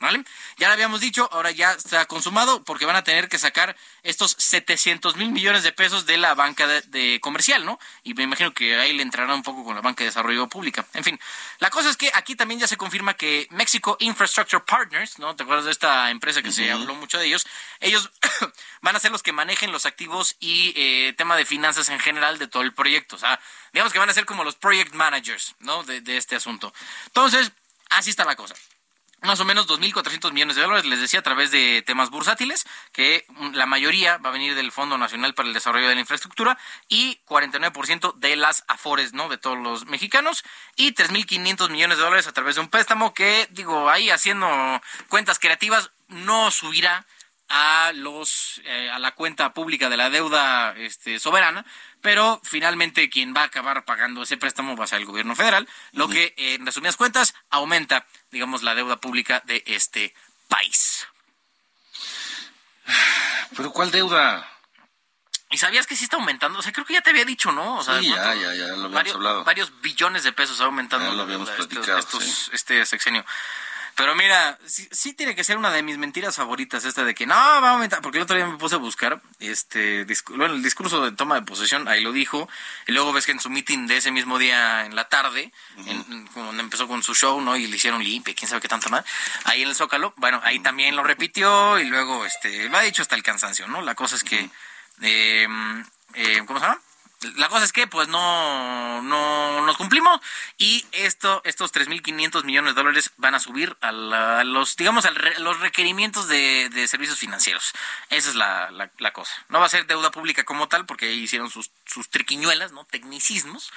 ¿Vale? 0.00 0.24
Ya 0.58 0.68
lo 0.68 0.74
habíamos 0.74 1.00
dicho, 1.00 1.28
ahora 1.32 1.50
ya 1.50 1.72
está 1.72 2.06
consumado 2.06 2.62
porque 2.62 2.84
van 2.84 2.94
a 2.94 3.02
tener 3.02 3.28
que 3.28 3.36
sacar 3.36 3.76
estos 4.04 4.36
700 4.38 5.16
mil 5.16 5.32
millones 5.32 5.64
de 5.64 5.72
pesos 5.72 6.06
de 6.06 6.16
la 6.18 6.34
banca 6.36 6.68
de, 6.68 6.82
de 6.82 7.18
comercial, 7.20 7.64
¿no? 7.64 7.80
Y 8.04 8.14
me 8.14 8.22
imagino 8.22 8.54
que 8.54 8.76
ahí 8.76 8.92
le 8.92 9.02
entrará 9.02 9.34
un 9.34 9.42
poco 9.42 9.64
con 9.64 9.74
la 9.74 9.80
banca 9.80 10.04
de 10.04 10.10
desarrollo 10.10 10.48
pública. 10.48 10.86
En 10.94 11.02
fin, 11.02 11.18
la 11.58 11.70
cosa 11.70 11.90
es 11.90 11.96
que 11.96 12.12
aquí 12.14 12.36
también 12.36 12.60
ya 12.60 12.68
se 12.68 12.76
confirma 12.76 13.14
que 13.14 13.48
Mexico 13.50 13.96
Infrastructure 13.98 14.62
Partners, 14.64 15.18
¿no? 15.18 15.34
¿Te 15.34 15.42
acuerdas 15.42 15.64
de 15.64 15.72
esta 15.72 16.10
empresa 16.10 16.42
que 16.42 16.52
se 16.52 16.70
habló 16.70 16.94
mucho 16.94 17.18
de 17.18 17.26
ellos? 17.26 17.44
Ellos 17.80 18.08
van 18.82 18.94
a 18.94 19.00
ser 19.00 19.10
los 19.10 19.24
que 19.24 19.32
manejen 19.32 19.72
los 19.72 19.84
activos 19.84 20.36
y 20.38 20.74
eh, 20.76 21.12
tema 21.14 21.36
de 21.36 21.44
finanzas 21.44 21.88
en 21.88 21.98
general 21.98 22.38
de 22.38 22.46
todo 22.46 22.62
el 22.62 22.72
proyecto. 22.72 23.16
O 23.16 23.18
sea, 23.18 23.40
digamos 23.72 23.92
que 23.92 23.98
van 23.98 24.10
a 24.10 24.14
ser 24.14 24.26
como 24.26 24.44
los 24.44 24.54
project 24.54 24.94
managers, 24.94 25.56
¿no? 25.58 25.82
De, 25.82 26.00
de 26.00 26.16
este 26.18 26.36
asunto. 26.36 26.72
Entonces, 27.06 27.50
así 27.90 28.10
está 28.10 28.24
la 28.24 28.36
cosa 28.36 28.54
más 29.22 29.40
o 29.40 29.44
menos 29.44 29.66
2.400 29.66 30.32
millones 30.32 30.56
de 30.56 30.62
dólares, 30.62 30.84
les 30.84 31.00
decía, 31.00 31.20
a 31.20 31.22
través 31.22 31.50
de 31.50 31.82
temas 31.82 32.10
bursátiles, 32.10 32.66
que 32.92 33.26
la 33.52 33.66
mayoría 33.66 34.18
va 34.18 34.30
a 34.30 34.32
venir 34.32 34.54
del 34.54 34.72
Fondo 34.72 34.96
Nacional 34.98 35.34
para 35.34 35.48
el 35.48 35.54
Desarrollo 35.54 35.88
de 35.88 35.94
la 35.94 36.00
Infraestructura 36.00 36.58
y 36.88 37.20
49% 37.26 38.14
de 38.14 38.36
las 38.36 38.64
AFORES, 38.68 39.12
¿no? 39.12 39.28
De 39.28 39.38
todos 39.38 39.58
los 39.58 39.86
mexicanos 39.86 40.44
y 40.76 40.94
3.500 40.94 41.70
millones 41.70 41.98
de 41.98 42.04
dólares 42.04 42.26
a 42.26 42.32
través 42.32 42.54
de 42.54 42.60
un 42.60 42.68
préstamo 42.68 43.12
que, 43.14 43.48
digo, 43.50 43.90
ahí 43.90 44.10
haciendo 44.10 44.48
cuentas 45.08 45.38
creativas, 45.38 45.90
no 46.08 46.50
subirá 46.50 47.06
a 47.48 47.92
los 47.94 48.60
eh, 48.64 48.90
a 48.90 48.98
la 48.98 49.12
cuenta 49.12 49.54
pública 49.54 49.88
de 49.88 49.96
la 49.96 50.10
deuda 50.10 50.74
este, 50.76 51.18
soberana, 51.18 51.64
pero 52.02 52.40
finalmente 52.44 53.08
quien 53.08 53.34
va 53.34 53.42
a 53.42 53.44
acabar 53.44 53.84
pagando 53.84 54.22
ese 54.22 54.36
préstamo 54.36 54.76
va 54.76 54.84
a 54.84 54.88
ser 54.88 54.98
el 55.00 55.06
gobierno 55.06 55.34
federal, 55.34 55.68
lo 55.92 56.08
que 56.08 56.34
en 56.36 56.66
resumidas 56.66 56.96
cuentas 56.96 57.34
aumenta, 57.50 58.06
digamos, 58.30 58.62
la 58.62 58.74
deuda 58.74 58.96
pública 59.00 59.42
de 59.46 59.62
este 59.66 60.14
país. 60.48 61.06
¿Pero 63.56 63.72
cuál 63.72 63.90
deuda? 63.90 64.46
¿Y 65.50 65.56
sabías 65.56 65.86
que 65.86 65.96
sí 65.96 66.04
está 66.04 66.16
aumentando? 66.16 66.58
O 66.58 66.62
sea, 66.62 66.72
creo 66.72 66.84
que 66.84 66.92
ya 66.92 67.00
te 67.00 67.10
había 67.10 67.24
dicho, 67.24 67.50
¿no? 67.52 67.76
O 67.78 67.82
sea, 67.82 67.98
Sí, 68.00 68.08
ya, 68.10 68.34
ya, 68.34 68.54
ya, 68.54 68.66
lo 68.66 68.72
habíamos 68.74 68.92
varios, 68.92 69.14
hablado. 69.16 69.44
varios 69.44 69.80
billones 69.80 70.22
de 70.22 70.32
pesos 70.32 70.60
ha 70.60 70.64
aumentado 70.64 71.02
Ya 71.04 71.10
lo 71.10 71.16
la 71.16 71.22
habíamos 71.22 71.48
deuda 71.48 71.62
estos- 71.62 71.74
platicado, 71.74 71.98
estos- 71.98 72.22
sí. 72.24 72.50
este 72.52 72.84
sexenio. 72.84 73.24
Pero 73.98 74.14
mira, 74.14 74.56
sí, 74.64 74.88
sí 74.92 75.12
tiene 75.12 75.34
que 75.34 75.42
ser 75.42 75.56
una 75.58 75.70
de 75.72 75.82
mis 75.82 75.98
mentiras 75.98 76.36
favoritas 76.36 76.84
esta 76.84 77.04
de 77.04 77.16
que 77.16 77.26
no, 77.26 77.34
va 77.34 77.70
a 77.70 77.72
aumentar, 77.72 78.00
porque 78.00 78.18
el 78.18 78.22
otro 78.22 78.36
día 78.36 78.46
me 78.46 78.56
puse 78.56 78.76
a 78.76 78.78
buscar 78.78 79.20
este 79.40 80.06
bueno, 80.28 80.54
el 80.54 80.62
discurso 80.62 81.02
de 81.04 81.10
toma 81.10 81.34
de 81.34 81.42
posesión, 81.42 81.88
ahí 81.88 82.00
lo 82.00 82.12
dijo, 82.12 82.48
y 82.86 82.92
luego 82.92 83.12
ves 83.12 83.26
que 83.26 83.32
en 83.32 83.40
su 83.40 83.50
meeting 83.50 83.88
de 83.88 83.96
ese 83.96 84.12
mismo 84.12 84.38
día 84.38 84.84
en 84.86 84.94
la 84.94 85.08
tarde, 85.08 85.52
en- 85.78 86.04
en- 86.12 86.26
cuando 86.28 86.62
empezó 86.62 86.86
con 86.86 87.02
su 87.02 87.12
show, 87.16 87.40
¿no? 87.40 87.56
Y 87.56 87.66
le 87.66 87.76
hicieron 87.76 88.02
limpia, 88.04 88.36
quién 88.36 88.48
sabe 88.48 88.60
qué 88.62 88.68
tanto 88.68 88.88
más, 88.88 89.04
ahí 89.44 89.62
en 89.62 89.68
el 89.68 89.74
Zócalo, 89.74 90.14
bueno, 90.16 90.40
ahí 90.44 90.60
también 90.60 90.94
lo 90.94 91.02
repitió 91.02 91.80
y 91.80 91.84
luego 91.86 92.24
este 92.24 92.68
lo 92.68 92.78
ha 92.78 92.82
dicho 92.82 93.02
hasta 93.02 93.16
el 93.16 93.24
cansancio, 93.24 93.66
¿no? 93.66 93.82
La 93.82 93.96
cosa 93.96 94.14
es 94.14 94.22
que 94.22 94.48
eh, 95.02 95.48
eh, 96.14 96.42
¿cómo 96.46 96.60
se 96.60 96.66
llama? 96.66 96.80
La 97.36 97.48
cosa 97.48 97.64
es 97.64 97.72
que 97.72 97.88
pues 97.88 98.06
no, 98.06 99.02
no 99.02 99.66
nos 99.66 99.76
cumplimos 99.76 100.20
y 100.56 100.86
esto, 100.92 101.42
estos 101.44 101.72
3.500 101.74 102.44
millones 102.44 102.74
de 102.76 102.80
dólares 102.80 103.10
van 103.16 103.34
a 103.34 103.40
subir 103.40 103.76
a, 103.80 103.90
la- 103.90 104.40
a 104.40 104.44
los, 104.44 104.76
digamos, 104.76 105.04
a 105.04 105.10
los 105.10 105.58
requerimientos 105.58 106.28
de, 106.28 106.68
de 106.68 106.86
servicios 106.86 107.18
financieros. 107.18 107.72
Esa 108.10 108.28
es 108.28 108.34
la, 108.36 108.70
la- 108.70 108.90
la 108.98 109.12
cosa. 109.12 109.32
No 109.48 109.58
va 109.58 109.66
a 109.66 109.68
ser 109.68 109.86
deuda 109.86 110.12
pública 110.12 110.44
como 110.44 110.68
tal 110.68 110.86
porque 110.86 111.06
ahí 111.06 111.18
hicieron 111.24 111.50
sus, 111.50 111.72
sus 111.86 112.08
triquiñuelas, 112.08 112.70
¿no? 112.70 112.84
Tecnicismos. 112.84 113.72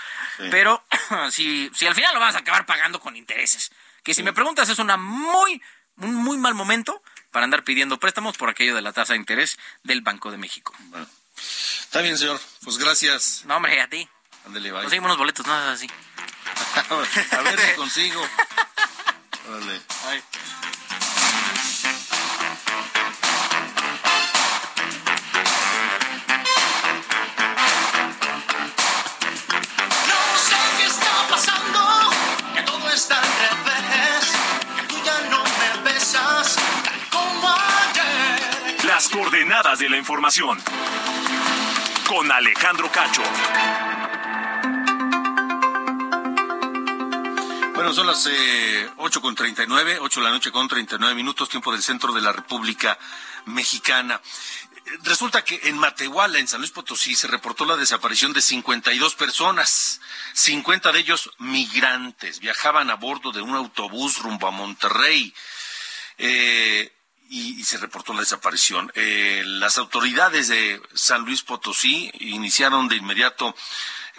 Pero 0.52 0.84
si, 1.32 1.72
si 1.74 1.88
al 1.88 1.96
final 1.96 2.14
lo 2.14 2.20
vas 2.20 2.36
a 2.36 2.40
acabar 2.40 2.68
pagando 2.68 3.00
con 3.00 3.16
intereses. 3.16 3.72
Que 4.04 4.14
si 4.14 4.22
me 4.24 4.34
preguntas 4.34 4.70
es 4.70 4.78
una 4.78 4.98
muy, 4.98 5.62
un 5.98 6.14
muy 6.14 6.38
mal 6.38 6.54
momento 6.54 7.02
para 7.32 7.46
andar 7.46 7.64
pidiendo 7.64 7.98
préstamos 7.98 8.38
por 8.38 8.50
aquello 8.50 8.76
de 8.76 8.82
la 8.84 8.94
tasa 8.94 9.14
de 9.14 9.20
interés 9.20 9.58
del 9.84 10.02
Banco 10.02 10.30
de 10.30 10.38
México. 10.38 10.76
Está 11.82 12.02
bien, 12.02 12.18
señor. 12.18 12.40
Pues 12.64 12.78
gracias. 12.78 13.44
No, 13.46 13.58
hombre, 13.58 13.80
a 13.82 13.88
ti. 13.90 14.08
Ándale. 14.46 14.72
Conseguimos 14.72 15.08
unos 15.08 15.18
boletos, 15.18 15.46
nada 15.46 15.74
así. 15.74 15.88
A 17.32 17.42
ver 17.42 17.60
si 17.60 17.76
consigo. 17.76 18.22
Órale. 19.50 19.82
No 30.08 30.38
sé 30.38 30.56
qué 30.78 30.86
está 30.86 31.28
pasando, 31.30 32.10
que 32.56 32.62
todo 32.64 32.90
está 32.90 33.20
al 33.20 33.26
revés, 33.26 34.32
que 34.76 34.84
tú 34.88 35.02
ya 35.04 35.20
no 35.30 35.44
me 35.44 35.92
besas 35.92 36.56
tal 36.84 37.10
como 37.10 37.50
ayer. 37.50 38.86
Las 38.86 39.10
coordenadas 39.10 39.80
de 39.80 39.90
la 39.90 39.98
información. 39.98 40.62
Con 42.12 42.30
Alejandro 42.30 42.92
Cacho. 42.92 43.24
Bueno, 47.74 47.94
son 47.94 48.06
las 48.06 48.28
eh, 48.30 48.90
8 48.98 49.22
con 49.22 49.34
39, 49.34 49.98
8 50.02 50.20
de 50.20 50.24
la 50.26 50.32
noche 50.34 50.52
con 50.52 50.68
39 50.68 51.16
minutos, 51.16 51.48
tiempo 51.48 51.72
del 51.72 51.82
centro 51.82 52.12
de 52.12 52.20
la 52.20 52.34
República 52.34 53.00
Mexicana. 53.46 54.20
Resulta 55.04 55.46
que 55.46 55.62
en 55.64 55.78
Matehuala, 55.78 56.40
en 56.40 56.50
San 56.50 56.60
Luis 56.60 56.72
Potosí, 56.72 57.16
se 57.16 57.28
reportó 57.28 57.64
la 57.64 57.78
desaparición 57.78 58.34
de 58.34 58.42
52 58.42 59.16
personas, 59.16 60.02
50 60.34 60.92
de 60.92 61.00
ellos 61.00 61.32
migrantes. 61.40 62.42
Viajaban 62.42 62.90
a 62.90 62.96
bordo 62.96 63.32
de 63.32 63.42
un 63.42 63.56
autobús 63.56 64.18
rumbo 64.18 64.50
a 64.50 64.52
Monterrey. 64.52 65.34
Eh, 66.18 66.92
y, 67.32 67.64
se 67.64 67.78
reportó 67.78 68.14
la 68.14 68.20
desaparición. 68.20 68.92
Eh, 68.94 69.44
las 69.46 69.78
autoridades 69.78 70.50
de 70.50 70.82
San 70.94 71.24
Luis 71.24 71.44
Potosí 71.44 72.12
iniciaron 72.20 72.90
de 72.90 72.98
inmediato 72.98 73.56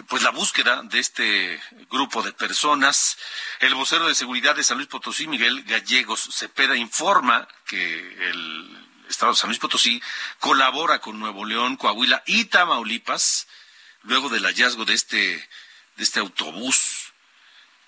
pues 0.07 0.23
la 0.23 0.31
búsqueda 0.31 0.81
de 0.81 0.97
este 0.97 1.61
grupo 1.91 2.23
de 2.23 2.33
personas. 2.33 3.17
El 3.59 3.75
vocero 3.75 4.07
de 4.07 4.15
seguridad 4.15 4.55
de 4.55 4.63
San 4.63 4.77
Luis 4.77 4.89
Potosí, 4.89 5.27
Miguel 5.27 5.63
Gallegos 5.63 6.27
Cepeda, 6.31 6.75
informa 6.75 7.47
que 7.67 7.99
el 8.29 8.87
Estado 9.07 9.33
de 9.33 9.37
San 9.37 9.49
Luis 9.49 9.59
Potosí 9.59 10.01
colabora 10.39 10.99
con 10.99 11.19
Nuevo 11.19 11.45
León, 11.45 11.75
Coahuila 11.75 12.23
y 12.25 12.45
Tamaulipas 12.45 13.47
luego 14.01 14.29
del 14.29 14.45
hallazgo 14.45 14.85
de 14.85 14.95
este, 14.95 15.17
de 15.17 16.03
este 16.03 16.19
autobús 16.19 17.12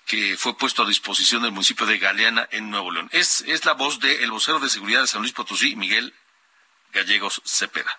que 0.06 0.36
fue 0.36 0.56
puesto 0.56 0.84
a 0.84 0.86
disposición 0.86 1.42
del 1.42 1.52
municipio 1.52 1.84
de 1.84 1.98
Galeana 1.98 2.48
en 2.52 2.70
Nuevo 2.70 2.92
León. 2.92 3.08
Es, 3.12 3.42
es 3.46 3.64
la 3.64 3.72
voz 3.72 3.98
del 3.98 4.30
vocero 4.30 4.60
de 4.60 4.70
seguridad 4.70 5.00
de 5.00 5.08
San 5.08 5.20
Luis 5.20 5.32
Potosí, 5.32 5.74
Miguel 5.74 6.14
Gallegos 6.92 7.42
Cepeda. 7.44 7.98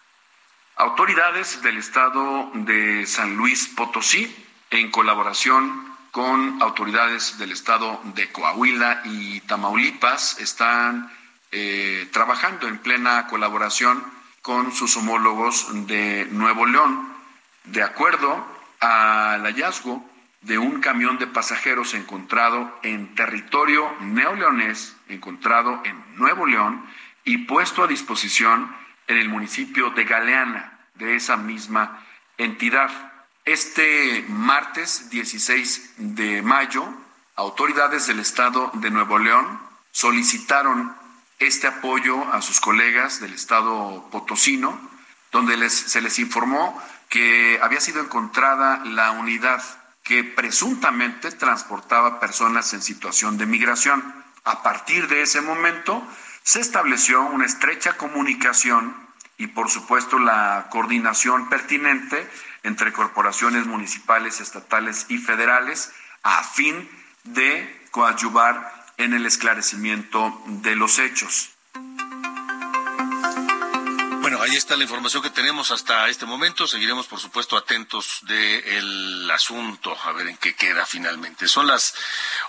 Autoridades 0.77 1.61
del 1.61 1.77
estado 1.77 2.49
de 2.53 3.05
San 3.05 3.35
Luis 3.35 3.67
Potosí, 3.75 4.33
en 4.69 4.89
colaboración 4.89 5.95
con 6.11 6.61
autoridades 6.61 7.37
del 7.39 7.51
estado 7.51 7.99
de 8.15 8.31
Coahuila 8.31 9.01
y 9.03 9.41
Tamaulipas, 9.41 10.39
están 10.39 11.11
eh, 11.51 12.07
trabajando 12.13 12.67
en 12.67 12.77
plena 12.79 13.27
colaboración 13.27 14.03
con 14.41 14.73
sus 14.73 14.95
homólogos 14.95 15.67
de 15.87 16.25
Nuevo 16.31 16.65
León, 16.65 17.13
de 17.65 17.83
acuerdo 17.83 18.45
al 18.79 19.43
hallazgo 19.43 20.06
de 20.41 20.57
un 20.57 20.81
camión 20.81 21.17
de 21.17 21.27
pasajeros 21.27 21.93
encontrado 21.93 22.79
en 22.83 23.15
territorio 23.15 23.91
neoleonés, 24.01 24.95
encontrado 25.09 25.81
en 25.83 26.17
Nuevo 26.17 26.45
León 26.45 26.85
y 27.23 27.39
puesto 27.39 27.83
a 27.83 27.87
disposición 27.87 28.73
en 29.07 29.17
el 29.17 29.29
municipio 29.29 29.89
de 29.91 30.05
Galeana, 30.05 30.79
de 30.95 31.15
esa 31.15 31.37
misma 31.37 32.03
entidad. 32.37 32.91
Este 33.45 34.25
martes 34.29 35.09
16 35.09 35.95
de 35.97 36.41
mayo, 36.41 36.87
autoridades 37.35 38.07
del 38.07 38.19
estado 38.19 38.71
de 38.75 38.91
Nuevo 38.91 39.19
León 39.19 39.59
solicitaron 39.91 40.95
este 41.39 41.67
apoyo 41.67 42.31
a 42.33 42.41
sus 42.41 42.59
colegas 42.59 43.19
del 43.19 43.33
estado 43.33 44.07
potosino, 44.11 44.79
donde 45.31 45.69
se 45.69 46.01
les 46.01 46.19
informó 46.19 46.81
que 47.09 47.59
había 47.61 47.79
sido 47.79 48.01
encontrada 48.01 48.83
la 48.85 49.11
unidad 49.11 49.61
que 50.07 50.23
presuntamente 50.23 51.31
transportaba 51.31 52.19
personas 52.19 52.73
en 52.73 52.81
situación 52.81 53.37
de 53.37 53.45
migración. 53.45 54.01
A 54.45 54.63
partir 54.63 55.09
de 55.09 55.21
ese 55.21 55.41
momento 55.41 56.07
se 56.43 56.61
estableció 56.61 57.23
una 57.23 57.45
estrecha 57.45 57.97
comunicación 57.97 58.95
y 59.37 59.47
por 59.47 59.69
supuesto 59.69 60.17
la 60.17 60.67
coordinación 60.69 61.49
pertinente 61.49 62.25
entre 62.63 62.93
corporaciones 62.93 63.65
municipales, 63.65 64.39
estatales 64.39 65.05
y 65.09 65.17
federales 65.17 65.91
a 66.23 66.41
fin 66.43 66.89
de 67.25 67.87
coadyuvar 67.91 68.85
en 68.95 69.13
el 69.13 69.25
esclarecimiento 69.25 70.41
de 70.47 70.77
los 70.77 70.99
hechos. 70.99 71.56
Ahí 74.47 74.55
está 74.55 74.77
la 74.77 74.83
información 74.83 75.21
que 75.21 75.29
tenemos 75.29 75.71
hasta 75.71 76.07
este 76.07 76.25
momento. 76.25 76.67
Seguiremos, 76.67 77.05
por 77.05 77.19
supuesto, 77.19 77.57
atentos 77.57 78.19
del 78.21 79.29
asunto, 79.29 79.93
a 80.05 80.13
ver 80.13 80.29
en 80.29 80.37
qué 80.37 80.55
queda 80.55 80.85
finalmente. 80.85 81.49
Son 81.49 81.67
las 81.67 81.93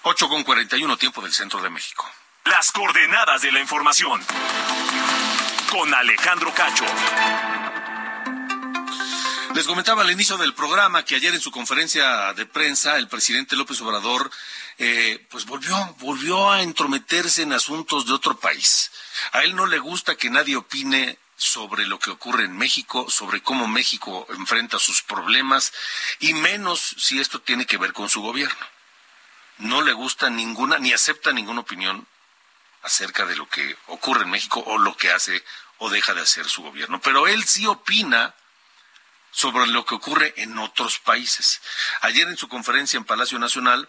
8.41 0.05 0.97
tiempo 0.97 1.21
del 1.23 1.33
centro 1.33 1.61
de 1.61 1.71
México. 1.71 2.09
Las 2.45 2.71
coordenadas 2.71 3.43
de 3.43 3.51
la 3.51 3.59
información. 3.59 4.25
Con 5.73 5.93
Alejandro 5.93 6.55
Cacho. 6.55 6.85
Les 9.57 9.67
comentaba 9.67 10.03
al 10.03 10.11
inicio 10.13 10.37
del 10.37 10.55
programa 10.55 11.05
que 11.05 11.17
ayer 11.17 11.35
en 11.35 11.41
su 11.41 11.51
conferencia 11.51 12.33
de 12.35 12.47
prensa 12.47 12.97
el 12.97 13.09
presidente 13.09 13.57
López 13.57 13.81
Obrador 13.81 14.31
eh, 14.79 15.27
pues 15.33 15.47
volvió, 15.47 15.75
volvió 15.99 16.53
a 16.53 16.63
entrometerse 16.63 17.43
en 17.43 17.53
asuntos 17.53 18.07
de 18.07 18.13
otro 18.13 18.39
país. 18.39 18.93
A 19.33 19.43
él 19.43 19.57
no 19.57 19.67
le 19.67 19.81
gusta 19.81 20.15
que 20.15 20.31
nadie 20.31 20.55
opine 20.55 21.19
sobre 21.39 21.87
lo 21.87 22.01
que 22.01 22.11
ocurre 22.11 22.45
en 22.45 22.57
México, 22.59 23.09
sobre 23.09 23.41
cómo 23.41 23.69
México 23.69 24.27
enfrenta 24.31 24.79
sus 24.81 25.03
problemas, 25.03 25.73
y 26.19 26.35
menos 26.35 26.97
si 26.99 27.21
esto 27.21 27.41
tiene 27.41 27.65
que 27.65 27.79
ver 27.79 27.93
con 27.93 28.11
su 28.11 28.21
gobierno. 28.21 28.67
No 29.59 29.81
le 29.83 29.93
gusta 29.93 30.31
ninguna, 30.31 30.79
ni 30.79 30.93
acepta 30.93 31.33
ninguna 31.33 31.61
opinión 31.61 32.07
acerca 32.83 33.25
de 33.25 33.37
lo 33.37 33.49
que 33.49 33.77
ocurre 33.87 34.25
en 34.25 34.31
México 34.31 34.63
o 34.67 34.79
lo 34.79 34.97
que 34.97 35.13
hace 35.13 35.45
o 35.79 35.89
deja 35.91 36.13
de 36.13 36.23
hacer 36.23 36.49
su 36.49 36.63
gobierno. 36.63 37.01
Pero 37.01 37.29
él 37.29 37.45
sí 37.45 37.67
opina 37.67 38.35
sobre 39.31 39.69
lo 39.69 39.85
que 39.87 39.95
ocurre 39.95 40.35
en 40.39 40.59
otros 40.59 40.99
países. 40.99 41.61
Ayer 42.01 42.27
en 42.27 42.37
su 42.37 42.49
conferencia 42.49 42.97
en 42.97 43.05
Palacio 43.05 43.39
Nacional, 43.39 43.89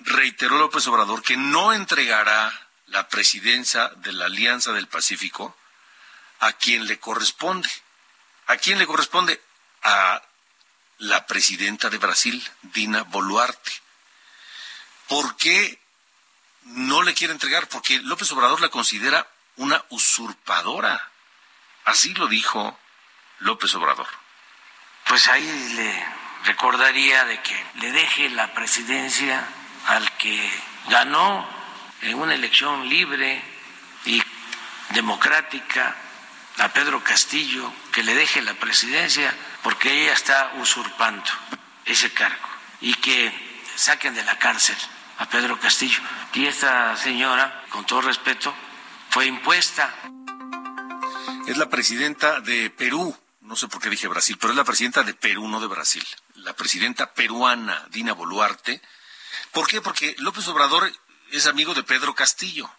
reiteró 0.00 0.58
López 0.58 0.86
Obrador 0.86 1.22
que 1.22 1.38
no 1.38 1.72
entregará 1.72 2.68
la 2.88 3.08
presidencia 3.08 3.88
de 3.96 4.12
la 4.12 4.26
Alianza 4.26 4.72
del 4.72 4.88
Pacífico 4.88 5.56
a 6.44 6.52
quien 6.52 6.86
le 6.86 6.98
corresponde. 6.98 7.68
¿A 8.48 8.56
quién 8.58 8.78
le 8.78 8.86
corresponde? 8.86 9.40
A 9.82 10.22
la 10.98 11.26
presidenta 11.26 11.88
de 11.88 11.96
Brasil, 11.96 12.46
Dina 12.60 13.02
Boluarte. 13.04 13.72
¿Por 15.08 15.36
qué 15.36 15.80
no 16.64 17.02
le 17.02 17.14
quiere 17.14 17.32
entregar? 17.32 17.66
Porque 17.68 17.98
López 18.00 18.30
Obrador 18.32 18.60
la 18.60 18.68
considera 18.68 19.26
una 19.56 19.82
usurpadora. 19.88 21.10
Así 21.86 22.12
lo 22.12 22.26
dijo 22.26 22.78
López 23.38 23.74
Obrador. 23.74 24.08
Pues 25.06 25.26
ahí 25.28 25.74
le 25.76 26.06
recordaría 26.44 27.24
de 27.24 27.40
que 27.40 27.66
le 27.76 27.90
deje 27.90 28.28
la 28.28 28.52
presidencia 28.52 29.46
al 29.86 30.14
que 30.18 30.50
ganó 30.88 31.48
en 32.02 32.18
una 32.18 32.34
elección 32.34 32.86
libre 32.90 33.42
y 34.04 34.22
democrática 34.90 35.96
a 36.58 36.72
Pedro 36.72 37.02
Castillo 37.02 37.72
que 37.92 38.02
le 38.02 38.14
deje 38.14 38.42
la 38.42 38.54
presidencia 38.54 39.34
porque 39.62 39.92
ella 39.92 40.12
está 40.12 40.52
usurpando 40.56 41.30
ese 41.84 42.12
cargo 42.12 42.48
y 42.80 42.94
que 42.94 43.32
saquen 43.76 44.14
de 44.14 44.24
la 44.24 44.38
cárcel 44.38 44.76
a 45.18 45.28
Pedro 45.28 45.58
Castillo. 45.58 46.00
Y 46.32 46.46
esta 46.46 46.96
señora, 46.96 47.64
con 47.70 47.86
todo 47.86 48.02
respeto, 48.02 48.54
fue 49.10 49.26
impuesta. 49.26 49.94
Es 51.46 51.56
la 51.56 51.68
presidenta 51.68 52.40
de 52.40 52.70
Perú, 52.70 53.16
no 53.40 53.56
sé 53.56 53.68
por 53.68 53.80
qué 53.80 53.90
dije 53.90 54.08
Brasil, 54.08 54.36
pero 54.40 54.52
es 54.52 54.56
la 54.56 54.64
presidenta 54.64 55.02
de 55.02 55.14
Perú, 55.14 55.48
no 55.48 55.60
de 55.60 55.66
Brasil. 55.66 56.04
La 56.36 56.54
presidenta 56.54 57.12
peruana, 57.14 57.86
Dina 57.90 58.12
Boluarte, 58.12 58.80
¿Por 59.52 59.68
qué? 59.68 59.80
Porque 59.80 60.14
López 60.18 60.46
Obrador 60.48 60.92
es 61.30 61.46
amigo 61.46 61.74
de 61.74 61.82
Pedro 61.82 62.14
Castillo, 62.14 62.70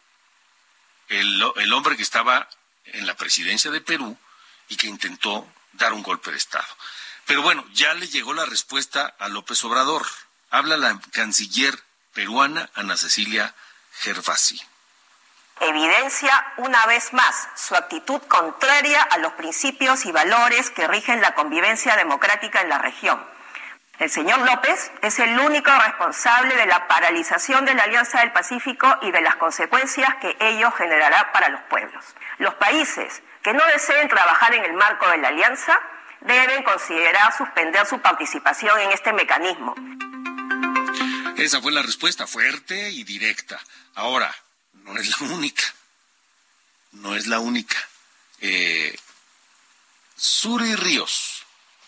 el, 1.07 1.41
el 1.55 1.73
hombre 1.73 1.95
que 1.95 2.03
estaba 2.03 2.49
en 2.85 3.05
la 3.05 3.15
presidencia 3.15 3.71
de 3.71 3.81
Perú 3.81 4.17
y 4.67 4.77
que 4.77 4.87
intentó 4.87 5.47
dar 5.73 5.93
un 5.93 6.03
golpe 6.03 6.31
de 6.31 6.37
Estado. 6.37 6.67
Pero 7.25 7.41
bueno, 7.41 7.65
ya 7.73 7.93
le 7.93 8.07
llegó 8.07 8.33
la 8.33 8.45
respuesta 8.45 9.15
a 9.19 9.27
López 9.29 9.63
Obrador. 9.63 10.05
Habla 10.51 10.77
la 10.77 10.99
canciller 11.11 11.77
peruana 12.13 12.69
Ana 12.75 12.97
Cecilia 12.97 13.53
Gervasi. 13.99 14.61
Evidencia 15.59 16.53
una 16.57 16.85
vez 16.85 17.13
más 17.13 17.47
su 17.55 17.75
actitud 17.75 18.21
contraria 18.27 19.01
a 19.01 19.17
los 19.17 19.33
principios 19.33 20.05
y 20.05 20.11
valores 20.11 20.69
que 20.69 20.87
rigen 20.87 21.21
la 21.21 21.33
convivencia 21.33 21.95
democrática 21.95 22.61
en 22.61 22.69
la 22.69 22.77
región 22.77 23.34
el 23.99 24.09
señor 24.09 24.39
López 24.39 24.91
es 25.01 25.19
el 25.19 25.39
único 25.39 25.71
responsable 25.71 26.55
de 26.55 26.65
la 26.65 26.87
paralización 26.87 27.63
de 27.65 27.75
la 27.75 27.83
Alianza 27.83 28.19
del 28.19 28.33
Pacífico 28.33 28.87
y 29.01 29.11
de 29.11 29.21
las 29.21 29.37
consecuencias 29.37 30.15
que 30.15 30.35
ello 30.39 30.69
generará 30.71 31.31
para 31.31 31.49
los 31.49 31.61
pueblos. 31.69 32.03
Los 32.37 32.55
países 32.55 33.23
que 33.41 33.53
no 33.53 33.65
deseen 33.67 34.09
trabajar 34.09 34.53
en 34.53 34.65
el 34.65 34.73
marco 34.73 35.07
de 35.09 35.17
la 35.19 35.29
alianza 35.29 35.79
deben 36.21 36.63
considerar 36.63 37.31
suspender 37.37 37.85
su 37.85 38.01
participación 38.01 38.77
en 38.79 38.91
este 38.91 39.13
mecanismo. 39.13 39.75
Esa 41.37 41.61
fue 41.61 41.71
la 41.71 41.81
respuesta 41.81 42.27
fuerte 42.27 42.89
y 42.89 43.03
directa. 43.03 43.59
Ahora, 43.93 44.33
no 44.73 44.97
es 44.97 45.21
la 45.21 45.27
única. 45.27 45.63
No 46.91 47.15
es 47.15 47.27
la 47.27 47.39
única. 47.39 47.77
Eh, 48.41 48.97
Suri 50.15 50.75
Ríos 50.75 51.34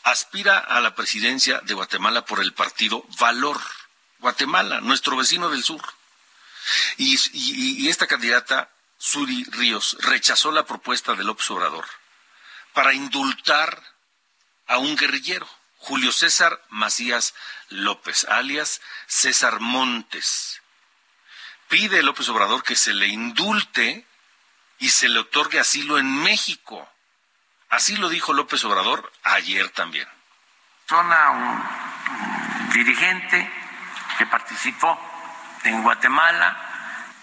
aspira 0.09 0.57
a 0.57 0.79
la 0.81 0.95
presidencia 0.95 1.59
de 1.61 1.73
Guatemala 1.73 2.25
por 2.25 2.39
el 2.39 2.53
partido 2.53 3.05
Valor. 3.19 3.59
Guatemala, 4.19 4.81
nuestro 4.81 5.15
vecino 5.17 5.49
del 5.49 5.63
sur, 5.63 5.81
Y, 6.97 7.87
esta 7.87 8.07
candidata, 8.07 8.69
Suri 8.97 9.45
Ríos, 9.51 9.97
rechazó 10.01 10.51
la 10.51 10.65
propuesta 10.65 11.13
de 11.13 11.23
López 11.23 11.49
Obrador 11.51 11.85
para 12.73 12.93
indultar 12.93 13.81
a 14.67 14.77
un 14.77 14.95
guerrillero, 14.97 15.47
Julio 15.77 16.11
César 16.11 16.61
Macías 16.69 17.33
López, 17.69 18.25
alias 18.25 18.81
César 19.07 19.59
Montes. 19.59 20.61
Pide 21.69 22.03
López 22.03 22.27
Obrador 22.29 22.63
que 22.63 22.75
se 22.75 22.93
le 22.93 23.07
indulte 23.07 24.05
y 24.79 24.89
se 24.89 25.09
le 25.09 25.19
otorgue 25.19 25.59
asilo 25.59 25.97
en 25.97 26.13
México. 26.23 26.89
Así 27.69 27.97
lo 27.97 28.07
dijo 28.07 28.33
López 28.33 28.63
Obrador 28.63 29.11
ayer 29.23 29.69
también. 29.69 30.07
Son 30.87 31.05
un 31.05 31.63
dirigente 32.71 33.51
que 34.17 34.25
participó 34.25 34.97
en 35.63 35.83
Guatemala 35.83 36.57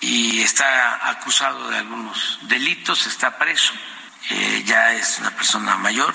y 0.01 0.42
está 0.42 1.09
acusado 1.09 1.70
de 1.70 1.78
algunos 1.78 2.40
delitos, 2.42 3.07
está 3.07 3.38
preso, 3.38 3.72
eh, 4.28 4.62
ya 4.66 4.92
es 4.92 5.18
una 5.20 5.30
persona 5.30 5.76
mayor 5.76 6.12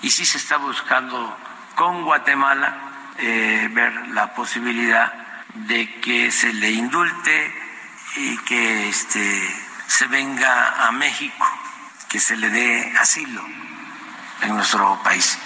y 0.00 0.10
sí 0.10 0.24
se 0.24 0.38
está 0.38 0.58
buscando 0.58 1.36
con 1.74 2.04
Guatemala 2.04 3.12
eh, 3.18 3.68
ver 3.72 3.92
la 4.08 4.32
posibilidad 4.32 5.12
de 5.54 6.00
que 6.00 6.30
se 6.30 6.52
le 6.52 6.70
indulte 6.70 7.54
y 8.14 8.38
que 8.44 8.88
este, 8.88 9.66
se 9.88 10.06
venga 10.06 10.86
a 10.86 10.92
México, 10.92 11.46
que 12.08 12.20
se 12.20 12.36
le 12.36 12.48
dé 12.48 12.94
asilo 13.00 13.42
en 14.42 14.56
nuestro 14.56 15.00
país. 15.02 15.38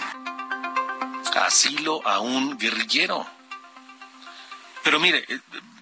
Asilo 1.34 2.00
a 2.06 2.18
un 2.20 2.58
guerrillero. 2.58 3.26
Pero 4.82 4.98
mire, 4.98 5.24
eh, 5.28 5.40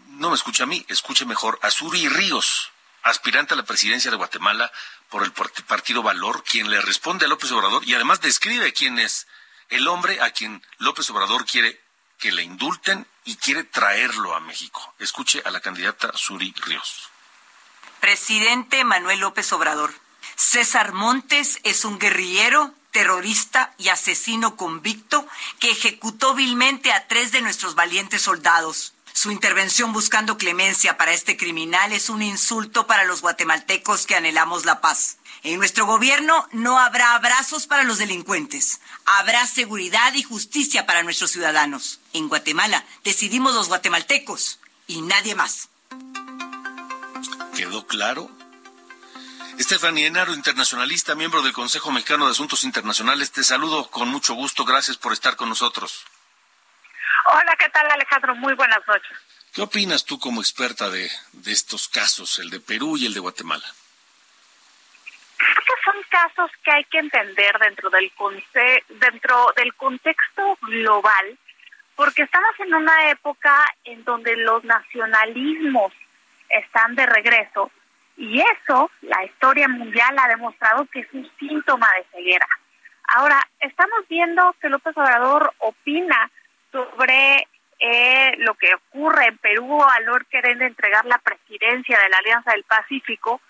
no 0.08 0.30
me 0.30 0.34
escucha 0.34 0.64
a 0.64 0.66
mí, 0.66 0.84
escuche 0.88 1.24
mejor 1.24 1.58
a 1.62 1.70
Suri 1.70 2.08
Ríos, 2.08 2.70
aspirante 3.02 3.54
a 3.54 3.56
la 3.56 3.64
presidencia 3.64 4.10
de 4.10 4.16
Guatemala 4.16 4.70
por 5.08 5.22
el 5.22 5.32
partido 5.32 6.02
Valor, 6.02 6.42
quien 6.42 6.70
le 6.70 6.80
responde 6.80 7.26
a 7.26 7.28
López 7.28 7.52
Obrador 7.52 7.84
y 7.86 7.94
además 7.94 8.20
describe 8.20 8.72
quién 8.72 8.98
es 8.98 9.26
el 9.68 9.86
hombre 9.88 10.20
a 10.20 10.30
quien 10.30 10.62
López 10.78 11.08
Obrador 11.10 11.46
quiere 11.46 11.80
que 12.18 12.32
le 12.32 12.42
indulten 12.42 13.06
y 13.24 13.36
quiere 13.36 13.64
traerlo 13.64 14.34
a 14.34 14.40
México. 14.40 14.94
Escuche 14.98 15.42
a 15.44 15.50
la 15.50 15.60
candidata 15.60 16.10
Suri 16.14 16.54
Ríos. 16.64 17.10
Presidente 18.00 18.84
Manuel 18.84 19.20
López 19.20 19.52
Obrador, 19.52 19.94
César 20.36 20.92
Montes 20.92 21.60
es 21.64 21.84
un 21.84 21.98
guerrillero, 21.98 22.74
terrorista 22.94 23.74
y 23.76 23.88
asesino 23.88 24.56
convicto 24.56 25.26
que 25.58 25.72
ejecutó 25.72 26.32
vilmente 26.34 26.92
a 26.92 27.08
tres 27.08 27.32
de 27.32 27.42
nuestros 27.42 27.74
valientes 27.74 28.22
soldados. 28.22 28.94
Su 29.12 29.32
intervención 29.32 29.92
buscando 29.92 30.38
clemencia 30.38 30.96
para 30.96 31.12
este 31.12 31.36
criminal 31.36 31.92
es 31.92 32.08
un 32.08 32.22
insulto 32.22 32.86
para 32.86 33.02
los 33.04 33.20
guatemaltecos 33.20 34.06
que 34.06 34.14
anhelamos 34.14 34.64
la 34.64 34.80
paz. 34.80 35.16
En 35.42 35.58
nuestro 35.58 35.86
gobierno 35.86 36.48
no 36.52 36.78
habrá 36.78 37.14
abrazos 37.16 37.66
para 37.66 37.82
los 37.82 37.98
delincuentes. 37.98 38.80
Habrá 39.04 39.44
seguridad 39.48 40.14
y 40.14 40.22
justicia 40.22 40.86
para 40.86 41.02
nuestros 41.02 41.32
ciudadanos. 41.32 41.98
En 42.12 42.28
Guatemala 42.28 42.84
decidimos 43.02 43.54
los 43.54 43.66
guatemaltecos 43.66 44.60
y 44.86 45.02
nadie 45.02 45.34
más. 45.34 45.68
¿Quedó 47.56 47.86
claro? 47.88 48.30
Estefanía 49.58 50.08
Enaro, 50.08 50.34
internacionalista, 50.34 51.14
miembro 51.14 51.40
del 51.42 51.52
Consejo 51.52 51.92
Mexicano 51.92 52.26
de 52.26 52.32
Asuntos 52.32 52.64
Internacionales, 52.64 53.30
te 53.30 53.44
saludo 53.44 53.88
con 53.88 54.08
mucho 54.08 54.34
gusto. 54.34 54.64
Gracias 54.64 54.96
por 54.96 55.12
estar 55.12 55.36
con 55.36 55.48
nosotros. 55.48 56.04
Hola, 57.32 57.54
¿qué 57.58 57.68
tal 57.68 57.88
Alejandro? 57.90 58.34
Muy 58.34 58.54
buenas 58.54 58.80
noches. 58.88 59.16
¿Qué 59.52 59.62
opinas 59.62 60.04
tú 60.04 60.18
como 60.18 60.40
experta 60.40 60.90
de, 60.90 61.08
de 61.32 61.52
estos 61.52 61.88
casos, 61.88 62.40
el 62.40 62.50
de 62.50 62.58
Perú 62.58 62.96
y 62.96 63.06
el 63.06 63.14
de 63.14 63.20
Guatemala? 63.20 63.64
que 65.38 65.72
son 65.84 66.02
casos 66.08 66.50
que 66.62 66.70
hay 66.70 66.84
que 66.84 66.98
entender 66.98 67.58
dentro 67.58 67.90
del 67.90 68.12
dentro 68.88 69.52
del 69.56 69.74
contexto 69.74 70.58
global, 70.62 71.38
porque 71.96 72.22
estamos 72.22 72.54
en 72.60 72.74
una 72.74 73.10
época 73.10 73.64
en 73.84 74.04
donde 74.04 74.36
los 74.36 74.64
nacionalismos 74.64 75.92
están 76.48 76.94
de 76.94 77.06
regreso 77.06 77.70
y 78.16 78.40
eso 78.40 78.90
la 79.02 79.24
historia 79.24 79.68
mundial 79.68 80.16
ha 80.18 80.28
demostrado 80.28 80.86
que 80.86 81.00
es 81.00 81.08
un 81.12 81.30
síntoma 81.38 81.88
de 81.96 82.04
ceguera. 82.12 82.46
Ahora, 83.08 83.40
estamos 83.60 84.06
viendo 84.08 84.54
que 84.60 84.68
López 84.68 84.96
Obrador 84.96 85.52
opina 85.58 86.30
sobre 86.72 87.48
eh, 87.80 88.34
lo 88.38 88.54
que 88.54 88.74
ocurre 88.74 89.26
en 89.26 89.38
Perú 89.38 89.82
al 89.82 90.06
no 90.06 90.16
querer 90.30 90.60
entregar 90.62 91.04
la 91.04 91.18
presidencia 91.18 91.98
de 92.00 92.08
la 92.08 92.18
Alianza 92.18 92.52
del 92.52 92.64
Pacífico, 92.64 93.40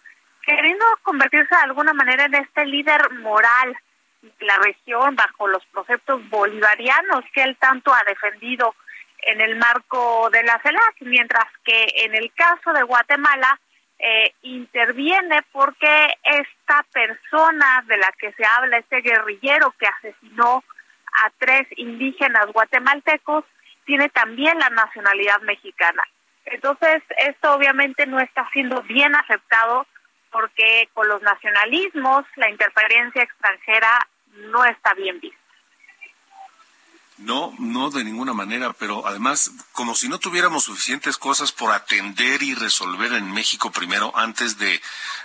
queriendo 0.42 0.84
convertirse 1.02 1.54
de 1.54 1.62
alguna 1.62 1.92
manera 1.92 2.24
en 2.24 2.34
este 2.34 2.66
líder 2.66 3.10
moral 3.12 3.76
de 4.22 4.46
la 4.46 4.56
región 4.58 5.14
bajo 5.14 5.46
los 5.46 5.64
conceptos 5.72 6.28
bolivarianos 6.30 7.24
que 7.32 7.42
él 7.42 7.56
tanto 7.58 7.92
ha 7.94 8.02
defendido 8.04 8.74
en 9.26 9.40
el 9.40 9.56
marco 9.56 10.28
de 10.30 10.42
la 10.42 10.58
CELAC, 10.62 10.96
mientras 11.00 11.46
que 11.64 11.86
en 12.04 12.14
el 12.14 12.32
caso 12.34 12.72
de 12.72 12.82
Guatemala 12.82 13.58
eh, 14.06 14.34
interviene 14.42 15.40
porque 15.50 16.14
esta 16.24 16.84
persona 16.92 17.82
de 17.86 17.96
la 17.96 18.12
que 18.18 18.32
se 18.32 18.44
habla, 18.44 18.76
este 18.76 19.00
guerrillero 19.00 19.74
que 19.78 19.86
asesinó 19.86 20.62
a 21.22 21.30
tres 21.38 21.66
indígenas 21.76 22.52
guatemaltecos, 22.52 23.46
tiene 23.86 24.10
también 24.10 24.58
la 24.58 24.68
nacionalidad 24.68 25.40
mexicana. 25.40 26.02
Entonces, 26.44 27.02
esto 27.16 27.54
obviamente 27.54 28.06
no 28.06 28.20
está 28.20 28.46
siendo 28.52 28.82
bien 28.82 29.14
aceptado 29.14 29.86
porque 30.30 30.90
con 30.92 31.08
los 31.08 31.22
nacionalismos 31.22 32.26
la 32.36 32.50
interferencia 32.50 33.22
extranjera 33.22 34.06
no 34.50 34.66
está 34.66 34.92
bien 34.92 35.18
vista. 35.20 35.43
No, 37.18 37.54
no 37.58 37.90
de 37.90 38.02
ninguna 38.02 38.32
manera, 38.32 38.72
pero 38.72 39.06
además, 39.06 39.50
como 39.72 39.94
si 39.94 40.08
no 40.08 40.18
tuviéramos 40.18 40.64
suficientes 40.64 41.16
cosas 41.16 41.52
por 41.52 41.72
atender 41.72 42.42
y 42.42 42.54
resolver 42.54 43.12
en 43.12 43.32
México 43.32 43.70
primero 43.70 44.12
antes 44.16 44.58
de, 44.58 44.80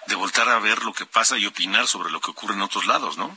de 0.06 0.16
voltar 0.16 0.48
a 0.50 0.60
ver 0.60 0.84
lo 0.84 0.94
que 0.94 1.08
pasa 1.08 1.38
y 1.38 1.48
opinar 1.48 1.88
sobre 1.88 2.12
lo 2.12 2.22
que 2.22 2.30
ocurre 2.30 2.54
en 2.54 2.62
otros 2.62 2.86
lados, 2.86 3.18
¿no? 3.18 3.36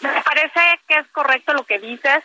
Me 0.00 0.22
parece 0.22 0.80
que 0.88 0.94
es 0.94 1.06
correcto 1.08 1.52
lo 1.54 1.64
que 1.64 1.78
dices, 1.78 2.22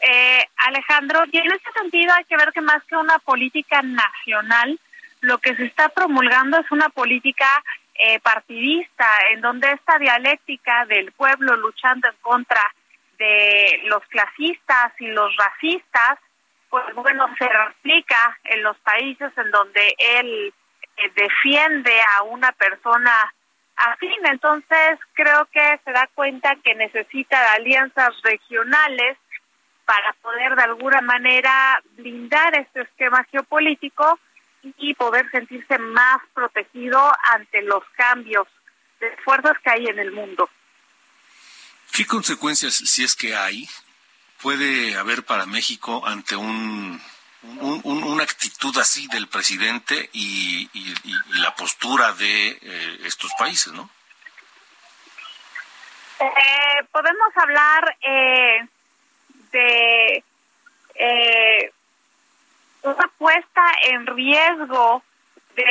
eh, 0.00 0.48
Alejandro, 0.56 1.24
y 1.30 1.38
en 1.38 1.52
ese 1.52 1.72
sentido 1.80 2.12
hay 2.12 2.24
que 2.24 2.36
ver 2.36 2.52
que 2.52 2.60
más 2.60 2.82
que 2.84 2.96
una 2.96 3.18
política 3.18 3.82
nacional, 3.82 4.78
lo 5.20 5.38
que 5.38 5.56
se 5.56 5.64
está 5.64 5.88
promulgando 5.88 6.58
es 6.58 6.70
una 6.70 6.88
política 6.88 7.62
eh, 7.94 8.20
partidista, 8.20 9.08
en 9.32 9.40
donde 9.40 9.72
esta 9.72 9.98
dialéctica 9.98 10.84
del 10.86 11.12
pueblo 11.12 11.56
luchando 11.56 12.08
en 12.08 12.16
contra 12.20 12.60
de 13.18 13.82
los 13.84 14.02
clasistas 14.08 14.92
y 14.98 15.08
los 15.08 15.34
racistas, 15.36 16.18
pues 16.70 16.94
bueno, 16.94 17.26
se 17.38 17.48
replica 17.48 18.38
en 18.44 18.62
los 18.62 18.76
países 18.78 19.30
en 19.36 19.50
donde 19.50 19.94
él 19.98 20.54
eh, 20.96 21.12
defiende 21.14 21.92
a 22.16 22.22
una 22.22 22.52
persona 22.52 23.32
afín. 23.76 24.24
Entonces, 24.24 24.98
creo 25.12 25.46
que 25.46 25.80
se 25.84 25.92
da 25.92 26.08
cuenta 26.14 26.56
que 26.64 26.74
necesita 26.74 27.52
alianzas 27.52 28.10
regionales 28.22 29.16
para 29.84 30.12
poder 30.14 30.56
de 30.56 30.62
alguna 30.62 31.00
manera 31.00 31.80
blindar 31.92 32.58
este 32.58 32.82
esquema 32.82 33.24
geopolítico 33.30 34.18
y 34.62 34.94
poder 34.94 35.30
sentirse 35.30 35.78
más 35.78 36.18
protegido 36.34 37.00
ante 37.32 37.62
los 37.62 37.84
cambios 37.96 38.48
de 38.98 39.16
fuerzas 39.18 39.54
que 39.62 39.70
hay 39.70 39.86
en 39.86 39.98
el 40.00 40.10
mundo. 40.10 40.48
¿Qué 41.96 42.06
consecuencias, 42.06 42.74
si 42.74 43.04
es 43.04 43.16
que 43.16 43.34
hay, 43.34 43.66
puede 44.42 44.98
haber 44.98 45.24
para 45.24 45.46
México 45.46 46.06
ante 46.06 46.36
un, 46.36 47.00
una 47.62 48.22
actitud 48.22 48.76
así 48.76 49.08
del 49.08 49.28
presidente 49.28 50.10
y, 50.12 50.68
la 51.40 51.54
postura 51.54 52.12
de 52.12 52.48
eh, 52.48 52.98
estos 53.04 53.30
países, 53.38 53.72
no? 53.72 53.88
Eh, 56.20 56.84
podemos 56.92 57.34
hablar 57.34 57.96
eh, 58.02 58.66
de 59.52 60.24
eh, 60.96 61.72
una 62.82 63.10
puesta 63.16 63.62
en 63.84 64.06
riesgo 64.06 65.02
de 65.54 65.64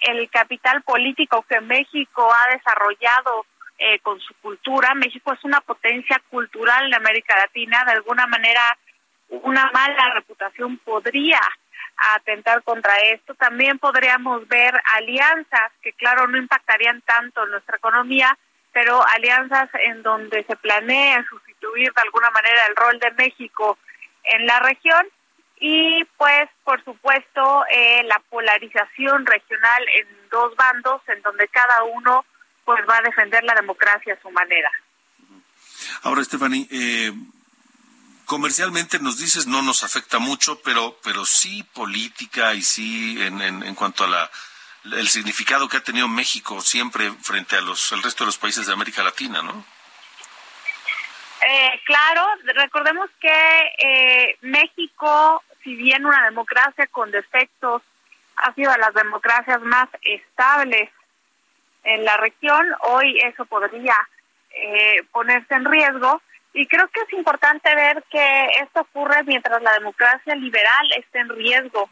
el 0.00 0.30
capital 0.30 0.80
político 0.84 1.44
que 1.46 1.60
México 1.60 2.32
ha 2.32 2.50
desarrollado 2.54 3.44
eh, 3.82 3.98
con 4.00 4.20
su 4.20 4.34
cultura. 4.42 4.94
México 4.94 5.32
es 5.32 5.42
una 5.42 5.62
potencia 5.62 6.20
cultural 6.28 6.86
en 6.86 6.94
América 6.94 7.34
Latina. 7.36 7.82
De 7.86 7.92
alguna 7.92 8.26
manera, 8.26 8.76
una 9.28 9.70
mala 9.72 10.12
reputación 10.14 10.76
podría 10.78 11.40
atentar 12.14 12.62
contra 12.62 12.94
esto. 12.98 13.34
También 13.34 13.78
podríamos 13.78 14.46
ver 14.48 14.78
alianzas 14.96 15.72
que, 15.82 15.94
claro, 15.94 16.26
no 16.26 16.36
impactarían 16.36 17.00
tanto 17.02 17.44
en 17.44 17.52
nuestra 17.52 17.78
economía, 17.78 18.36
pero 18.72 19.02
alianzas 19.08 19.70
en 19.86 20.02
donde 20.02 20.44
se 20.44 20.56
planea 20.56 21.24
sustituir 21.28 21.90
de 21.92 22.02
alguna 22.02 22.30
manera 22.30 22.66
el 22.68 22.76
rol 22.76 22.98
de 22.98 23.10
México 23.12 23.78
en 24.24 24.46
la 24.46 24.60
región 24.60 25.06
y 25.58 26.04
pues 26.18 26.48
por 26.64 26.84
supuesto, 26.84 27.64
eh, 27.70 28.02
la 28.04 28.18
polarización 28.30 29.26
regional 29.26 29.82
en 29.96 30.06
dos 30.30 30.54
bandos, 30.56 31.02
en 31.08 31.20
donde 31.22 31.48
cada 31.48 31.82
uno 31.84 32.24
pues 32.64 32.80
va 32.88 32.98
a 32.98 33.02
defender 33.02 33.42
la 33.44 33.54
democracia 33.54 34.14
a 34.14 34.20
su 34.22 34.30
manera. 34.30 34.70
Ahora, 36.02 36.22
Stephanie, 36.24 36.68
eh, 36.70 37.12
comercialmente 38.26 38.98
nos 38.98 39.18
dices 39.18 39.46
no 39.46 39.62
nos 39.62 39.82
afecta 39.82 40.18
mucho, 40.18 40.60
pero, 40.62 40.98
pero 41.02 41.24
sí 41.24 41.62
política 41.74 42.54
y 42.54 42.62
sí 42.62 43.20
en, 43.22 43.40
en, 43.40 43.62
en 43.62 43.74
cuanto 43.74 44.04
a 44.04 44.08
la 44.08 44.30
el 44.84 45.08
significado 45.08 45.68
que 45.68 45.76
ha 45.76 45.82
tenido 45.82 46.08
México 46.08 46.60
siempre 46.60 47.10
frente 47.22 47.56
a 47.56 47.60
los 47.60 47.92
el 47.92 48.02
resto 48.02 48.24
de 48.24 48.28
los 48.28 48.38
países 48.38 48.66
de 48.66 48.72
América 48.72 49.02
Latina, 49.02 49.42
¿no? 49.42 49.64
Eh, 51.46 51.80
claro, 51.84 52.26
recordemos 52.54 53.10
que 53.20 53.72
eh, 53.78 54.38
México, 54.42 55.42
si 55.64 55.74
bien 55.74 56.04
una 56.04 56.24
democracia 56.24 56.86
con 56.88 57.10
defectos, 57.10 57.82
ha 58.36 58.54
sido 58.54 58.72
de 58.72 58.78
las 58.78 58.94
democracias 58.94 59.60
más 59.62 59.88
estables 60.02 60.90
en 61.84 62.04
la 62.04 62.16
región, 62.16 62.66
hoy 62.80 63.18
eso 63.20 63.44
podría 63.46 63.96
eh, 64.50 65.02
ponerse 65.12 65.54
en 65.54 65.64
riesgo. 65.64 66.20
Y 66.52 66.66
creo 66.66 66.88
que 66.88 67.00
es 67.00 67.12
importante 67.12 67.74
ver 67.74 68.02
que 68.10 68.46
esto 68.62 68.80
ocurre 68.80 69.22
mientras 69.24 69.62
la 69.62 69.72
democracia 69.74 70.34
liberal 70.34 70.90
esté 70.96 71.20
en 71.20 71.28
riesgo 71.28 71.88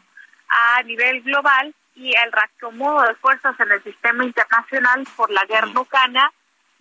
a 0.49 0.83
nivel 0.83 1.21
global 1.21 1.73
y 1.95 2.13
el 2.15 2.31
reacomodo 2.31 3.03
de 3.03 3.15
fuerzas 3.15 3.57
en 3.59 3.71
el 3.71 3.83
sistema 3.83 4.23
internacional 4.23 5.07
por 5.15 5.31
la 5.31 5.45
guerra 5.45 5.79
ucraniana 5.79 6.31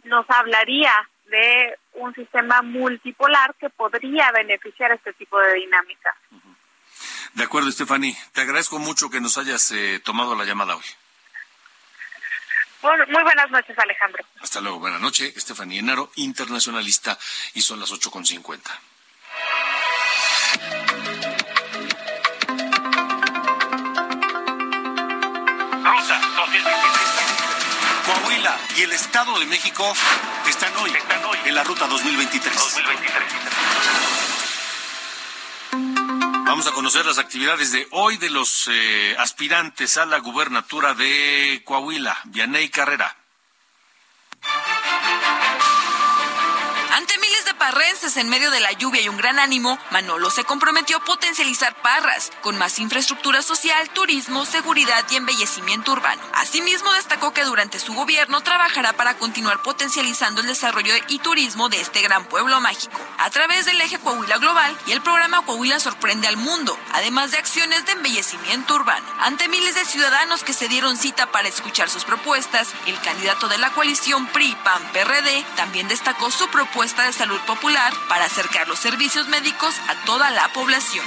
nos 0.04 0.28
hablaría 0.30 0.92
de 1.26 1.78
un 1.94 2.14
sistema 2.14 2.62
multipolar 2.62 3.54
que 3.56 3.68
podría 3.70 4.30
beneficiar 4.32 4.92
este 4.92 5.12
tipo 5.12 5.38
de 5.38 5.54
dinámica. 5.54 6.14
De 7.34 7.44
acuerdo, 7.44 7.70
Stephanie. 7.70 8.16
Te 8.32 8.40
agradezco 8.40 8.78
mucho 8.78 9.10
que 9.10 9.20
nos 9.20 9.36
hayas 9.38 9.70
eh, 9.72 10.00
tomado 10.04 10.34
la 10.34 10.44
llamada 10.44 10.76
hoy. 10.76 10.84
Bueno, 12.80 13.04
muy 13.08 13.22
buenas 13.22 13.50
noches, 13.50 13.76
Alejandro. 13.78 14.24
Hasta 14.40 14.60
luego. 14.60 14.78
Buenas 14.78 15.00
noches, 15.00 15.34
Stephanie 15.36 15.80
Enaro, 15.80 16.12
internacionalista, 16.16 17.18
y 17.54 17.62
son 17.62 17.80
las 17.80 17.92
8.50. 17.92 18.60
Ruta 25.84 26.20
2023. 26.36 26.74
Coahuila 28.06 28.56
y 28.76 28.82
el 28.82 28.92
Estado 28.92 29.38
de 29.40 29.46
México 29.46 29.92
están 30.48 30.74
hoy, 30.76 30.92
en 31.46 31.54
la 31.54 31.64
ruta 31.64 31.86
2023. 31.88 32.78
Vamos 36.48 36.66
a 36.66 36.72
conocer 36.72 37.04
las 37.04 37.18
actividades 37.18 37.72
de 37.72 37.86
hoy 37.90 38.16
de 38.16 38.30
los 38.30 38.70
eh, 38.72 39.14
aspirantes 39.18 39.98
a 39.98 40.06
la 40.06 40.18
gubernatura 40.20 40.94
de 40.94 41.60
Coahuila, 41.62 42.16
Vianey 42.24 42.70
Carrera. 42.70 43.14
Parrenses 47.58 48.16
en 48.16 48.28
medio 48.28 48.50
de 48.50 48.60
la 48.60 48.72
lluvia 48.72 49.02
y 49.02 49.08
un 49.08 49.16
gran 49.16 49.38
ánimo, 49.38 49.78
Manolo 49.90 50.30
se 50.30 50.44
comprometió 50.44 50.98
a 50.98 51.04
potencializar 51.04 51.74
Parras 51.82 52.30
con 52.40 52.56
más 52.56 52.78
infraestructura 52.78 53.42
social, 53.42 53.90
turismo, 53.90 54.46
seguridad 54.46 55.04
y 55.10 55.16
embellecimiento 55.16 55.92
urbano. 55.92 56.22
Asimismo, 56.34 56.92
destacó 56.92 57.32
que 57.32 57.44
durante 57.44 57.78
su 57.78 57.92
gobierno 57.94 58.40
trabajará 58.40 58.92
para 58.92 59.18
continuar 59.18 59.62
potencializando 59.62 60.40
el 60.40 60.46
desarrollo 60.46 60.94
y 61.08 61.18
turismo 61.18 61.68
de 61.68 61.80
este 61.80 62.00
gran 62.00 62.24
pueblo 62.24 62.60
mágico 62.60 63.00
a 63.18 63.30
través 63.30 63.66
del 63.66 63.80
eje 63.80 63.98
Coahuila 63.98 64.38
Global 64.38 64.76
y 64.86 64.92
el 64.92 65.02
programa 65.02 65.42
Coahuila 65.44 65.80
Sorprende 65.80 66.28
al 66.28 66.36
Mundo, 66.36 66.78
además 66.92 67.32
de 67.32 67.38
acciones 67.38 67.84
de 67.84 67.92
embellecimiento 67.92 68.74
urbano. 68.74 69.06
Ante 69.20 69.48
miles 69.48 69.74
de 69.74 69.84
ciudadanos 69.84 70.44
que 70.44 70.52
se 70.52 70.68
dieron 70.68 70.96
cita 70.96 71.30
para 71.32 71.48
escuchar 71.48 71.90
sus 71.90 72.04
propuestas, 72.04 72.68
el 72.86 73.00
candidato 73.00 73.48
de 73.48 73.58
la 73.58 73.70
coalición 73.70 74.26
PRI-PAN-PRD 74.28 75.44
también 75.56 75.88
destacó 75.88 76.30
su 76.30 76.48
propuesta 76.48 77.04
de 77.04 77.12
salud 77.12 77.40
popular 77.48 77.94
para 78.10 78.26
acercar 78.26 78.68
los 78.68 78.78
servicios 78.78 79.26
médicos 79.28 79.74
a 79.88 80.04
toda 80.04 80.30
la 80.30 80.52
población. 80.52 81.04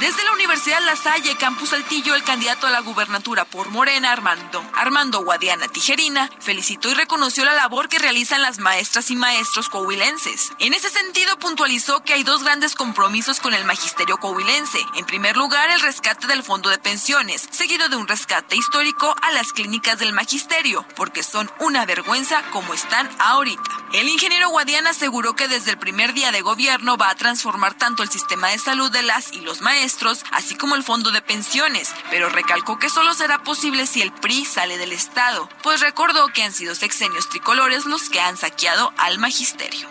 Desde 0.00 0.24
la 0.24 0.32
Universidad 0.32 0.82
La 0.84 0.94
Salle, 0.94 1.36
Campus 1.36 1.70
Saltillo, 1.70 2.14
el 2.14 2.22
candidato 2.22 2.66
a 2.66 2.70
la 2.70 2.80
gubernatura 2.80 3.46
por 3.46 3.70
Morena, 3.70 4.12
Armando, 4.12 4.62
Armando 4.74 5.24
Guadiana 5.24 5.68
Tijerina, 5.68 6.28
felicitó 6.38 6.90
y 6.90 6.94
reconoció 6.94 7.46
la 7.46 7.54
labor 7.54 7.88
que 7.88 7.98
realizan 7.98 8.42
las 8.42 8.58
maestras 8.58 9.10
y 9.10 9.16
maestros 9.16 9.70
coahuilenses. 9.70 10.52
En 10.58 10.74
ese 10.74 10.90
sentido, 10.90 11.38
puntualizó 11.38 12.02
que 12.02 12.12
hay 12.12 12.24
dos 12.24 12.42
grandes 12.42 12.74
compromisos 12.74 13.40
con 13.40 13.54
el 13.54 13.64
magisterio 13.64 14.18
coahuilense. 14.18 14.78
En 14.96 15.06
primer 15.06 15.34
lugar, 15.38 15.70
el 15.70 15.80
rescate 15.80 16.26
del 16.26 16.42
fondo 16.42 16.68
de 16.68 16.78
pensiones, 16.78 17.48
seguido 17.50 17.88
de 17.88 17.96
un 17.96 18.06
rescate 18.06 18.54
histórico 18.54 19.16
a 19.22 19.32
las 19.32 19.54
clínicas 19.54 19.98
del 19.98 20.12
magisterio, 20.12 20.86
porque 20.94 21.22
son 21.22 21.50
una 21.58 21.86
vergüenza 21.86 22.42
como 22.50 22.74
están 22.74 23.08
ahorita. 23.18 23.62
El 23.94 24.10
ingeniero 24.10 24.50
Guadiana 24.50 24.90
aseguró 24.90 25.34
que 25.34 25.48
desde 25.48 25.70
el 25.70 25.78
primer 25.78 26.12
día 26.12 26.32
de 26.32 26.42
gobierno 26.42 26.98
va 26.98 27.08
a 27.08 27.14
transformar 27.14 27.74
tanto 27.74 28.02
el 28.02 28.10
sistema 28.10 28.48
de 28.48 28.58
salud 28.58 28.90
de 28.90 29.02
las 29.02 29.25
y 29.32 29.40
los 29.40 29.60
maestros, 29.60 30.24
así 30.32 30.56
como 30.56 30.74
el 30.74 30.82
fondo 30.82 31.10
de 31.10 31.22
pensiones, 31.22 31.94
pero 32.10 32.28
recalcó 32.28 32.78
que 32.78 32.90
solo 32.90 33.14
será 33.14 33.42
posible 33.42 33.86
si 33.86 34.02
el 34.02 34.12
PRI 34.12 34.44
sale 34.44 34.78
del 34.78 34.92
Estado, 34.92 35.48
pues 35.62 35.80
recordó 35.80 36.28
que 36.28 36.42
han 36.42 36.52
sido 36.52 36.74
sexenios 36.74 37.28
tricolores 37.28 37.86
los 37.86 38.08
que 38.08 38.20
han 38.20 38.36
saqueado 38.36 38.92
al 38.98 39.18
magisterio. 39.18 39.88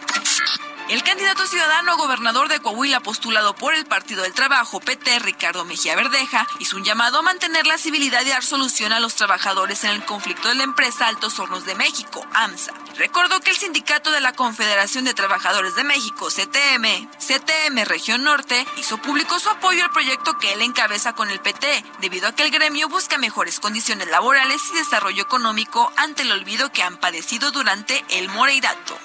El 0.87 1.01
candidato 1.01 1.47
ciudadano 1.47 1.93
a 1.93 1.95
gobernador 1.95 2.47
de 2.47 2.59
Coahuila 2.59 2.99
postulado 2.99 3.55
por 3.55 3.73
el 3.73 3.87
Partido 3.87 4.21
del 4.21 4.33
Trabajo, 4.33 4.79
PT, 4.79 5.17
Ricardo 5.17 5.65
Mejía 5.65 5.95
Verdeja, 5.95 6.47
hizo 6.59 6.77
un 6.77 6.83
llamado 6.83 7.17
a 7.17 7.21
mantener 7.23 7.65
la 7.65 7.79
civilidad 7.79 8.23
y 8.23 8.29
dar 8.29 8.43
solución 8.43 8.93
a 8.93 8.99
los 8.99 9.15
trabajadores 9.15 9.83
en 9.83 9.89
el 9.89 10.05
conflicto 10.05 10.47
de 10.47 10.53
la 10.53 10.63
empresa 10.63 11.07
Altos 11.07 11.39
Hornos 11.39 11.65
de 11.65 11.73
México, 11.73 12.23
AMSA. 12.35 12.71
Recordó 12.97 13.39
que 13.41 13.49
el 13.49 13.57
sindicato 13.57 14.11
de 14.11 14.21
la 14.21 14.33
Confederación 14.33 15.05
de 15.05 15.15
Trabajadores 15.15 15.73
de 15.73 15.83
México, 15.83 16.27
CTM, 16.27 17.09
CTM 17.17 17.83
Región 17.85 18.23
Norte, 18.23 18.63
hizo 18.77 18.99
público 18.99 19.39
su 19.39 19.49
apoyo 19.49 19.83
al 19.83 19.91
proyecto 19.91 20.37
que 20.37 20.53
él 20.53 20.61
encabeza 20.61 21.13
con 21.13 21.31
el 21.31 21.39
PT, 21.39 21.83
debido 21.99 22.27
a 22.27 22.35
que 22.35 22.43
el 22.43 22.51
gremio 22.51 22.89
busca 22.89 23.17
mejores 23.17 23.59
condiciones 23.59 24.07
laborales 24.09 24.61
y 24.71 24.77
desarrollo 24.77 25.23
económico 25.23 25.91
ante 25.97 26.21
el 26.21 26.31
olvido 26.31 26.71
que 26.71 26.83
han 26.83 26.97
padecido 26.97 27.49
durante 27.49 28.05
el 28.09 28.29
Moreirato. 28.29 28.99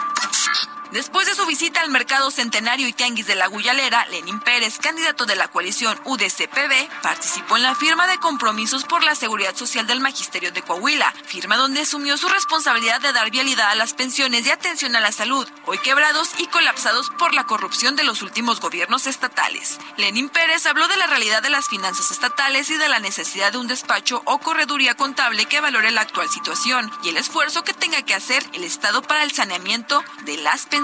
Después 0.93 1.25
de 1.29 1.37
su 1.37 1.47
visita 1.47 1.83
al 1.83 1.91
Mercado 1.91 2.33
Centenario 2.33 2.89
y 2.89 2.93
Tianguis 2.93 3.29
de 3.29 3.37
la 3.37 3.47
Guyalera, 3.47 4.07
Lenín 4.07 4.41
Pérez, 4.41 4.79
candidato 4.79 5.25
de 5.25 5.37
la 5.37 5.47
coalición 5.47 5.97
UDCPB, 6.05 6.89
participó 7.01 7.57
en 7.57 7.63
la 7.63 7.77
firma 7.77 8.09
de 8.09 8.19
compromisos 8.19 8.83
por 8.83 9.05
la 9.05 9.15
seguridad 9.15 9.55
social 9.55 9.87
del 9.87 10.01
Magisterio 10.01 10.51
de 10.51 10.63
Coahuila, 10.63 11.15
firma 11.27 11.57
donde 11.57 11.83
asumió 11.83 12.17
su 12.17 12.29
responsabilidad 12.29 13.01
de 13.01 13.13
dar 13.13 13.31
vialidad 13.31 13.71
a 13.71 13.77
las 13.77 13.95
pensiones 13.95 14.45
y 14.45 14.51
atención 14.51 14.97
a 14.97 15.01
la 15.01 15.13
salud, 15.13 15.47
hoy 15.67 15.79
quebrados 15.79 16.31
y 16.39 16.49
colapsados 16.49 17.11
por 17.21 17.35
la 17.35 17.45
corrupción 17.45 17.95
de 17.95 18.03
los 18.03 18.23
últimos 18.23 18.59
gobiernos 18.59 19.07
estatales. 19.07 19.79
Lenín 19.97 20.29
Pérez 20.29 20.67
habló 20.67 20.89
de 20.89 20.97
la 20.97 21.07
realidad 21.07 21.41
de 21.41 21.51
las 21.51 21.69
finanzas 21.69 22.11
estatales 22.11 22.69
y 22.69 22.77
de 22.77 22.89
la 22.89 22.99
necesidad 22.99 23.53
de 23.53 23.59
un 23.59 23.69
despacho 23.69 24.23
o 24.25 24.41
correduría 24.41 24.97
contable 24.97 25.47
que 25.47 25.61
valore 25.61 25.93
la 25.93 26.01
actual 26.01 26.29
situación 26.29 26.91
y 27.05 27.11
el 27.11 27.17
esfuerzo 27.17 27.63
que 27.63 27.75
tenga 27.75 28.03
que 28.03 28.15
hacer 28.15 28.45
el 28.55 28.65
Estado 28.65 29.03
para 29.03 29.23
el 29.23 29.31
saneamiento 29.31 30.03
de 30.25 30.37
las 30.39 30.63
pensiones. 30.67 30.80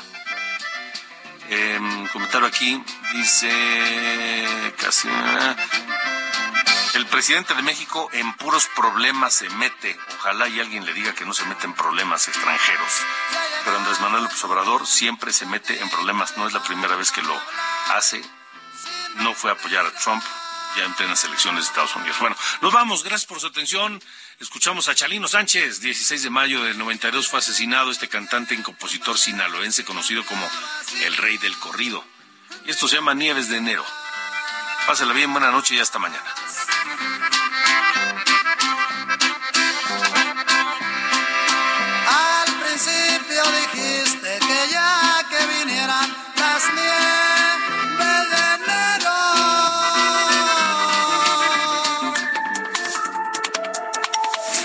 Eh, 1.51 1.81
comentario 2.12 2.47
aquí 2.47 2.83
dice 3.14 4.73
casi. 4.77 5.09
El 6.99 7.07
presidente 7.07 7.55
de 7.55 7.63
México 7.63 8.09
en 8.13 8.35
puros 8.35 8.69
problemas 8.75 9.33
se 9.33 9.49
mete. 9.51 9.97
Ojalá 10.19 10.49
y 10.49 10.59
alguien 10.59 10.85
le 10.85 10.93
diga 10.93 11.15
que 11.15 11.25
no 11.25 11.33
se 11.33 11.45
mete 11.45 11.65
en 11.65 11.73
problemas 11.73 12.27
extranjeros. 12.27 12.93
Pero 13.65 13.77
Andrés 13.77 14.01
Manuel 14.01 14.25
López 14.25 14.43
Obrador 14.43 14.85
siempre 14.85 15.33
se 15.33 15.47
mete 15.47 15.81
en 15.81 15.89
problemas. 15.91 16.37
No 16.37 16.49
es 16.49 16.53
la 16.53 16.63
primera 16.65 16.97
vez 16.97 17.13
que 17.13 17.23
lo 17.23 17.41
hace. 17.95 18.21
No 19.19 19.33
fue 19.33 19.53
a 19.53 19.55
apoyar 19.55 19.87
a 19.87 19.93
Trump. 19.93 20.25
ya 20.77 20.87
en 20.87 20.95
plenas 20.95 21.23
elecciones 21.23 21.63
de 21.63 21.69
Estados 21.69 21.95
Unidos. 21.95 22.19
Bueno, 22.19 22.35
nos 22.63 22.73
vamos. 22.73 23.05
Gracias 23.05 23.27
por 23.27 23.39
su 23.39 23.47
atención. 23.47 24.03
Escuchamos 24.41 24.89
a 24.89 24.97
Chalino 24.97 25.29
Sánchez. 25.29 25.81
16 25.81 26.25
de 26.25 26.31
mayo 26.31 26.65
del 26.65 26.79
92 26.79 27.29
fue 27.29 27.39
asesinado 27.39 27.93
este 27.93 28.09
cantante 28.09 28.57
y 28.57 28.63
compositor 28.63 29.17
sinaloense 29.17 29.85
conocido 29.85 30.27
como 30.27 30.51
el 31.05 31.17
rey 31.17 31.39
del 31.39 31.57
corrido. 31.61 32.05
Y 32.67 32.73
esto 32.73 32.89
se 32.89 32.97
llama 32.97 33.15
Nieves 33.15 33.49
de 33.49 33.59
Enero. 33.59 33.85
Pásala 34.89 35.13
bien, 35.13 35.31
buena 35.31 35.53
noche 35.53 35.77
y 35.77 35.79
hasta 35.79 36.01
mañana. 36.01 36.25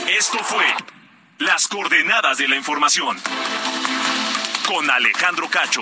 Esto 0.07 0.37
fue 0.45 0.65
Las 1.39 1.67
coordenadas 1.67 2.37
de 2.37 2.47
la 2.47 2.55
información 2.55 3.19
con 4.65 4.89
Alejandro 4.89 5.49
Cacho. 5.49 5.81